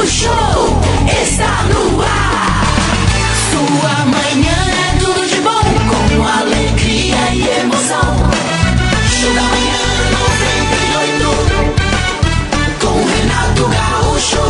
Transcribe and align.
Gaúcho 0.00 0.32
está 1.22 1.64
no 1.64 2.00
ar. 2.00 2.64
Sua 3.50 4.06
manhã 4.06 4.58
é 4.70 4.96
tudo 4.98 5.26
de 5.28 5.36
bom, 5.42 5.60
com 5.90 6.26
alegria 6.26 7.34
e 7.34 7.42
emoção. 7.60 8.16
Show 9.20 9.34
da 9.34 9.42
manhã 9.42 9.82
98, 10.88 11.36
com 12.80 12.96
Renato 13.04 13.68
Gaúcho. 13.68 14.40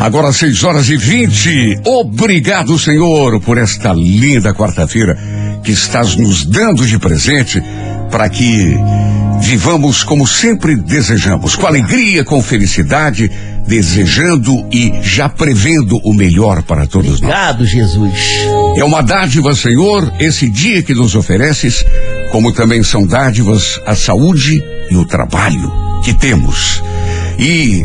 Agora 0.00 0.32
6 0.32 0.64
horas 0.64 0.88
e 0.88 0.96
20. 0.96 1.80
Obrigado, 1.84 2.78
Senhor, 2.78 3.38
por 3.42 3.58
esta 3.58 3.92
linda 3.92 4.54
quarta-feira 4.54 5.39
que 5.62 5.72
estás 5.72 6.16
nos 6.16 6.44
dando 6.44 6.86
de 6.86 6.98
presente 6.98 7.62
para 8.10 8.28
que 8.28 8.76
vivamos 9.40 10.04
como 10.04 10.26
sempre 10.26 10.76
desejamos, 10.76 11.56
com 11.56 11.66
alegria, 11.66 12.24
com 12.24 12.42
felicidade, 12.42 13.30
desejando 13.66 14.66
e 14.70 15.00
já 15.02 15.28
prevendo 15.28 15.96
o 16.04 16.14
melhor 16.14 16.62
para 16.62 16.86
todos 16.86 17.20
nós. 17.20 17.30
Obrigado, 17.30 17.66
Jesus. 17.66 18.14
É 18.76 18.84
uma 18.84 19.02
dádiva, 19.02 19.54
Senhor, 19.54 20.12
esse 20.20 20.48
dia 20.48 20.82
que 20.82 20.94
nos 20.94 21.14
ofereces, 21.14 21.84
como 22.30 22.52
também 22.52 22.82
são 22.82 23.06
dádivas 23.06 23.80
a 23.86 23.94
saúde 23.94 24.62
e 24.90 24.96
o 24.96 25.04
trabalho 25.04 25.72
que 26.02 26.12
temos. 26.12 26.82
E 27.38 27.82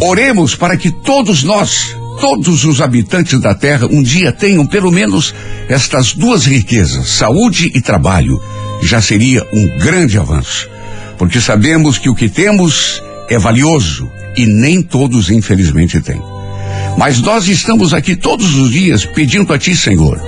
oremos 0.00 0.54
para 0.54 0.76
que 0.76 0.90
todos 0.90 1.42
nós, 1.42 1.96
todos 2.20 2.64
os 2.64 2.80
habitantes 2.80 3.40
da 3.40 3.54
terra, 3.54 3.86
um 3.90 4.02
dia 4.02 4.32
tenham 4.32 4.66
pelo 4.66 4.90
menos 4.90 5.34
estas 5.68 6.12
duas 6.12 6.44
riquezas, 6.44 7.08
saúde 7.10 7.70
e 7.74 7.80
trabalho. 7.80 8.40
Já 8.82 9.00
seria 9.00 9.46
um 9.52 9.78
grande 9.78 10.18
avanço. 10.18 10.68
Porque 11.18 11.40
sabemos 11.40 11.98
que 11.98 12.08
o 12.08 12.14
que 12.14 12.28
temos 12.28 13.02
é 13.28 13.38
valioso 13.38 14.10
e 14.36 14.46
nem 14.46 14.82
todos, 14.82 15.30
infelizmente, 15.30 16.00
têm. 16.00 16.22
Mas 16.96 17.20
nós 17.20 17.48
estamos 17.48 17.94
aqui 17.94 18.16
todos 18.16 18.54
os 18.54 18.70
dias 18.70 19.04
pedindo 19.04 19.52
a 19.52 19.58
Ti, 19.58 19.76
Senhor, 19.76 20.20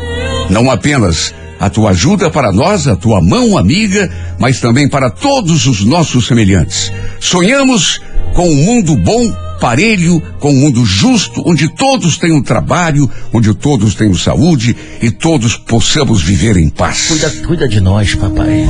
não 0.49 0.71
apenas 0.71 1.35
a 1.59 1.69
Tua 1.69 1.91
ajuda 1.91 2.31
para 2.31 2.53
nós, 2.53 2.87
a 2.87 2.97
Tua 2.97 3.21
mão 3.21 3.57
amiga, 3.57 4.11
mas 4.39 4.61
também 4.61 4.89
para 4.89 5.11
todos 5.11 5.67
os 5.67 5.85
nossos 5.85 6.27
semelhantes. 6.27 6.93
Sonhamos 7.21 8.01
com 8.35 8.49
um 8.49 8.57
mundo 8.57 8.97
bom, 8.97 9.33
parelho, 9.61 10.23
com 10.39 10.51
um 10.51 10.61
mundo 10.61 10.85
justo, 10.85 11.43
onde 11.47 11.69
todos 11.69 12.19
tenham 12.19 12.43
trabalho, 12.43 13.11
onde 13.33 13.55
todos 13.55 13.95
tenham 13.95 14.15
saúde 14.15 14.77
e 15.01 15.11
todos 15.11 15.57
possamos 15.57 16.23
viver 16.23 16.57
em 16.57 16.69
paz. 16.69 17.07
Cuida, 17.09 17.31
cuida 17.47 17.69
de 17.69 17.81
nós, 17.81 18.15
papai. 18.15 18.67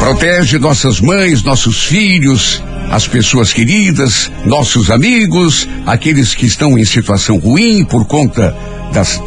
Protege 0.00 0.58
nossas 0.58 1.00
mães, 1.00 1.42
nossos 1.42 1.84
filhos, 1.84 2.62
as 2.90 3.06
pessoas 3.06 3.52
queridas, 3.52 4.30
nossos 4.44 4.90
amigos, 4.90 5.68
aqueles 5.86 6.34
que 6.34 6.46
estão 6.46 6.78
em 6.78 6.84
situação 6.84 7.38
ruim 7.38 7.84
por 7.84 8.06
conta 8.06 8.56
das, 8.92 9.20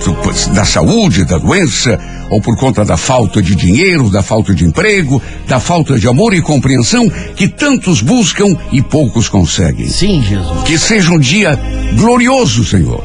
da 0.53 0.65
saúde, 0.65 1.25
da 1.25 1.37
doença, 1.37 1.99
ou 2.31 2.41
por 2.41 2.55
conta 2.55 2.85
da 2.85 2.95
falta 2.95 3.41
de 3.41 3.53
dinheiro, 3.53 4.09
da 4.09 4.23
falta 4.23 4.55
de 4.55 4.63
emprego, 4.63 5.21
da 5.45 5.59
falta 5.59 5.99
de 5.99 6.07
amor 6.07 6.33
e 6.33 6.41
compreensão 6.41 7.09
que 7.35 7.45
tantos 7.45 8.01
buscam 8.01 8.57
e 8.71 8.81
poucos 8.81 9.27
conseguem. 9.27 9.89
Sim, 9.89 10.23
Jesus. 10.23 10.63
Que 10.63 10.77
seja 10.77 11.11
um 11.11 11.19
dia 11.19 11.59
glorioso, 11.97 12.63
Senhor. 12.63 13.03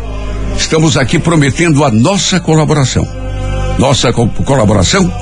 Estamos 0.56 0.96
aqui 0.96 1.18
prometendo 1.18 1.84
a 1.84 1.90
nossa 1.90 2.38
colaboração. 2.38 3.06
Nossa 3.80 4.12
co 4.12 4.28
colaboração 4.28 5.12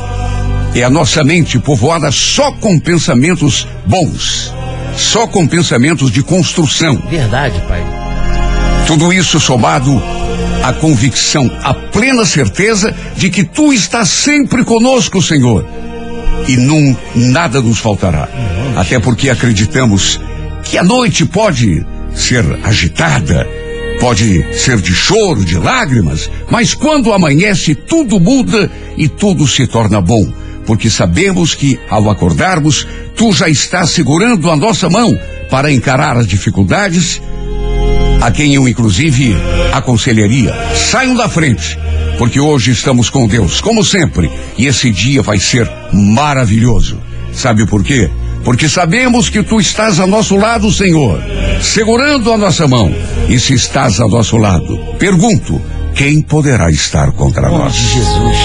é 0.75 0.82
a 0.82 0.91
nossa 0.91 1.25
mente 1.25 1.58
povoada 1.58 2.12
só 2.12 2.52
com 2.52 2.78
pensamentos 2.78 3.66
bons, 3.86 4.52
só 4.97 5.27
com 5.27 5.47
pensamentos 5.47 6.10
de 6.10 6.22
construção. 6.22 7.02
Verdade, 7.08 7.59
pai. 7.66 7.82
Tudo 8.87 9.14
isso 9.14 9.41
somado 9.41 9.91
à 10.64 10.72
convicção, 10.72 11.50
à 11.62 11.75
plena 11.75 12.25
certeza 12.25 12.94
de 13.14 13.28
que 13.28 13.44
tu 13.44 13.70
estás 13.70 14.08
sempre 14.08 14.64
conosco, 14.64 15.20
Senhor. 15.20 15.62
E 16.48 16.56
não, 16.56 16.97
nada 17.14 17.60
nos 17.60 17.78
faltará. 17.78 18.30
Até 18.75 18.98
porque 18.98 19.28
acreditamos 19.28 20.19
que 20.62 20.78
a 20.78 20.82
noite 20.82 21.26
pode 21.26 21.84
ser 22.14 22.47
agitada, 22.64 23.47
pode 24.00 24.42
ser 24.54 24.80
de 24.80 24.94
choro, 24.94 25.44
de 25.44 25.58
lágrimas, 25.58 26.30
mas 26.50 26.72
quando 26.72 27.12
amanhece 27.12 27.75
tudo 27.75 28.19
muda 28.19 28.70
e 28.96 29.06
tudo 29.06 29.46
se 29.46 29.66
torna 29.66 30.00
bom, 30.00 30.26
porque 30.64 30.88
sabemos 30.88 31.54
que 31.54 31.78
ao 31.91 32.08
acordarmos, 32.08 32.88
tu 33.14 33.34
já 33.34 33.50
estás 33.50 33.91
segurando 33.91 34.50
a 34.50 34.56
nossa 34.56 34.88
mão 34.88 35.14
para 35.50 35.70
encarar 35.70 36.16
as 36.16 36.26
dificuldades, 36.26 37.20
a 38.25 38.31
quem 38.31 38.55
eu 38.55 38.67
inclusive 38.67 39.37
aconselharia, 39.71 40.51
saiam 40.75 41.15
da 41.15 41.29
frente, 41.29 41.79
porque 42.17 42.41
hoje 42.41 42.71
estamos 42.71 43.11
com 43.11 43.27
Deus, 43.27 43.61
como 43.61 43.85
sempre, 43.85 44.31
e 44.57 44.67
esse 44.67 44.91
dia 44.91 45.21
vai 45.21 45.39
ser 45.39 45.71
maravilhoso. 45.93 46.99
Sabe 47.35 47.67
por 47.67 47.85
quê? 47.85 48.09
Porque 48.43 48.67
sabemos 48.67 49.29
que 49.29 49.43
tu 49.43 49.61
estás 49.61 50.01
ao 50.01 50.07
nosso 50.07 50.37
lado, 50.37 50.73
Senhor, 50.73 51.21
segurando 51.61 52.33
a 52.33 52.39
nossa 52.39 52.67
mão. 52.67 52.91
E 53.29 53.39
se 53.39 53.53
estás 53.53 54.01
ao 54.01 54.09
nosso 54.09 54.39
lado, 54.39 54.79
pergunto: 54.99 55.61
quem 55.95 56.23
poderá 56.23 56.71
estar 56.71 57.12
contra 57.12 57.51
Nome 57.51 57.65
nós? 57.65 57.75
Jesus. 57.75 58.39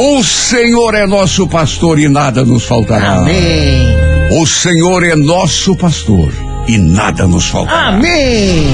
O 0.00 0.24
Senhor 0.24 0.96
é 0.96 1.06
nosso 1.06 1.46
pastor 1.46 1.96
e 2.00 2.08
nada 2.08 2.44
nos 2.44 2.64
faltará. 2.64 3.18
Amém. 3.18 3.86
O 4.32 4.44
Senhor 4.44 5.04
é 5.04 5.14
nosso 5.14 5.76
pastor 5.76 6.47
e 6.68 6.78
nada 6.78 7.26
nos 7.26 7.48
faltará. 7.48 7.88
Amém. 7.88 8.66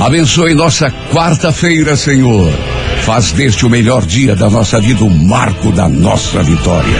Abençoe 0.00 0.54
nossa 0.54 0.90
quarta-feira, 1.12 1.96
Senhor. 1.96 2.52
Faz 3.02 3.32
deste 3.32 3.66
o 3.66 3.70
melhor 3.70 4.06
dia 4.06 4.36
da 4.36 4.48
nossa 4.48 4.80
vida, 4.80 5.02
o 5.02 5.10
marco 5.10 5.72
da 5.72 5.88
nossa 5.88 6.42
vitória. 6.42 6.98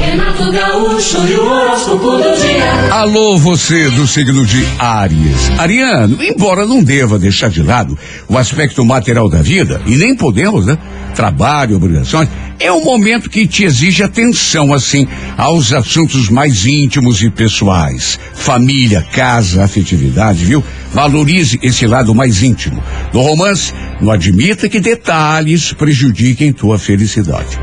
Renato 0.00 0.52
Gaúcho 0.52 1.26
e 1.26 1.34
o 1.34 1.50
horóscopo 1.50 2.12
do 2.12 2.40
dia. 2.40 2.92
Alô, 2.92 3.36
você 3.36 3.90
do 3.90 4.06
signo 4.06 4.46
de 4.46 4.64
Áries. 4.78 5.50
Ariano, 5.58 6.22
embora 6.22 6.64
não 6.64 6.82
deva 6.82 7.18
deixar 7.18 7.50
de 7.50 7.62
lado 7.62 7.98
o 8.28 8.38
aspecto 8.38 8.84
material 8.84 9.28
da 9.28 9.42
vida, 9.42 9.82
e 9.84 9.96
nem 9.96 10.14
podemos, 10.14 10.64
né? 10.64 10.78
Trabalho, 11.14 11.76
obrigações, 11.76 12.28
é 12.58 12.72
um 12.72 12.84
momento 12.84 13.28
que 13.28 13.46
te 13.46 13.64
exige 13.64 14.02
atenção, 14.02 14.72
assim, 14.72 15.06
aos 15.36 15.72
assuntos 15.72 16.28
mais 16.28 16.66
íntimos 16.66 17.22
e 17.22 17.30
pessoais. 17.30 18.18
Família, 18.34 19.02
casa, 19.12 19.64
afetividade, 19.64 20.44
viu? 20.44 20.64
Valorize 20.92 21.58
esse 21.62 21.86
lado 21.86 22.14
mais 22.14 22.42
íntimo. 22.42 22.82
No 23.12 23.20
romance, 23.20 23.72
não 24.00 24.10
admita 24.12 24.68
que 24.68 24.80
detalhes 24.80 25.72
prejudiquem 25.72 26.52
tua 26.52 26.78
felicidade. 26.78 27.58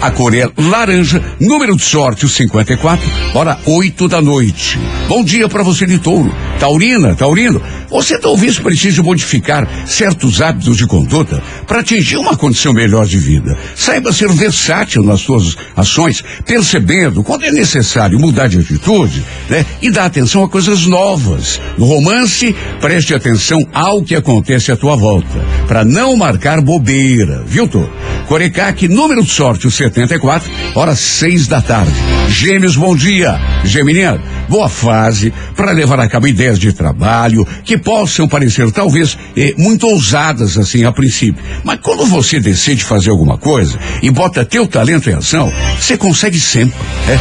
A 0.00 0.12
cor 0.12 0.32
é 0.32 0.48
laranja, 0.56 1.20
número 1.40 1.74
de 1.74 1.82
sorte 1.82 2.24
o 2.24 2.28
54, 2.28 3.04
hora 3.34 3.58
8 3.66 4.06
da 4.06 4.22
noite. 4.22 4.78
Bom 5.08 5.24
dia 5.24 5.48
para 5.48 5.64
você 5.64 5.86
de 5.86 5.98
touro. 5.98 6.32
Taurina, 6.60 7.16
Taurino, 7.16 7.60
você 7.90 8.16
talvez 8.16 8.60
precise 8.60 9.02
modificar 9.02 9.68
certos 9.86 10.40
hábitos 10.40 10.76
de 10.76 10.86
conduta 10.86 11.42
para 11.66 11.80
atingir 11.80 12.16
uma 12.16 12.36
condição 12.36 12.72
melhor 12.72 13.06
de 13.06 13.18
vida. 13.18 13.58
Saiba 13.74 14.12
ser 14.12 14.28
versátil 14.28 15.02
nas 15.02 15.20
suas 15.20 15.56
ações, 15.76 16.22
percebendo 16.46 17.24
quando 17.24 17.44
é 17.44 17.50
necessário 17.50 18.20
mudar 18.20 18.46
de 18.46 18.58
atitude, 18.58 19.24
né? 19.48 19.66
E 19.82 19.90
dar 19.90 20.04
atenção 20.04 20.44
a 20.44 20.48
coisas 20.48 20.86
novas. 20.86 21.60
No 21.76 21.86
romance, 21.86 22.54
preste 22.80 23.14
atenção 23.14 23.66
ao 23.72 24.02
que 24.02 24.14
acontece 24.14 24.70
à 24.70 24.76
tua 24.76 24.94
volta, 24.94 25.44
para 25.66 25.84
não 25.84 26.16
marcar 26.16 26.60
bobeira, 26.60 27.42
viu, 27.44 27.66
Tô? 27.66 27.88
Corecaque, 28.28 28.88
número 28.88 29.24
de 29.24 29.30
sorte, 29.30 29.66
o 29.66 29.70
74, 29.70 30.50
horas 30.74 30.98
seis 30.98 31.46
da 31.46 31.62
tarde. 31.62 31.94
Gêmeos, 32.28 32.76
bom 32.76 32.94
dia. 32.94 33.40
Geminiano, 33.64 34.20
boa 34.50 34.68
fase 34.68 35.32
para 35.56 35.72
levar 35.72 35.98
a 35.98 36.06
cabo 36.06 36.28
ideias 36.28 36.58
de 36.58 36.70
trabalho 36.70 37.48
que 37.64 37.78
possam 37.78 38.28
parecer 38.28 38.70
talvez 38.70 39.16
eh, 39.34 39.54
muito 39.56 39.86
ousadas 39.86 40.58
assim 40.58 40.84
a 40.84 40.92
princípio. 40.92 41.42
Mas 41.64 41.80
quando 41.80 42.04
você 42.04 42.38
decide 42.38 42.84
fazer 42.84 43.08
alguma 43.08 43.38
coisa 43.38 43.78
e 44.02 44.10
bota 44.10 44.44
teu 44.44 44.66
talento 44.66 45.08
em 45.08 45.14
ação, 45.14 45.50
você 45.80 45.96
consegue 45.96 46.38
sempre, 46.38 46.78
né? 47.06 47.18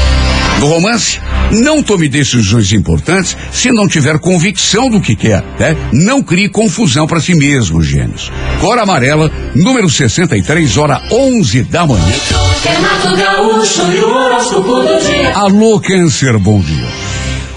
No 0.59 0.67
romance, 0.67 1.19
não 1.51 1.83
tome 1.83 2.09
decisões 2.09 2.73
importantes 2.73 3.37
se 3.51 3.71
não 3.71 3.87
tiver 3.87 4.17
convicção 4.17 4.89
do 4.89 4.99
que 4.99 5.15
quer, 5.15 5.43
né? 5.59 5.77
Não 5.93 6.21
crie 6.21 6.49
confusão 6.49 7.05
para 7.05 7.21
si 7.21 7.35
mesmo, 7.35 7.81
gêmeos. 7.81 8.31
Cor 8.59 8.79
amarela, 8.79 9.31
número 9.53 9.87
63, 9.87 10.77
hora 10.77 10.96
11 11.11 11.63
da 11.63 11.85
manhã. 11.85 12.13
Alô, 15.35 15.79
Câncer, 15.79 16.37
bom 16.37 16.59
dia. 16.59 16.87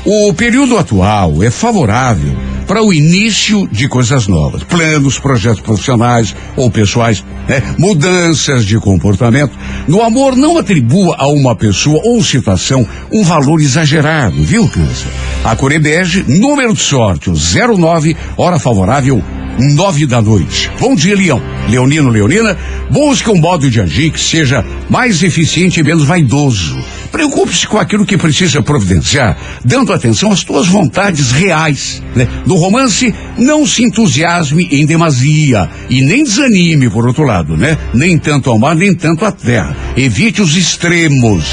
O 0.04 0.32
período 0.32 0.78
atual 0.78 1.42
é 1.42 1.50
favorável 1.50 2.34
para 2.70 2.84
o 2.84 2.92
início 2.92 3.66
de 3.66 3.88
coisas 3.88 4.28
novas, 4.28 4.62
planos, 4.62 5.18
projetos 5.18 5.60
profissionais 5.60 6.36
ou 6.56 6.70
pessoais, 6.70 7.24
né? 7.48 7.60
mudanças 7.76 8.64
de 8.64 8.78
comportamento. 8.78 9.58
No 9.88 10.00
amor, 10.00 10.36
não 10.36 10.56
atribua 10.56 11.16
a 11.18 11.26
uma 11.26 11.56
pessoa 11.56 12.00
ou 12.04 12.22
situação 12.22 12.86
um 13.12 13.24
valor 13.24 13.60
exagerado, 13.60 14.40
viu, 14.44 14.68
câncer? 14.68 15.08
A 15.42 15.56
Corebege, 15.56 16.24
número 16.28 16.72
de 16.72 16.80
sorte, 16.80 17.28
o 17.28 17.34
09, 17.34 18.16
hora 18.36 18.58
favorável, 18.58 19.20
nove 19.60 20.06
da 20.06 20.20
noite. 20.20 20.70
Bom 20.80 20.94
dia, 20.94 21.14
Leão. 21.14 21.42
Leonino, 21.68 22.08
Leonina, 22.08 22.56
busque 22.90 23.30
um 23.30 23.36
modo 23.36 23.70
de 23.70 23.80
agir 23.80 24.10
que 24.10 24.20
seja 24.20 24.64
mais 24.88 25.22
eficiente 25.22 25.80
e 25.80 25.82
menos 25.82 26.04
vaidoso. 26.04 26.82
Preocupe-se 27.12 27.66
com 27.66 27.78
aquilo 27.78 28.06
que 28.06 28.16
precisa 28.16 28.62
providenciar, 28.62 29.36
dando 29.64 29.92
atenção 29.92 30.30
às 30.30 30.44
tuas 30.44 30.66
vontades 30.66 31.32
reais. 31.32 32.02
Né? 32.14 32.26
No 32.46 32.54
romance, 32.54 33.12
não 33.36 33.66
se 33.66 33.84
entusiasme 33.84 34.68
em 34.70 34.86
demasia 34.86 35.68
e 35.88 36.02
nem 36.02 36.22
desanime, 36.22 36.88
por 36.88 37.06
outro 37.06 37.24
lado, 37.24 37.56
né? 37.56 37.76
Nem 37.92 38.16
tanto 38.16 38.48
ao 38.48 38.58
mar, 38.58 38.74
nem 38.74 38.94
tanto 38.94 39.24
à 39.24 39.32
terra. 39.32 39.76
Evite 39.96 40.40
os 40.40 40.56
extremos. 40.56 41.44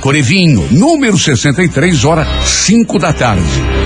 Corevinho, 0.00 0.66
número 0.70 1.18
63, 1.18 2.04
hora 2.04 2.26
5 2.44 2.98
da 2.98 3.12
tarde. 3.12 3.42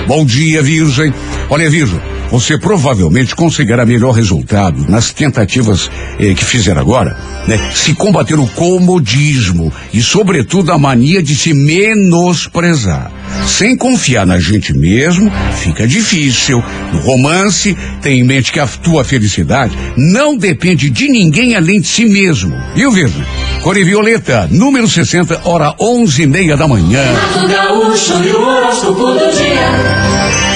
Bom 0.07 0.25
dia, 0.25 0.61
Virgem. 0.61 1.13
Olha, 1.49 1.69
Virgem, 1.69 1.99
você 2.31 2.57
provavelmente 2.57 3.35
conseguirá 3.35 3.85
melhor 3.85 4.11
resultado 4.11 4.85
nas 4.87 5.11
tentativas 5.11 5.89
eh, 6.19 6.33
que 6.33 6.45
fizer 6.45 6.77
agora, 6.77 7.17
né? 7.47 7.59
Se 7.73 7.93
combater 7.93 8.39
o 8.39 8.47
comodismo 8.47 9.71
e, 9.93 10.01
sobretudo, 10.01 10.71
a 10.71 10.77
mania 10.77 11.21
de 11.21 11.35
se 11.35 11.53
menosprezar. 11.53 13.11
Sem 13.47 13.75
confiar 13.75 14.25
na 14.25 14.39
gente 14.39 14.73
mesmo, 14.73 15.31
fica 15.53 15.87
difícil. 15.87 16.63
No 16.93 16.99
romance, 16.99 17.75
tem 18.01 18.19
em 18.19 18.23
mente 18.23 18.51
que 18.51 18.59
a 18.59 18.67
tua 18.67 19.03
felicidade 19.03 19.75
não 19.97 20.37
depende 20.37 20.89
de 20.89 21.07
ninguém 21.07 21.55
além 21.55 21.79
de 21.81 21.87
si 21.87 22.05
mesmo. 22.05 22.55
Viu, 22.75 22.91
Virgem? 22.91 23.23
Cor 23.61 23.75
Violeta, 23.75 24.47
número 24.51 24.87
60, 24.87 25.41
hora 25.43 25.75
onze 25.79 26.23
e 26.23 26.27
meia 26.27 26.55
da 26.55 26.67
manhã. 26.67 27.03
Mato 27.13 27.47
Gaúcho 27.47 28.13
e 28.23 28.31
o. 28.31 28.49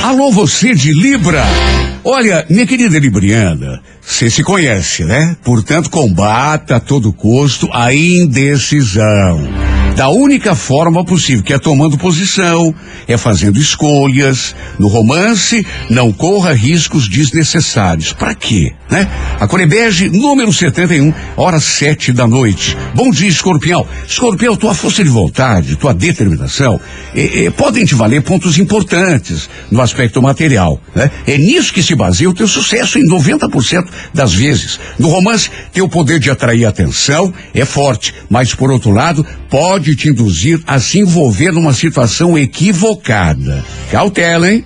Alô, 0.03 0.29
você 0.29 0.75
de 0.75 0.91
Libra. 0.91 1.45
Olha, 2.03 2.45
minha 2.49 2.67
querida 2.67 2.99
Libriana, 2.99 3.81
você 4.01 4.29
se 4.29 4.43
conhece, 4.43 5.05
né? 5.05 5.37
Portanto, 5.41 5.89
combata 5.89 6.75
a 6.75 6.79
todo 6.81 7.13
custo 7.13 7.69
a 7.71 7.95
indecisão. 7.95 9.47
Da 9.95 10.09
única 10.09 10.55
forma 10.55 11.05
possível, 11.05 11.43
que 11.43 11.53
é 11.53 11.59
tomando 11.59 11.99
posição, 11.99 12.73
é 13.07 13.15
fazendo 13.15 13.59
escolhas. 13.59 14.55
No 14.79 14.87
romance, 14.87 15.63
não 15.87 16.11
corra 16.11 16.51
riscos 16.51 17.07
desnecessários. 17.07 18.11
Para 18.11 18.33
quê, 18.33 18.73
né? 18.89 19.07
A 19.39 19.47
Corebege, 19.47 20.09
número 20.09 20.51
71, 20.51 21.13
hora 21.37 21.59
sete 21.59 22.11
da 22.11 22.25
noite. 22.25 22.75
Bom 22.95 23.11
dia, 23.11 23.29
escorpião. 23.29 23.85
Escorpião, 24.07 24.55
tua 24.55 24.73
força 24.73 25.03
de 25.03 25.11
vontade, 25.11 25.75
tua 25.75 25.93
determinação, 25.93 26.81
eh, 27.15 27.45
eh, 27.45 27.49
podem 27.51 27.85
te 27.85 27.93
valer 27.93 28.23
pontos 28.23 28.57
importantes 28.57 29.47
no 29.69 29.79
aspecto 29.79 30.19
material, 30.23 30.81
né? 30.95 31.11
É 31.27 31.37
nisso 31.37 31.71
que 31.71 31.83
se 31.83 31.93
baseia 31.93 32.29
o 32.29 32.33
teu 32.33 32.47
sucesso 32.47 32.97
em 32.97 33.07
90% 33.07 33.85
das 34.11 34.33
vezes. 34.33 34.79
No 34.97 35.09
romance, 35.09 35.51
teu 35.71 35.87
poder 35.87 36.19
de 36.19 36.31
atrair 36.31 36.65
atenção 36.65 37.31
é 37.53 37.63
forte, 37.63 38.13
mas 38.27 38.55
por 38.55 38.71
outro 38.71 38.91
lado, 38.91 39.23
pode 39.49 39.82
te 39.83 40.09
induzir 40.09 40.61
a 40.65 40.79
se 40.79 40.99
envolver 40.99 41.51
numa 41.51 41.73
situação 41.73 42.37
equivocada. 42.37 43.63
Cautela, 43.91 44.51
hein? 44.51 44.63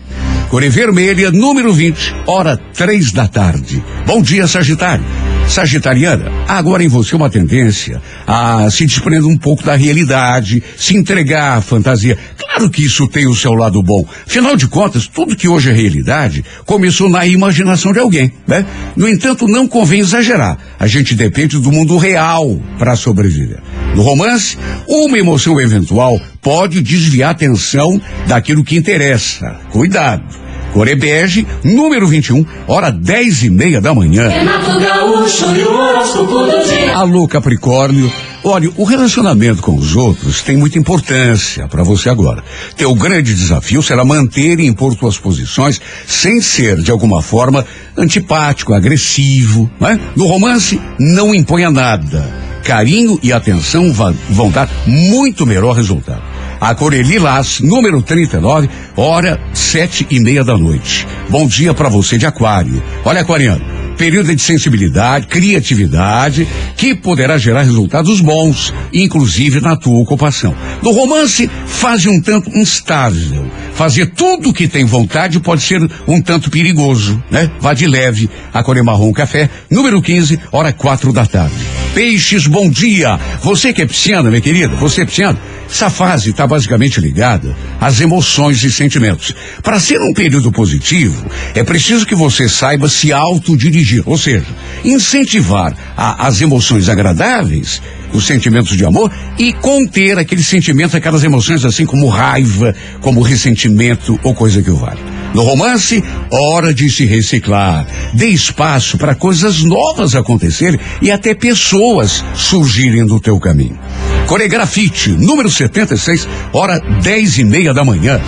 Cor 0.49 0.61
Vermelha, 0.69 1.31
número 1.31 1.73
20, 1.73 2.15
hora 2.25 2.55
três 2.55 3.11
da 3.11 3.27
tarde. 3.27 3.83
Bom 4.05 4.21
dia, 4.21 4.47
Sagitário. 4.47 5.03
Sagitariana, 5.47 6.29
agora 6.47 6.83
em 6.83 6.87
você 6.87 7.15
uma 7.15 7.29
tendência 7.29 8.01
a 8.27 8.69
se 8.69 8.85
desprender 8.85 9.25
um 9.25 9.37
pouco 9.37 9.63
da 9.63 9.75
realidade, 9.75 10.61
se 10.75 10.95
entregar 10.95 11.57
à 11.57 11.61
fantasia. 11.61 12.17
Claro 12.37 12.69
que 12.69 12.85
isso 12.85 13.07
tem 13.07 13.25
o 13.25 13.35
seu 13.35 13.53
lado 13.53 13.81
bom. 13.81 14.05
Afinal 14.25 14.55
de 14.55 14.67
contas, 14.67 15.07
tudo 15.07 15.35
que 15.35 15.47
hoje 15.47 15.69
é 15.69 15.73
realidade 15.73 16.43
começou 16.65 17.09
na 17.09 17.25
imaginação 17.25 17.93
de 17.93 17.99
alguém, 17.99 18.31
né? 18.45 18.65
No 18.95 19.07
entanto, 19.07 19.47
não 19.47 19.67
convém 19.67 20.01
exagerar. 20.01 20.57
A 20.79 20.85
gente 20.85 21.15
depende 21.15 21.59
do 21.59 21.71
mundo 21.71 21.97
real 21.97 22.59
para 22.77 22.95
sobreviver. 22.95 23.59
No 23.95 24.01
romance, 24.03 24.57
uma 24.87 25.17
emoção 25.17 25.59
eventual 25.59 26.19
pode 26.41 26.81
desviar 26.81 27.29
a 27.29 27.31
atenção 27.31 27.99
daquilo 28.27 28.63
que 28.63 28.75
interessa. 28.75 29.59
Cuidado. 29.71 30.46
Corebege, 30.77 31.47
número 31.63 32.05
21, 32.05 32.45
hora 32.67 32.91
dez 32.91 33.41
e 33.41 33.49
meia 33.49 33.81
da 33.81 33.95
manhã. 33.95 34.29
É 34.29 34.45
Gaúcho 34.79 35.55
e 35.55 35.63
o 35.63 35.73
horóscopo 35.73 36.45
do 36.45 36.63
dia. 36.69 36.95
Alô, 36.95 37.27
Capricórnio. 37.27 38.13
Olha, 38.43 38.69
o 38.77 38.83
relacionamento 38.83 39.63
com 39.63 39.75
os 39.75 39.95
outros 39.95 40.43
tem 40.43 40.55
muita 40.55 40.77
importância 40.77 41.67
para 41.67 41.81
você 41.81 42.11
agora. 42.11 42.43
Teu 42.75 42.93
grande 42.93 43.33
desafio 43.33 43.81
será 43.81 44.05
manter 44.05 44.59
e 44.59 44.67
impor 44.67 44.95
tuas 44.95 45.17
posições 45.17 45.81
sem 46.05 46.39
ser, 46.39 46.77
de 46.77 46.91
alguma 46.91 47.23
forma, 47.23 47.65
antipático, 47.97 48.75
agressivo. 48.75 49.67
Né? 49.79 49.99
No 50.15 50.27
romance, 50.27 50.79
não 50.99 51.33
imponha 51.33 51.71
nada. 51.71 52.31
Carinho 52.63 53.19
e 53.23 53.33
atenção 53.33 53.91
vão 54.29 54.51
dar 54.51 54.69
muito 54.85 55.43
melhor 55.43 55.75
resultado. 55.75 56.36
A 56.59 56.73
Coreli 56.73 57.19
Lás, 57.19 57.59
número 57.59 58.01
39, 58.01 58.67
hora 58.95 59.39
sete 59.53 60.07
e 60.09 60.19
meia 60.19 60.43
da 60.43 60.57
noite. 60.57 61.05
Bom 61.29 61.47
dia 61.47 61.71
para 61.73 61.87
você 61.87 62.17
de 62.17 62.25
aquário. 62.25 62.81
Olha, 63.05 63.21
aquariano, 63.21 63.63
período 63.95 64.33
de 64.35 64.41
sensibilidade, 64.41 65.27
criatividade, 65.27 66.47
que 66.75 66.95
poderá 66.95 67.37
gerar 67.37 67.61
resultados 67.61 68.21
bons, 68.21 68.73
inclusive 68.91 69.61
na 69.61 69.75
tua 69.75 69.99
ocupação. 69.99 70.55
No 70.81 70.91
romance, 70.91 71.47
fase 71.67 72.09
um 72.09 72.19
tanto 72.19 72.49
instável. 72.57 73.45
Fazer 73.75 74.07
tudo 74.07 74.51
que 74.51 74.67
tem 74.67 74.83
vontade 74.83 75.39
pode 75.39 75.61
ser 75.61 75.87
um 76.07 76.19
tanto 76.19 76.49
perigoso, 76.49 77.21
né? 77.29 77.51
Vá 77.59 77.75
de 77.75 77.85
leve. 77.85 78.27
A 78.51 78.63
Core 78.63 78.81
Marrom 78.81 79.13
Café, 79.13 79.47
número 79.69 80.01
15, 80.01 80.39
hora 80.51 80.73
quatro 80.73 81.13
da 81.13 81.25
tarde. 81.25 81.55
Peixes, 81.93 82.47
bom 82.47 82.67
dia. 82.67 83.19
Você 83.41 83.71
que 83.73 83.83
é 83.83 83.85
pisciana, 83.85 84.29
minha 84.29 84.41
querida, 84.41 84.75
você 84.75 85.01
é 85.01 85.05
pisciana, 85.05 85.37
essa 85.69 85.89
fase 85.89 86.29
está 86.31 86.47
basicamente 86.47 86.99
ligada 86.99 87.55
às 87.79 87.99
emoções 87.99 88.63
e 88.63 88.71
sentimentos. 88.71 89.33
Para 89.61 89.79
ser 89.79 90.01
um 90.01 90.13
período 90.13 90.51
positivo, 90.51 91.25
é 91.53 91.63
preciso 91.63 92.05
que 92.05 92.15
você 92.15 92.47
saiba 92.47 92.87
se 92.89 93.11
autodirigir, 93.11 94.01
ou 94.05 94.17
seja, 94.17 94.45
incentivar 94.83 95.73
a- 95.95 96.27
as 96.27 96.41
emoções 96.41 96.89
agradáveis, 96.89 97.81
os 98.13 98.25
sentimentos 98.25 98.75
de 98.77 98.85
amor, 98.85 99.11
e 99.37 99.51
conter 99.53 100.17
aqueles 100.17 100.47
sentimentos, 100.47 100.95
aquelas 100.95 101.23
emoções 101.23 101.65
assim 101.65 101.85
como 101.85 102.07
raiva, 102.07 102.73
como 103.01 103.21
ressentimento 103.21 104.19
ou 104.23 104.33
coisa 104.33 104.61
que 104.61 104.71
o 104.71 104.75
vale. 104.77 105.16
No 105.33 105.43
romance, 105.43 106.03
hora 106.31 106.73
de 106.73 106.89
se 106.89 107.05
reciclar. 107.05 107.85
Dê 108.13 108.27
espaço 108.27 108.97
para 108.97 109.15
coisas 109.15 109.63
novas 109.63 110.15
acontecerem 110.15 110.79
e 111.01 111.11
até 111.11 111.33
pessoas 111.33 112.23
surgirem 112.33 113.05
do 113.05 113.19
teu 113.19 113.39
caminho. 113.39 113.77
Coregrafite, 114.25 115.11
número 115.11 115.49
76, 115.49 116.27
hora 116.51 116.79
dez 117.01 117.37
e 117.37 117.43
meia 117.43 117.73
da 117.73 117.83
manhã. 117.83 118.19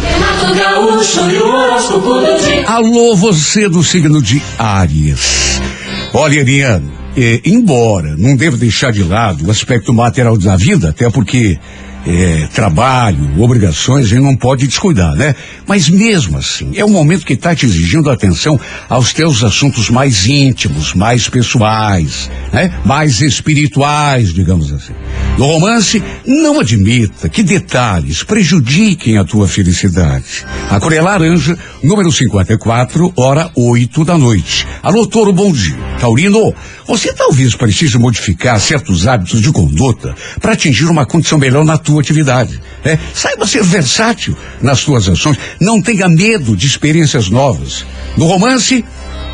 Alô, 2.65 3.15
você 3.15 3.68
do 3.68 3.84
signo 3.84 4.22
de 4.22 4.41
Áries. 4.58 5.60
Olha, 6.13 6.41
Ariano, 6.41 6.91
eh, 7.18 7.41
embora 7.46 8.15
não 8.18 8.36
deva 8.36 8.56
deixar 8.56 8.91
de 8.91 9.03
lado 9.03 9.46
o 9.46 9.51
aspecto 9.51 9.94
material 9.94 10.38
da 10.38 10.56
vida, 10.56 10.89
até 10.89 11.10
porque 11.10 11.60
eh, 12.06 12.48
trabalho, 12.53 13.41
obrigações, 13.41 14.08
gente 14.08 14.22
não 14.22 14.36
pode 14.36 14.65
descuidar, 14.68 15.15
né? 15.15 15.36
Mas 15.68 15.89
mesmo 15.89 16.38
assim, 16.38 16.72
é 16.75 16.84
um 16.84 16.89
momento 16.89 17.25
que 17.25 17.34
está 17.34 17.53
te 17.53 17.65
exigindo 17.65 18.10
atenção 18.10 18.60
aos 18.88 19.13
teus 19.13 19.44
assuntos 19.44 19.89
mais 19.89 20.25
íntimos, 20.25 20.94
mais 20.94 21.27
pessoais, 21.27 22.29
né? 22.51 22.74
Mais 22.86 23.22
espirituais, 23.22 24.34
digamos 24.34 24.72
assim. 24.72 24.94
No 25.38 25.46
romance, 25.46 26.03
não 26.25 26.60
admita 26.60 27.29
que 27.29 27.44
detalhes 27.44 28.24
prejudiquem 28.24 29.18
a 29.18 29.24
tua 29.24 29.48
felicidade. 29.48 30.46
A 30.70 30.79
cor 30.79 30.94
é 30.94 31.01
laranja, 31.01 31.58
número 31.84 32.12
54, 32.12 33.13
hora 33.15 33.51
8 33.56 34.06
da 34.06 34.18
noite. 34.18 34.68
Alô, 34.82 35.06
Toro, 35.06 35.34
bom 35.34 35.51
dia. 35.51 35.77
Taurino, 36.00 36.53
você 36.88 37.13
talvez 37.13 37.56
precise 37.56 37.98
modificar 37.98 38.60
certos 38.60 39.06
hábitos 39.06 39.41
de 39.41 39.51
conduta 39.51 40.15
para 40.41 40.53
atingir 40.53 40.86
uma 40.86 41.06
condição 41.06 41.38
melhor 41.38 41.63
na 41.65 41.77
tua 41.77 41.88
atividade. 41.98 42.60
né? 42.84 43.00
Saiba 43.13 43.48
ser 43.48 43.63
versátil 43.63 44.38
nas 44.62 44.84
tuas 44.84 45.08
ações. 45.08 45.38
Não 45.62 45.81
tenha 45.81 46.10
medo 46.10 46.58
de 46.58 46.67
experiências 46.67 47.29
novas. 47.29 47.86
No 48.17 48.25
romance, 48.25 48.84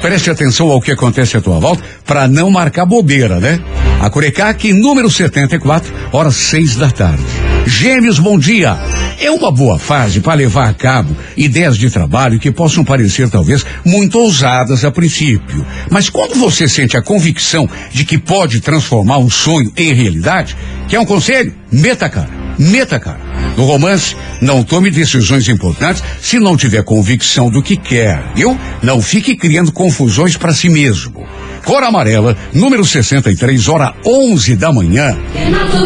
Preste 0.01 0.29
atenção 0.29 0.69
ao 0.69 0.81
que 0.81 0.91
acontece 0.91 1.35
à 1.35 1.41
tua 1.41 1.59
volta 1.59 1.83
para 2.05 2.27
não 2.27 2.51
marcar 2.51 2.85
bobeira, 2.85 3.39
né? 3.39 3.59
A 3.99 4.09
Curecac, 4.09 4.71
número 4.71 5.09
74, 5.09 5.91
horas 6.11 6.35
seis 6.35 6.75
da 6.75 6.91
tarde. 6.91 7.23
Gêmeos, 7.65 8.19
bom 8.19 8.37
dia. 8.37 8.77
É 9.19 9.31
uma 9.31 9.51
boa 9.51 9.79
fase 9.79 10.19
para 10.19 10.35
levar 10.35 10.69
a 10.69 10.73
cabo 10.73 11.15
ideias 11.35 11.77
de 11.77 11.89
trabalho 11.89 12.39
que 12.39 12.51
possam 12.51 12.83
parecer 12.83 13.29
talvez 13.29 13.65
muito 13.83 14.19
ousadas 14.19 14.85
a 14.85 14.91
princípio. 14.91 15.65
Mas 15.89 16.09
quando 16.09 16.35
você 16.35 16.67
sente 16.67 16.95
a 16.95 17.01
convicção 17.01 17.67
de 17.91 18.05
que 18.05 18.17
pode 18.17 18.59
transformar 18.59 19.17
um 19.17 19.29
sonho 19.29 19.71
em 19.75 19.91
realidade, 19.93 20.55
quer 20.87 20.99
um 20.99 21.05
conselho? 21.05 21.51
Meta 21.71 22.07
cara. 22.09 22.44
Meta 22.57 22.99
cara. 22.99 23.19
No 23.57 23.65
romance, 23.65 24.15
não 24.41 24.63
tome 24.63 24.91
decisões 24.91 25.47
importantes 25.47 26.03
se 26.21 26.39
não 26.39 26.57
tiver 26.57 26.83
convicção 26.83 27.49
do 27.49 27.61
que 27.61 27.77
quer, 27.77 28.21
viu? 28.35 28.59
Não 28.81 29.01
fique 29.01 29.35
criando 29.35 29.71
confusões 29.71 30.35
para 30.35 30.53
si 30.53 30.69
mesmo. 30.69 31.25
Cor 31.63 31.83
amarela, 31.83 32.37
número 32.53 32.85
63, 32.85 33.67
hora 33.69 33.93
11 34.05 34.55
da 34.55 34.71
manhã. 34.71 35.17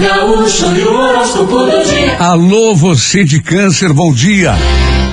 Gaúcho. 0.01 0.65
Alô, 2.19 2.75
você 2.75 3.23
de 3.23 3.41
câncer, 3.41 3.93
bom 3.93 4.11
dia. 4.11 4.53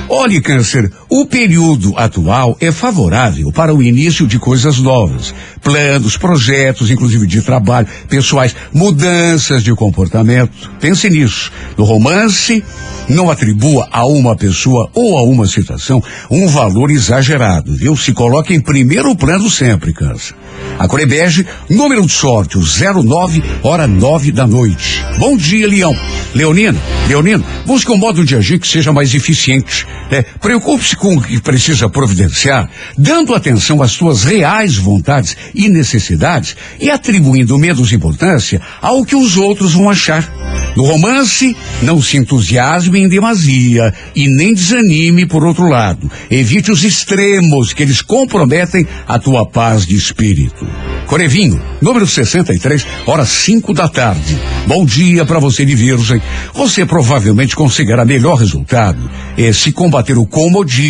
Olhe, 0.09 0.41
câncer, 0.41 0.91
o 1.09 1.25
período 1.25 1.93
atual 1.97 2.57
é 2.59 2.71
favorável 2.71 3.51
para 3.51 3.73
o 3.73 3.81
início 3.81 4.27
de 4.27 4.37
coisas 4.37 4.77
novas. 4.79 5.33
Planos, 5.63 6.17
projetos, 6.17 6.91
inclusive 6.91 7.25
de 7.25 7.41
trabalho, 7.41 7.87
pessoais, 8.09 8.55
mudanças 8.73 9.63
de 9.63 9.73
comportamento. 9.73 10.69
Pense 10.81 11.09
nisso. 11.09 11.51
No 11.77 11.85
romance, 11.85 12.63
não 13.07 13.29
atribua 13.29 13.87
a 13.91 14.05
uma 14.05 14.35
pessoa 14.35 14.89
ou 14.93 15.17
a 15.17 15.23
uma 15.23 15.47
situação 15.47 16.03
um 16.29 16.47
valor 16.47 16.91
exagerado, 16.91 17.73
viu? 17.73 17.95
Se 17.95 18.11
coloque 18.11 18.53
em 18.53 18.59
primeiro 18.59 19.15
plano 19.15 19.49
sempre, 19.49 19.93
câncer. 19.93 20.35
A 20.77 20.87
Corebege, 20.87 21.45
número 21.69 22.05
de 22.05 22.11
sorte, 22.11 22.57
o 22.57 22.61
09, 22.61 23.43
hora 23.63 23.87
9 23.87 24.31
da 24.31 24.45
noite. 24.45 25.03
Bom 25.17 25.37
dia, 25.37 25.67
Leão. 25.67 25.95
Leonino, 26.35 26.79
Leonino, 27.07 27.43
busque 27.65 27.91
um 27.91 27.97
modo 27.97 28.25
de 28.25 28.35
agir 28.35 28.59
que 28.59 28.67
seja 28.67 28.91
mais 28.91 29.13
eficiente. 29.15 29.87
né? 30.11 30.23
Preocupe-se 30.39 30.95
com 30.97 31.15
o 31.15 31.21
que 31.21 31.39
precisa 31.41 31.89
providenciar, 31.89 32.69
dando 32.97 33.33
atenção 33.33 33.81
às 33.81 33.91
suas 33.91 34.23
reais 34.23 34.75
vontades 34.75 35.37
e 35.53 35.69
necessidades 35.69 36.55
e 36.79 36.89
atribuindo 36.89 37.57
menos 37.57 37.91
importância 37.93 38.61
ao 38.81 39.05
que 39.05 39.15
os 39.15 39.37
outros 39.37 39.73
vão 39.73 39.89
achar. 39.89 40.27
No 40.75 40.83
romance, 40.83 41.55
não 41.81 42.01
se 42.01 42.17
entusiasme 42.17 42.99
em 42.99 43.07
demasia 43.07 43.93
e 44.15 44.27
nem 44.27 44.53
desanime 44.53 45.25
por 45.25 45.43
outro 45.43 45.67
lado. 45.67 46.09
Evite 46.29 46.71
os 46.71 46.83
extremos 46.83 47.73
que 47.73 47.83
eles 47.83 48.01
comprometem 48.01 48.85
a 49.07 49.17
tua 49.17 49.45
paz 49.45 49.85
de 49.85 49.95
espírito. 49.95 50.67
Corevinho, 51.07 51.61
número 51.81 52.05
63, 52.05 52.85
horas 53.05 53.29
5 53.29 53.73
da 53.73 53.87
tarde. 53.87 54.37
Bom 54.67 54.85
dia 54.85 55.25
para 55.25 55.39
você 55.39 55.65
de 55.65 55.73
Virgem. 55.73 56.21
Você 56.53 56.85
provavelmente 56.85 57.55
conseguirá 57.55 58.05
melhor 58.05 58.35
resultado 58.35 59.09
é, 59.37 59.51
se 59.53 59.71
combater 59.71 60.17
o 60.17 60.25
comodismo 60.25 60.86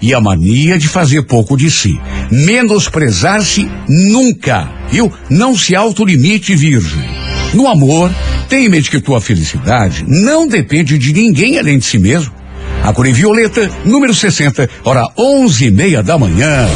e 0.00 0.14
a 0.14 0.20
mania 0.20 0.78
de 0.78 0.88
fazer 0.88 1.22
pouco 1.22 1.56
de 1.56 1.70
si. 1.70 1.98
Menosprezar-se 2.30 3.68
nunca, 3.88 4.68
viu? 4.90 5.12
Não 5.30 5.56
se 5.56 5.74
autolimite, 5.74 6.54
Virgem. 6.54 7.08
No 7.54 7.68
amor, 7.68 8.10
tem 8.48 8.66
em 8.66 8.68
mente 8.68 8.90
que 8.90 9.00
tua 9.00 9.20
felicidade 9.20 10.04
não 10.06 10.46
depende 10.46 10.96
de 10.98 11.12
ninguém 11.12 11.58
além 11.58 11.78
de 11.78 11.84
si 11.84 11.98
mesmo. 11.98 12.32
A 12.82 12.92
cor 12.92 13.06
violeta, 13.12 13.70
número 13.84 14.12
60, 14.12 14.68
hora 14.84 15.08
onze 15.16 15.66
e 15.66 15.70
meia 15.70 16.02
da 16.02 16.18
manhã. 16.18 16.68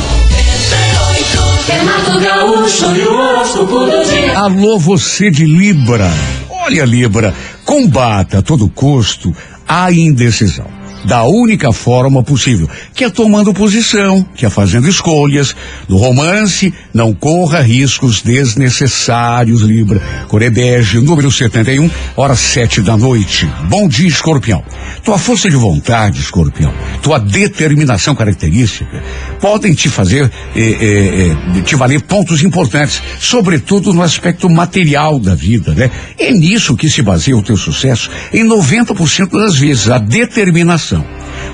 Alô, 4.37 4.79
você 4.79 5.31
de 5.31 5.45
Libra. 5.45 6.11
Olha, 6.49 6.85
Libra, 6.85 7.35
combata 7.65 8.39
a 8.39 8.43
todo 8.43 8.69
custo 8.69 9.35
a 9.67 9.91
indecisão. 9.91 10.67
Da 11.07 11.23
única 11.23 11.73
forma 11.73 12.21
possível, 12.23 12.69
que 12.93 13.05
é 13.05 13.11
tomando 13.11 13.55
posição, 13.55 14.27
que 14.35 14.45
é 14.45 14.51
fazendo 14.51 14.89
escolhas. 14.89 15.55
No 15.89 15.97
romance, 15.99 16.75
não 16.93 17.15
corra 17.15 17.61
riscos 17.61 18.23
desnecessários, 18.23 19.63
Libra. 19.63 20.01
Corebege, 20.27 20.99
número 20.99 21.31
71, 21.31 21.89
horas 22.17 22.41
sete 22.41 22.81
da 22.81 22.97
noite. 22.97 23.49
Bom 23.69 23.87
dia, 23.87 24.09
escorpião. 24.09 24.65
Tua 25.05 25.17
força 25.19 25.49
de 25.49 25.55
vontade, 25.55 26.21
escorpião, 26.21 26.75
tua 27.01 27.21
determinação 27.21 28.15
característica, 28.15 29.01
podem 29.41 29.73
te 29.73 29.89
fazer, 29.89 30.29
eh, 30.57 30.61
eh, 30.61 31.37
eh, 31.59 31.61
te 31.63 31.77
valer 31.77 32.01
pontos 32.01 32.43
importantes, 32.43 33.01
sobretudo 33.21 33.93
no 33.93 34.03
aspecto 34.03 34.51
material 34.51 35.21
da 35.21 35.37
vida, 35.37 35.73
né? 35.75 35.89
É 36.19 36.33
nisso 36.33 36.77
que 36.77 36.91
se 36.91 37.03
baseia 37.03 37.37
o 37.37 37.43
teu 37.43 37.57
sucesso 37.57 38.11
em 38.33 38.45
90% 38.45 39.39
das 39.39 39.57
vezes, 39.57 39.89
a 39.89 39.99
determinação. 39.99 40.96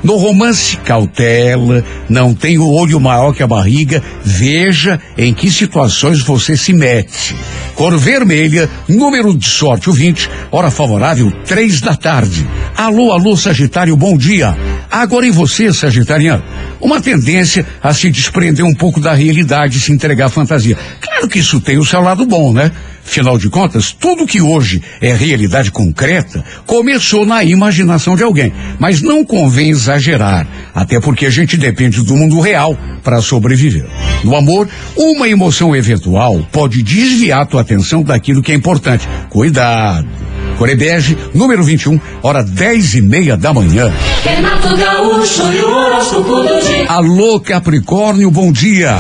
No 0.02 0.16
romance, 0.16 0.76
cautela, 0.78 1.84
não 2.08 2.34
tem 2.34 2.58
o 2.58 2.68
olho 2.68 2.98
maior 2.98 3.32
que 3.32 3.42
a 3.42 3.46
barriga, 3.46 4.02
veja 4.24 5.00
em 5.16 5.32
que 5.32 5.50
situações 5.50 6.20
você 6.20 6.56
se 6.56 6.72
mete. 6.72 7.36
Cor 7.76 7.96
vermelha, 7.96 8.68
número 8.88 9.36
de 9.36 9.46
sorte, 9.46 9.88
o 9.88 9.92
20, 9.92 10.28
hora 10.50 10.70
favorável, 10.70 11.30
três 11.44 11.80
da 11.80 11.94
tarde. 11.94 12.46
Alô, 12.76 13.12
alô, 13.12 13.36
Sagitário, 13.36 13.96
bom 13.96 14.16
dia. 14.16 14.56
Agora 14.90 15.26
em 15.26 15.30
você, 15.30 15.72
Sagitariano, 15.72 16.42
uma 16.80 17.00
tendência 17.00 17.64
a 17.80 17.94
se 17.94 18.10
desprender 18.10 18.64
um 18.64 18.74
pouco 18.74 19.00
da 19.00 19.14
realidade 19.14 19.78
e 19.78 19.80
se 19.80 19.92
entregar 19.92 20.26
à 20.26 20.30
fantasia. 20.30 20.76
Claro 21.00 21.28
que 21.28 21.38
isso 21.38 21.60
tem 21.60 21.78
o 21.78 21.84
seu 21.84 22.00
lado 22.00 22.26
bom, 22.26 22.52
né? 22.52 22.72
Afinal 23.04 23.36
de 23.36 23.50
contas, 23.50 23.92
tudo 23.92 24.26
que 24.26 24.40
hoje 24.40 24.80
é 25.00 25.12
realidade 25.12 25.70
concreta 25.70 26.44
começou 26.66 27.26
na 27.26 27.44
imaginação 27.44 28.16
de 28.16 28.22
alguém. 28.22 28.52
Mas 28.78 29.02
não 29.02 29.24
convém 29.24 29.70
exagerar, 29.70 30.46
até 30.74 31.00
porque 31.00 31.26
a 31.26 31.30
gente 31.30 31.56
depende 31.56 32.02
do 32.02 32.16
mundo 32.16 32.40
real 32.40 32.78
para 33.02 33.20
sobreviver. 33.20 33.86
No 34.24 34.36
amor, 34.36 34.68
uma 34.96 35.28
emoção 35.28 35.74
eventual 35.74 36.46
pode 36.52 36.82
desviar 36.82 37.46
tua 37.46 37.60
atenção 37.60 38.02
daquilo 38.02 38.42
que 38.42 38.52
é 38.52 38.54
importante. 38.54 39.08
Cuidado. 39.28 40.08
Corebege, 40.56 41.16
número 41.34 41.64
21, 41.64 42.00
hora 42.22 42.42
dez 42.42 42.94
e 42.94 43.02
meia 43.02 43.36
da 43.36 43.52
manhã. 43.52 43.92
Renato 44.22 44.76
Gaúcho 44.76 45.52
e 45.52 45.60
o 45.60 45.70
horóscopo 45.70 46.36
do 46.36 46.60
dia. 46.60 46.86
Alô, 46.88 47.40
Capricórnio, 47.40 48.30
bom 48.30 48.52
dia. 48.52 48.96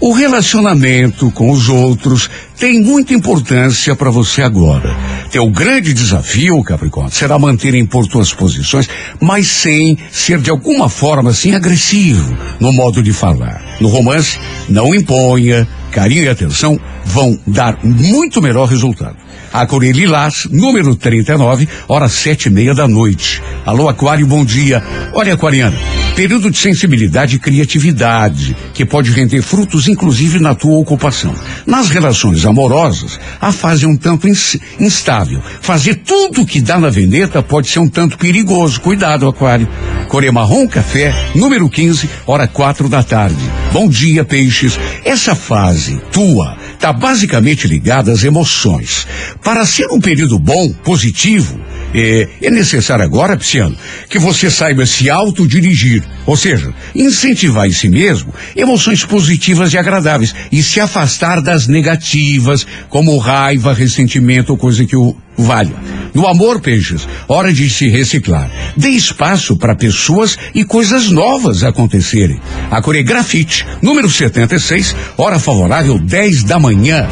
O 0.00 0.12
relacionamento 0.12 1.30
com 1.30 1.50
os 1.50 1.68
outros 1.68 2.30
tem 2.58 2.80
muita 2.80 3.12
importância 3.12 3.94
para 3.94 4.10
você 4.10 4.40
agora. 4.40 4.96
Teu 5.30 5.46
grande 5.50 5.92
desafio, 5.92 6.62
Capricórnio, 6.64 7.12
será 7.12 7.38
manter 7.38 7.74
impor 7.74 8.06
tuas 8.06 8.32
posições, 8.32 8.88
mas 9.20 9.46
sem 9.48 9.98
ser 10.10 10.40
de 10.40 10.48
alguma 10.48 10.88
forma 10.88 11.30
assim 11.30 11.54
agressivo 11.54 12.34
no 12.58 12.72
modo 12.72 13.02
de 13.02 13.12
falar. 13.12 13.62
No 13.78 13.88
romance, 13.90 14.38
não 14.70 14.94
imponha, 14.94 15.68
carinho 15.90 16.24
e 16.24 16.28
atenção 16.30 16.80
vão 17.04 17.38
dar 17.46 17.78
muito 17.82 18.40
melhor 18.42 18.66
resultado. 18.68 19.16
A 19.52 19.66
Corê 19.66 19.90
Lilás, 19.90 20.46
número 20.50 20.94
39, 20.94 21.68
horas 21.88 22.12
sete 22.12 22.46
e 22.46 22.50
meia 22.50 22.72
da 22.72 22.86
noite. 22.86 23.42
Alô, 23.66 23.88
Aquário, 23.88 24.24
bom 24.26 24.44
dia. 24.44 24.80
Olha, 25.12 25.34
Aquariano, 25.34 25.76
período 26.14 26.52
de 26.52 26.58
sensibilidade 26.58 27.34
e 27.34 27.38
criatividade, 27.40 28.56
que 28.72 28.84
pode 28.84 29.10
render 29.10 29.42
frutos, 29.42 29.88
inclusive, 29.88 30.38
na 30.38 30.54
tua 30.54 30.78
ocupação. 30.78 31.34
Nas 31.66 31.88
relações 31.90 32.44
amorosas, 32.46 33.18
a 33.40 33.50
fase 33.50 33.84
é 33.84 33.88
um 33.88 33.96
tanto 33.96 34.28
ins- 34.28 34.56
instável. 34.78 35.42
Fazer 35.60 35.96
tudo 35.96 36.46
que 36.46 36.60
dá 36.60 36.78
na 36.78 36.88
veneta 36.90 37.42
pode 37.42 37.68
ser 37.68 37.80
um 37.80 37.88
tanto 37.88 38.16
perigoso. 38.18 38.80
Cuidado, 38.80 39.26
Aquário. 39.28 39.68
Corê 40.08 40.30
Marrom 40.30 40.68
Café, 40.68 41.12
número 41.34 41.68
15, 41.68 42.08
hora 42.24 42.46
quatro 42.46 42.88
da 42.88 43.02
tarde. 43.02 43.36
Bom 43.72 43.88
dia, 43.88 44.24
peixes. 44.24 44.78
Essa 45.04 45.34
fase 45.34 46.00
tua 46.12 46.56
está 46.80 46.94
basicamente 46.94 47.68
ligada 47.68 48.10
às 48.10 48.24
emoções. 48.24 49.06
Para 49.44 49.66
ser 49.66 49.86
um 49.92 50.00
período 50.00 50.38
bom, 50.38 50.72
positivo, 50.82 51.60
é, 51.94 52.26
é 52.40 52.50
necessário 52.50 53.04
agora, 53.04 53.36
Pisciano, 53.36 53.76
que 54.08 54.18
você 54.18 54.50
saiba 54.50 54.86
se 54.86 55.10
autodirigir, 55.10 56.02
ou 56.24 56.38
seja, 56.38 56.72
incentivar 56.94 57.66
em 57.66 57.72
si 57.72 57.90
mesmo 57.90 58.32
emoções 58.56 59.04
positivas 59.04 59.74
e 59.74 59.78
agradáveis 59.78 60.34
e 60.50 60.62
se 60.62 60.80
afastar 60.80 61.42
das 61.42 61.66
negativas, 61.66 62.66
como 62.88 63.18
raiva, 63.18 63.74
ressentimento 63.74 64.50
ou 64.50 64.56
coisa 64.56 64.86
que 64.86 64.96
o 64.96 65.14
valha. 65.42 65.74
No 66.12 66.26
amor, 66.26 66.60
peixes, 66.60 67.06
hora 67.28 67.52
de 67.52 67.70
se 67.70 67.88
reciclar. 67.88 68.50
Dê 68.76 68.88
espaço 68.88 69.56
para 69.56 69.76
pessoas 69.76 70.36
e 70.54 70.64
coisas 70.64 71.08
novas 71.10 71.62
acontecerem. 71.62 72.40
A 72.70 72.82
Coregrafite, 72.82 73.64
número 73.80 74.10
76, 74.10 74.94
hora 75.16 75.38
favorável 75.38 75.98
10 75.98 76.42
da 76.44 76.58
manhã. 76.58 77.08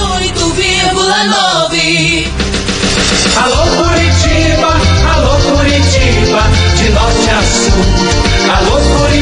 98,9. 0.00 2.26
Alô 3.36 3.66
Curitiba, 3.76 4.80
alô 5.14 5.36
Curitiba, 5.38 6.42
de 6.76 6.88
norte 6.90 7.30
a 7.30 7.42
sul. 7.42 7.72
Alô 8.52 8.80
Curitiba, 8.80 9.21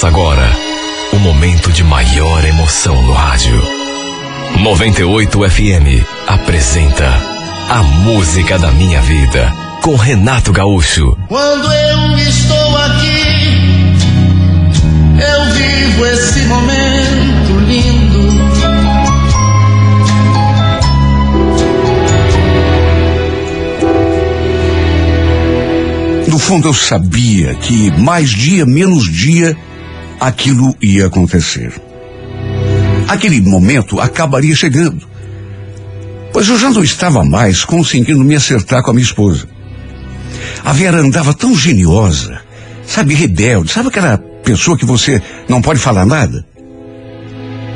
Começa 0.00 0.18
agora 0.18 0.50
o 1.12 1.18
momento 1.18 1.70
de 1.70 1.84
maior 1.84 2.42
emoção 2.42 3.02
no 3.02 3.12
rádio. 3.12 3.62
98 4.58 5.50
FM 5.50 6.02
apresenta 6.26 7.06
A 7.68 7.82
Música 7.82 8.58
da 8.58 8.72
Minha 8.72 9.02
Vida 9.02 9.52
com 9.82 9.96
Renato 9.96 10.54
Gaúcho. 10.54 11.18
Quando 11.28 11.70
eu 11.70 12.16
estou 12.16 12.78
aqui, 12.78 13.92
eu 15.20 15.52
vivo 15.52 16.06
esse 16.06 16.40
momento 16.46 17.60
lindo. 17.66 18.30
No 26.26 26.38
fundo, 26.38 26.68
eu 26.68 26.74
sabia 26.74 27.54
que 27.56 27.90
mais 27.98 28.30
dia, 28.30 28.64
menos 28.64 29.04
dia, 29.04 29.54
aquilo 30.20 30.76
ia 30.82 31.06
acontecer. 31.06 31.72
Aquele 33.08 33.40
momento 33.40 33.98
acabaria 33.98 34.54
chegando. 34.54 35.08
Pois 36.32 36.48
eu 36.48 36.58
já 36.58 36.70
não 36.70 36.84
estava 36.84 37.24
mais 37.24 37.64
conseguindo 37.64 38.22
me 38.22 38.36
acertar 38.36 38.82
com 38.82 38.90
a 38.90 38.94
minha 38.94 39.04
esposa. 39.04 39.48
A 40.64 40.72
Vera 40.72 40.98
andava 40.98 41.34
tão 41.34 41.56
geniosa, 41.56 42.40
sabe, 42.86 43.14
rebelde, 43.14 43.72
sabe 43.72 43.88
aquela 43.88 44.18
pessoa 44.44 44.78
que 44.78 44.84
você 44.84 45.20
não 45.48 45.60
pode 45.60 45.80
falar 45.80 46.06
nada? 46.06 46.46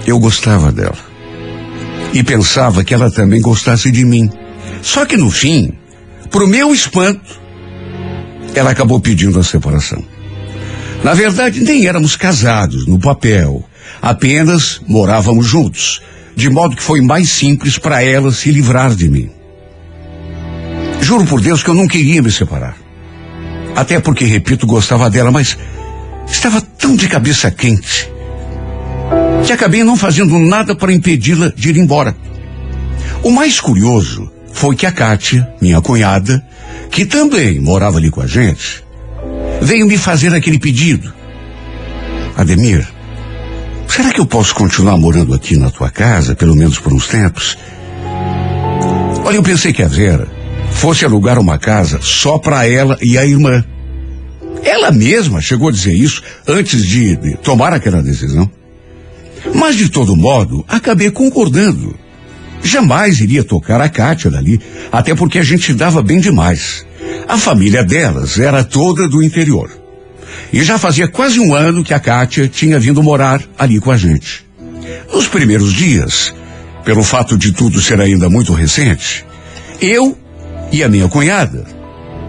Eu 0.06 0.20
gostava 0.20 0.70
dela. 0.70 0.98
E 2.12 2.22
pensava 2.22 2.84
que 2.84 2.94
ela 2.94 3.10
também 3.10 3.40
gostasse 3.40 3.90
de 3.90 4.04
mim. 4.04 4.30
Só 4.82 5.04
que 5.04 5.16
no 5.16 5.30
fim, 5.30 5.72
pro 6.30 6.46
meu 6.46 6.72
espanto, 6.72 7.40
ela 8.54 8.70
acabou 8.70 9.00
pedindo 9.00 9.40
a 9.40 9.42
separação. 9.42 10.13
Na 11.04 11.12
verdade, 11.12 11.60
nem 11.60 11.86
éramos 11.86 12.16
casados 12.16 12.86
no 12.86 12.98
papel, 12.98 13.62
apenas 14.00 14.80
morávamos 14.88 15.46
juntos, 15.46 16.00
de 16.34 16.48
modo 16.48 16.74
que 16.74 16.82
foi 16.82 17.02
mais 17.02 17.28
simples 17.28 17.76
para 17.76 18.02
ela 18.02 18.32
se 18.32 18.50
livrar 18.50 18.94
de 18.94 19.10
mim. 19.10 19.30
Juro 21.02 21.26
por 21.26 21.42
Deus 21.42 21.62
que 21.62 21.68
eu 21.68 21.74
não 21.74 21.86
queria 21.86 22.22
me 22.22 22.32
separar. 22.32 22.74
Até 23.76 24.00
porque, 24.00 24.24
repito, 24.24 24.66
gostava 24.66 25.10
dela, 25.10 25.30
mas 25.30 25.58
estava 26.26 26.62
tão 26.62 26.96
de 26.96 27.06
cabeça 27.06 27.50
quente 27.50 28.10
que 29.44 29.52
acabei 29.52 29.84
não 29.84 29.98
fazendo 29.98 30.38
nada 30.38 30.74
para 30.74 30.90
impedi-la 30.90 31.52
de 31.54 31.68
ir 31.68 31.76
embora. 31.76 32.16
O 33.22 33.30
mais 33.30 33.60
curioso 33.60 34.32
foi 34.54 34.74
que 34.74 34.86
a 34.86 34.92
Kátia, 34.92 35.46
minha 35.60 35.82
cunhada, 35.82 36.42
que 36.90 37.04
também 37.04 37.60
morava 37.60 37.98
ali 37.98 38.10
com 38.10 38.22
a 38.22 38.26
gente, 38.26 38.83
veio 39.64 39.86
me 39.86 39.96
fazer 39.96 40.34
aquele 40.34 40.58
pedido. 40.58 41.12
Ademir, 42.36 42.86
será 43.88 44.12
que 44.12 44.20
eu 44.20 44.26
posso 44.26 44.54
continuar 44.54 44.96
morando 44.98 45.34
aqui 45.34 45.56
na 45.56 45.70
tua 45.70 45.90
casa, 45.90 46.36
pelo 46.36 46.54
menos 46.54 46.78
por 46.78 46.92
uns 46.92 47.08
tempos? 47.08 47.56
Olha, 49.24 49.36
eu 49.36 49.42
pensei 49.42 49.72
que 49.72 49.82
a 49.82 49.88
Vera 49.88 50.28
fosse 50.70 51.04
alugar 51.04 51.38
uma 51.38 51.58
casa 51.58 51.98
só 52.02 52.38
para 52.38 52.68
ela 52.68 52.98
e 53.00 53.16
a 53.16 53.24
irmã. 53.24 53.64
Ela 54.62 54.90
mesma 54.90 55.40
chegou 55.40 55.68
a 55.68 55.72
dizer 55.72 55.94
isso 55.94 56.22
antes 56.46 56.84
de, 56.84 57.16
de 57.16 57.36
tomar 57.38 57.72
aquela 57.72 58.02
decisão. 58.02 58.50
Mas 59.54 59.76
de 59.76 59.88
todo 59.88 60.16
modo, 60.16 60.64
acabei 60.68 61.10
concordando. 61.10 61.96
Jamais 62.62 63.20
iria 63.20 63.44
tocar 63.44 63.80
a 63.80 63.88
Kátia 63.88 64.30
dali, 64.30 64.60
até 64.90 65.14
porque 65.14 65.38
a 65.38 65.42
gente 65.42 65.72
dava 65.72 66.02
bem 66.02 66.18
demais. 66.18 66.84
A 67.26 67.38
família 67.38 67.82
delas 67.82 68.38
era 68.38 68.62
toda 68.62 69.08
do 69.08 69.22
interior. 69.22 69.70
E 70.52 70.62
já 70.62 70.78
fazia 70.78 71.08
quase 71.08 71.40
um 71.40 71.54
ano 71.54 71.82
que 71.82 71.94
a 71.94 72.00
Kátia 72.00 72.48
tinha 72.48 72.78
vindo 72.78 73.02
morar 73.02 73.42
ali 73.58 73.80
com 73.80 73.90
a 73.90 73.96
gente. 73.96 74.44
Nos 75.12 75.26
primeiros 75.26 75.72
dias, 75.72 76.34
pelo 76.84 77.02
fato 77.02 77.36
de 77.36 77.52
tudo 77.52 77.80
ser 77.80 78.00
ainda 78.00 78.28
muito 78.28 78.52
recente, 78.52 79.24
eu 79.80 80.16
e 80.70 80.82
a 80.82 80.88
minha 80.88 81.08
cunhada, 81.08 81.64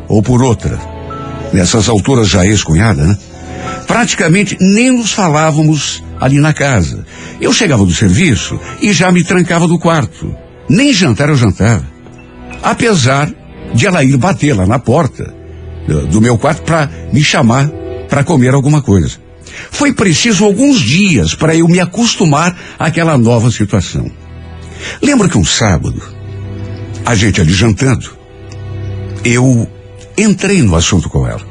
ou 0.08 0.24
por 0.24 0.42
outra, 0.42 0.80
nessas 1.52 1.90
alturas 1.90 2.28
já 2.28 2.46
ex-cunhada, 2.46 3.06
né? 3.06 3.18
Praticamente 3.88 4.58
nem 4.60 4.92
nos 4.92 5.12
falávamos 5.12 6.04
ali 6.20 6.40
na 6.40 6.54
casa. 6.54 7.06
Eu 7.40 7.52
chegava 7.52 7.86
do 7.86 7.94
serviço 7.94 8.60
e 8.82 8.94
já 8.94 9.12
me 9.12 9.24
trancava 9.24 9.68
do 9.68 9.78
quarto. 9.78 10.34
Nem 10.70 10.94
jantar 10.94 11.30
eu 11.30 11.36
jantava. 11.36 11.86
Apesar 12.64 13.32
de 13.76 13.86
ela 13.86 14.04
ir 14.04 14.18
bater 14.18 14.56
lá 14.56 14.66
na 14.66 14.80
porta 14.80 15.32
do, 16.10 16.22
meu 16.22 16.38
quarto 16.38 16.64
para 16.64 16.90
me 17.12 17.24
chamar 17.24 17.70
para 18.10 18.24
comer 18.24 18.54
alguma 18.54 18.82
coisa. 18.82 19.18
Foi 19.70 19.94
preciso 19.94 20.46
alguns 20.46 20.80
dias 20.80 21.36
para 21.36 21.56
eu 21.56 21.68
me 21.68 21.80
acostumar 21.80 22.58
àquela 22.80 23.18
nova 23.18 23.52
situação. 23.52 24.10
Lembro 25.02 25.30
que 25.30 25.38
um 25.38 25.46
sábado, 25.46 26.02
a 27.06 27.14
gente 27.16 27.40
ali 27.42 27.54
jantando, 27.54 28.10
eu 29.24 29.70
entrei 30.18 30.62
no 30.62 30.76
assunto 30.76 31.10
com 31.10 31.28
ela. 31.28 31.42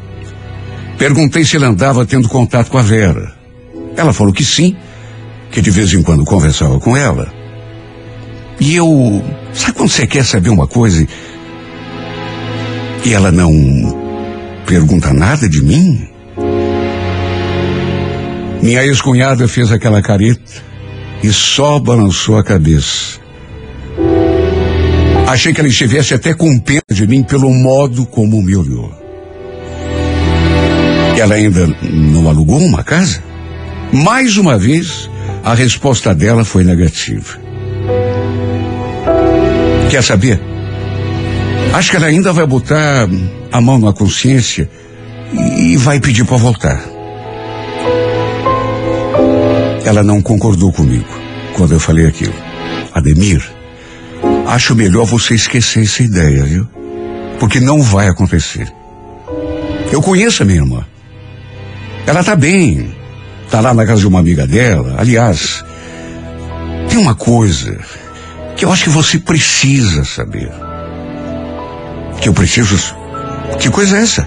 Perguntei 0.98 1.44
se 1.44 1.56
ela 1.56 1.66
andava 1.66 2.06
tendo 2.06 2.28
contato 2.28 2.70
com 2.70 2.78
a 2.78 2.82
Vera. 2.82 3.34
Ela 3.96 4.12
falou 4.12 4.32
que 4.32 4.44
sim, 4.44 4.76
que 5.50 5.60
de 5.60 5.70
vez 5.70 5.92
em 5.92 6.02
quando 6.02 6.24
conversava 6.24 6.78
com 6.80 6.96
ela. 6.96 7.32
E 8.60 8.74
eu. 8.74 9.22
Sabe 9.52 9.72
quando 9.74 9.90
você 9.90 10.06
quer 10.06 10.24
saber 10.24 10.50
uma 10.50 10.66
coisa 10.66 11.06
e 13.04 13.12
ela 13.12 13.30
não 13.30 13.52
pergunta 14.66 15.12
nada 15.12 15.48
de 15.48 15.62
mim? 15.62 16.08
Minha 18.62 18.82
ex-cunhada 18.84 19.46
fez 19.46 19.70
aquela 19.70 20.00
careta 20.00 20.62
e 21.22 21.30
só 21.30 21.78
balançou 21.78 22.38
a 22.38 22.44
cabeça. 22.44 23.20
Achei 25.26 25.52
que 25.52 25.60
ela 25.60 25.68
estivesse 25.68 26.14
até 26.14 26.32
com 26.32 26.58
pena 26.58 26.82
de 26.90 27.06
mim 27.06 27.22
pelo 27.22 27.50
modo 27.50 28.06
como 28.06 28.42
me 28.42 28.56
olhou. 28.56 28.92
Ela 31.18 31.34
ainda 31.34 31.66
não 31.82 32.28
alugou 32.28 32.58
uma 32.58 32.82
casa? 32.82 33.22
Mais 33.92 34.36
uma 34.36 34.58
vez, 34.58 35.10
a 35.42 35.54
resposta 35.54 36.14
dela 36.14 36.44
foi 36.44 36.64
negativa. 36.64 37.38
Quer 39.90 40.02
saber? 40.02 40.53
Acho 41.74 41.90
que 41.90 41.96
ela 41.96 42.06
ainda 42.06 42.32
vai 42.32 42.46
botar 42.46 43.08
a 43.50 43.60
mão 43.60 43.80
na 43.80 43.92
consciência 43.92 44.70
e 45.58 45.76
vai 45.76 45.98
pedir 45.98 46.24
para 46.24 46.36
voltar. 46.36 46.80
Ela 49.84 50.04
não 50.04 50.22
concordou 50.22 50.72
comigo 50.72 51.08
quando 51.56 51.72
eu 51.72 51.80
falei 51.80 52.06
aquilo. 52.06 52.32
Ademir, 52.94 53.42
acho 54.46 54.76
melhor 54.76 55.04
você 55.04 55.34
esquecer 55.34 55.82
essa 55.82 56.04
ideia, 56.04 56.44
viu? 56.44 56.68
Porque 57.40 57.58
não 57.58 57.82
vai 57.82 58.06
acontecer. 58.06 58.72
Eu 59.90 60.00
conheço 60.00 60.44
a 60.44 60.46
minha 60.46 60.60
irmã. 60.60 60.86
Ela 62.06 62.22
tá 62.22 62.36
bem. 62.36 62.94
Tá 63.50 63.60
lá 63.60 63.74
na 63.74 63.84
casa 63.84 64.00
de 64.00 64.06
uma 64.06 64.20
amiga 64.20 64.46
dela. 64.46 64.94
Aliás, 64.96 65.64
tem 66.88 66.98
uma 66.98 67.16
coisa 67.16 67.76
que 68.56 68.64
eu 68.64 68.70
acho 68.70 68.84
que 68.84 68.90
você 68.90 69.18
precisa 69.18 70.04
saber. 70.04 70.52
Que 72.24 72.30
eu 72.30 72.32
preciso. 72.32 72.96
Que 73.60 73.68
coisa 73.68 73.98
é 73.98 74.00
essa? 74.00 74.26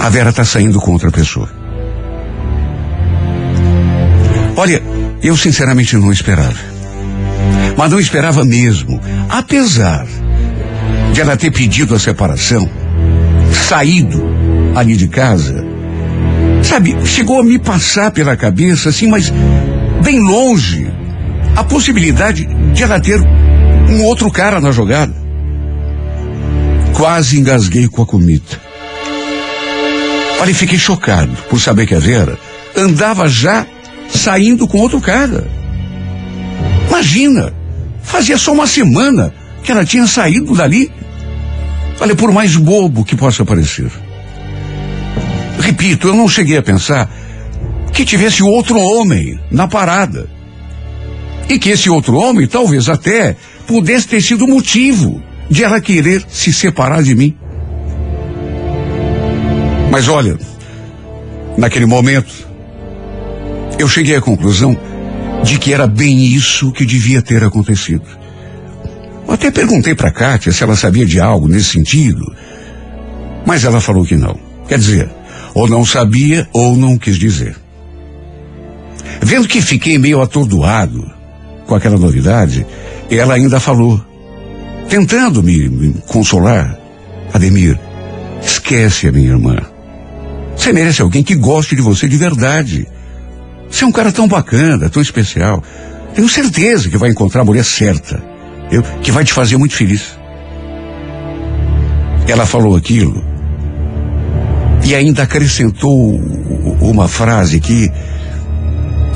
A 0.00 0.08
Vera 0.08 0.32
tá 0.32 0.44
saindo 0.44 0.80
com 0.80 0.90
outra 0.90 1.08
pessoa. 1.12 1.48
Olha, 4.56 4.82
eu 5.22 5.36
sinceramente 5.36 5.96
não 5.96 6.10
esperava. 6.10 6.58
Mas 7.76 7.92
não 7.92 8.00
esperava 8.00 8.44
mesmo. 8.44 9.00
Apesar 9.28 10.04
de 11.12 11.20
ela 11.20 11.36
ter 11.36 11.52
pedido 11.52 11.94
a 11.94 12.00
separação, 12.00 12.68
saído 13.68 14.20
ali 14.74 14.96
de 14.96 15.06
casa, 15.06 15.64
sabe, 16.60 16.96
chegou 17.06 17.38
a 17.38 17.44
me 17.44 17.60
passar 17.60 18.10
pela 18.10 18.36
cabeça, 18.36 18.88
assim, 18.88 19.06
mas 19.06 19.32
bem 20.02 20.18
longe, 20.18 20.92
a 21.54 21.62
possibilidade 21.62 22.44
de 22.74 22.82
ela 22.82 22.98
ter 22.98 23.20
um 23.88 24.02
outro 24.02 24.28
cara 24.28 24.60
na 24.60 24.72
jogada. 24.72 25.25
Quase 26.96 27.38
engasguei 27.38 27.88
com 27.88 28.00
a 28.00 28.06
comida. 28.06 28.58
Olha, 30.40 30.54
fiquei 30.54 30.78
chocado 30.78 31.30
por 31.50 31.60
saber 31.60 31.86
que 31.86 31.94
a 31.94 31.98
Vera 31.98 32.38
andava 32.74 33.28
já 33.28 33.66
saindo 34.08 34.66
com 34.66 34.78
outro 34.78 34.98
cara. 34.98 35.46
Imagina, 36.88 37.52
fazia 38.02 38.38
só 38.38 38.50
uma 38.50 38.66
semana 38.66 39.30
que 39.62 39.70
ela 39.70 39.84
tinha 39.84 40.06
saído 40.06 40.54
dali. 40.54 40.90
Olha, 42.00 42.16
por 42.16 42.32
mais 42.32 42.56
bobo 42.56 43.04
que 43.04 43.14
possa 43.14 43.44
parecer. 43.44 43.90
Repito, 45.60 46.08
eu 46.08 46.14
não 46.14 46.26
cheguei 46.26 46.56
a 46.56 46.62
pensar 46.62 47.10
que 47.92 48.06
tivesse 48.06 48.42
outro 48.42 48.78
homem 48.78 49.38
na 49.50 49.68
parada. 49.68 50.30
E 51.46 51.58
que 51.58 51.68
esse 51.68 51.90
outro 51.90 52.16
homem 52.16 52.46
talvez 52.46 52.88
até 52.88 53.36
pudesse 53.66 54.08
ter 54.08 54.22
sido 54.22 54.46
motivo 54.46 55.22
de 55.50 55.64
ela 55.64 55.80
querer 55.80 56.24
se 56.28 56.52
separar 56.52 57.02
de 57.02 57.14
mim. 57.14 57.36
Mas 59.90 60.08
olha, 60.08 60.36
Naquele 61.56 61.86
momento, 61.86 62.46
eu 63.78 63.88
cheguei 63.88 64.14
à 64.14 64.20
conclusão 64.20 64.76
de 65.42 65.58
que 65.58 65.72
era 65.72 65.86
bem 65.86 66.26
isso 66.26 66.70
que 66.70 66.84
devia 66.84 67.22
ter 67.22 67.42
acontecido. 67.42 68.04
Eu 69.26 69.34
até 69.34 69.50
perguntei 69.50 69.94
para 69.94 70.12
Kátia 70.12 70.52
se 70.52 70.62
ela 70.62 70.76
sabia 70.76 71.06
de 71.06 71.18
algo 71.18 71.48
nesse 71.48 71.70
sentido, 71.70 72.22
mas 73.46 73.64
ela 73.64 73.80
falou 73.80 74.04
que 74.04 74.16
não. 74.16 74.38
Quer 74.68 74.78
dizer, 74.78 75.08
ou 75.54 75.66
não 75.66 75.84
sabia 75.84 76.46
ou 76.52 76.76
não 76.76 76.98
quis 76.98 77.18
dizer. 77.18 77.56
Vendo 79.22 79.48
que 79.48 79.62
fiquei 79.62 79.96
meio 79.96 80.20
atordoado 80.20 81.10
com 81.66 81.74
aquela 81.74 81.96
novidade, 81.96 82.66
ela 83.10 83.34
ainda 83.34 83.58
falou, 83.58 84.04
tentando 84.88 85.42
me, 85.42 85.68
me 85.68 85.94
consolar: 86.06 86.78
Ademir, 87.32 87.78
esquece 88.42 89.08
a 89.08 89.12
minha 89.12 89.30
irmã. 89.30 89.56
Você 90.56 90.72
merece 90.72 91.02
alguém 91.02 91.22
que 91.22 91.34
goste 91.34 91.76
de 91.76 91.82
você 91.82 92.08
de 92.08 92.16
verdade. 92.16 92.86
Você 93.70 93.84
é 93.84 93.86
um 93.86 93.92
cara 93.92 94.10
tão 94.10 94.26
bacana, 94.26 94.88
tão 94.88 95.02
especial. 95.02 95.62
Tenho 96.14 96.28
certeza 96.28 96.88
que 96.88 96.96
vai 96.96 97.10
encontrar 97.10 97.42
a 97.42 97.44
mulher 97.44 97.64
certa. 97.64 98.22
Eu, 98.70 98.82
que 99.02 99.12
vai 99.12 99.24
te 99.24 99.32
fazer 99.32 99.56
muito 99.56 99.74
feliz. 99.74 100.18
Ela 102.26 102.46
falou 102.46 102.74
aquilo 102.74 103.22
e 104.84 104.94
ainda 104.94 105.24
acrescentou 105.24 106.14
uma 106.80 107.08
frase 107.08 107.60
que, 107.60 107.90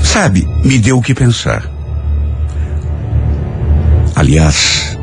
sabe, 0.03 0.47
me 0.63 0.77
deu 0.77 0.97
o 0.97 1.01
que 1.01 1.13
pensar. 1.13 1.69
Aliás, 4.15 4.97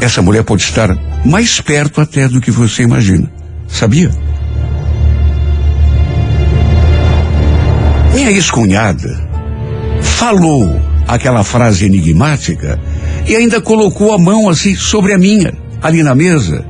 essa 0.00 0.22
mulher 0.22 0.44
pode 0.44 0.62
estar 0.62 0.96
mais 1.24 1.60
perto 1.60 2.00
até 2.00 2.28
do 2.28 2.40
que 2.40 2.50
você 2.50 2.82
imagina. 2.82 3.30
Sabia? 3.68 4.10
Minha 8.14 8.30
ex-cunhada 8.30 9.28
falou 10.00 10.80
aquela 11.06 11.44
frase 11.44 11.84
enigmática 11.86 12.80
e 13.28 13.36
ainda 13.36 13.60
colocou 13.60 14.12
a 14.12 14.18
mão 14.18 14.48
assim 14.48 14.74
sobre 14.74 15.12
a 15.12 15.18
minha, 15.18 15.52
ali 15.82 16.02
na 16.02 16.14
mesa, 16.14 16.64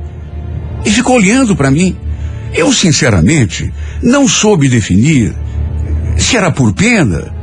e 0.85 0.89
ficou 0.89 1.15
olhando 1.15 1.55
para 1.55 1.71
mim. 1.71 1.95
Eu, 2.53 2.71
sinceramente, 2.71 3.71
não 4.01 4.27
soube 4.27 4.69
definir 4.69 5.33
se 6.17 6.35
era 6.35 6.51
por 6.51 6.73
pena 6.73 7.33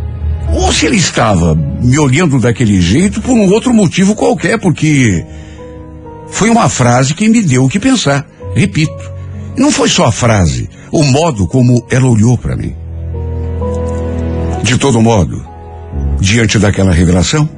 ou 0.49 0.73
se 0.73 0.87
ele 0.87 0.97
estava 0.97 1.55
me 1.55 1.99
olhando 1.99 2.39
daquele 2.39 2.81
jeito 2.81 3.21
por 3.21 3.33
um 3.33 3.51
outro 3.51 3.73
motivo 3.73 4.15
qualquer, 4.15 4.59
porque 4.59 5.25
foi 6.29 6.51
uma 6.51 6.69
frase 6.69 7.15
que 7.15 7.29
me 7.29 7.43
deu 7.43 7.65
o 7.65 7.69
que 7.69 7.79
pensar. 7.79 8.27
Repito, 8.55 9.13
não 9.57 9.71
foi 9.71 9.89
só 9.89 10.07
a 10.07 10.13
frase, 10.13 10.69
o 10.91 11.03
modo 11.03 11.47
como 11.47 11.85
ela 11.91 12.07
olhou 12.07 12.37
para 12.37 12.57
mim. 12.57 12.75
De 14.63 14.79
todo 14.79 15.01
modo, 15.01 15.45
diante 16.21 16.59
daquela 16.59 16.93
revelação, 16.93 17.49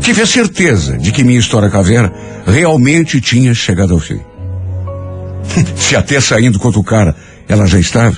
tive 0.00 0.22
a 0.22 0.26
certeza 0.26 0.96
de 0.96 1.12
que 1.12 1.22
minha 1.22 1.38
história 1.38 1.70
caveira 1.70 2.12
realmente 2.46 3.20
tinha 3.20 3.54
chegado 3.54 3.94
ao 3.94 4.00
fim. 4.00 4.20
se 5.76 5.96
até 5.96 6.20
saindo 6.20 6.58
com 6.58 6.68
outro 6.68 6.82
cara 6.82 7.14
ela 7.48 7.66
já 7.66 7.78
estava. 7.78 8.16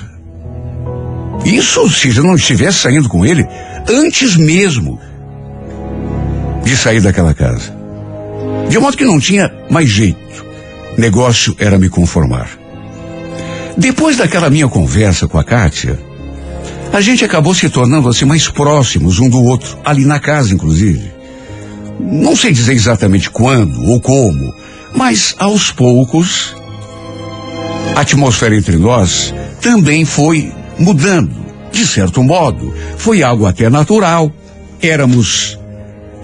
Isso 1.45 1.89
se 1.89 2.11
já 2.11 2.21
não 2.21 2.35
estivesse 2.35 2.79
saindo 2.79 3.09
com 3.09 3.25
ele 3.25 3.45
antes 3.89 4.37
mesmo 4.37 4.99
de 6.63 6.77
sair 6.77 7.01
daquela 7.01 7.33
casa. 7.33 7.82
De 8.73 8.79
modo 8.79 8.97
que 8.97 9.05
não 9.05 9.19
tinha 9.19 9.53
mais 9.69 9.87
jeito. 9.87 10.43
Negócio 10.97 11.55
era 11.59 11.77
me 11.77 11.89
conformar. 11.89 12.49
Depois 13.77 14.17
daquela 14.17 14.49
minha 14.49 14.67
conversa 14.67 15.27
com 15.27 15.37
a 15.37 15.43
Kátia, 15.43 15.99
a 16.91 16.99
gente 16.99 17.23
acabou 17.23 17.53
se 17.53 17.69
tornando 17.69 18.09
assim 18.09 18.25
mais 18.25 18.49
próximos 18.49 19.19
um 19.19 19.29
do 19.29 19.39
outro, 19.43 19.77
ali 19.85 20.05
na 20.05 20.19
casa, 20.19 20.55
inclusive. 20.55 21.03
Não 21.99 22.35
sei 22.35 22.51
dizer 22.51 22.73
exatamente 22.73 23.29
quando 23.29 23.79
ou 23.83 24.01
como, 24.01 24.51
mas 24.95 25.35
aos 25.37 25.69
poucos 25.69 26.55
a 27.95 28.01
atmosfera 28.01 28.55
entre 28.55 28.77
nós 28.77 29.31
também 29.61 30.03
foi 30.03 30.51
mudando, 30.79 31.45
de 31.71 31.85
certo 31.85 32.23
modo. 32.23 32.73
Foi 32.97 33.21
algo 33.21 33.45
até 33.45 33.69
natural. 33.69 34.31
Éramos 34.81 35.59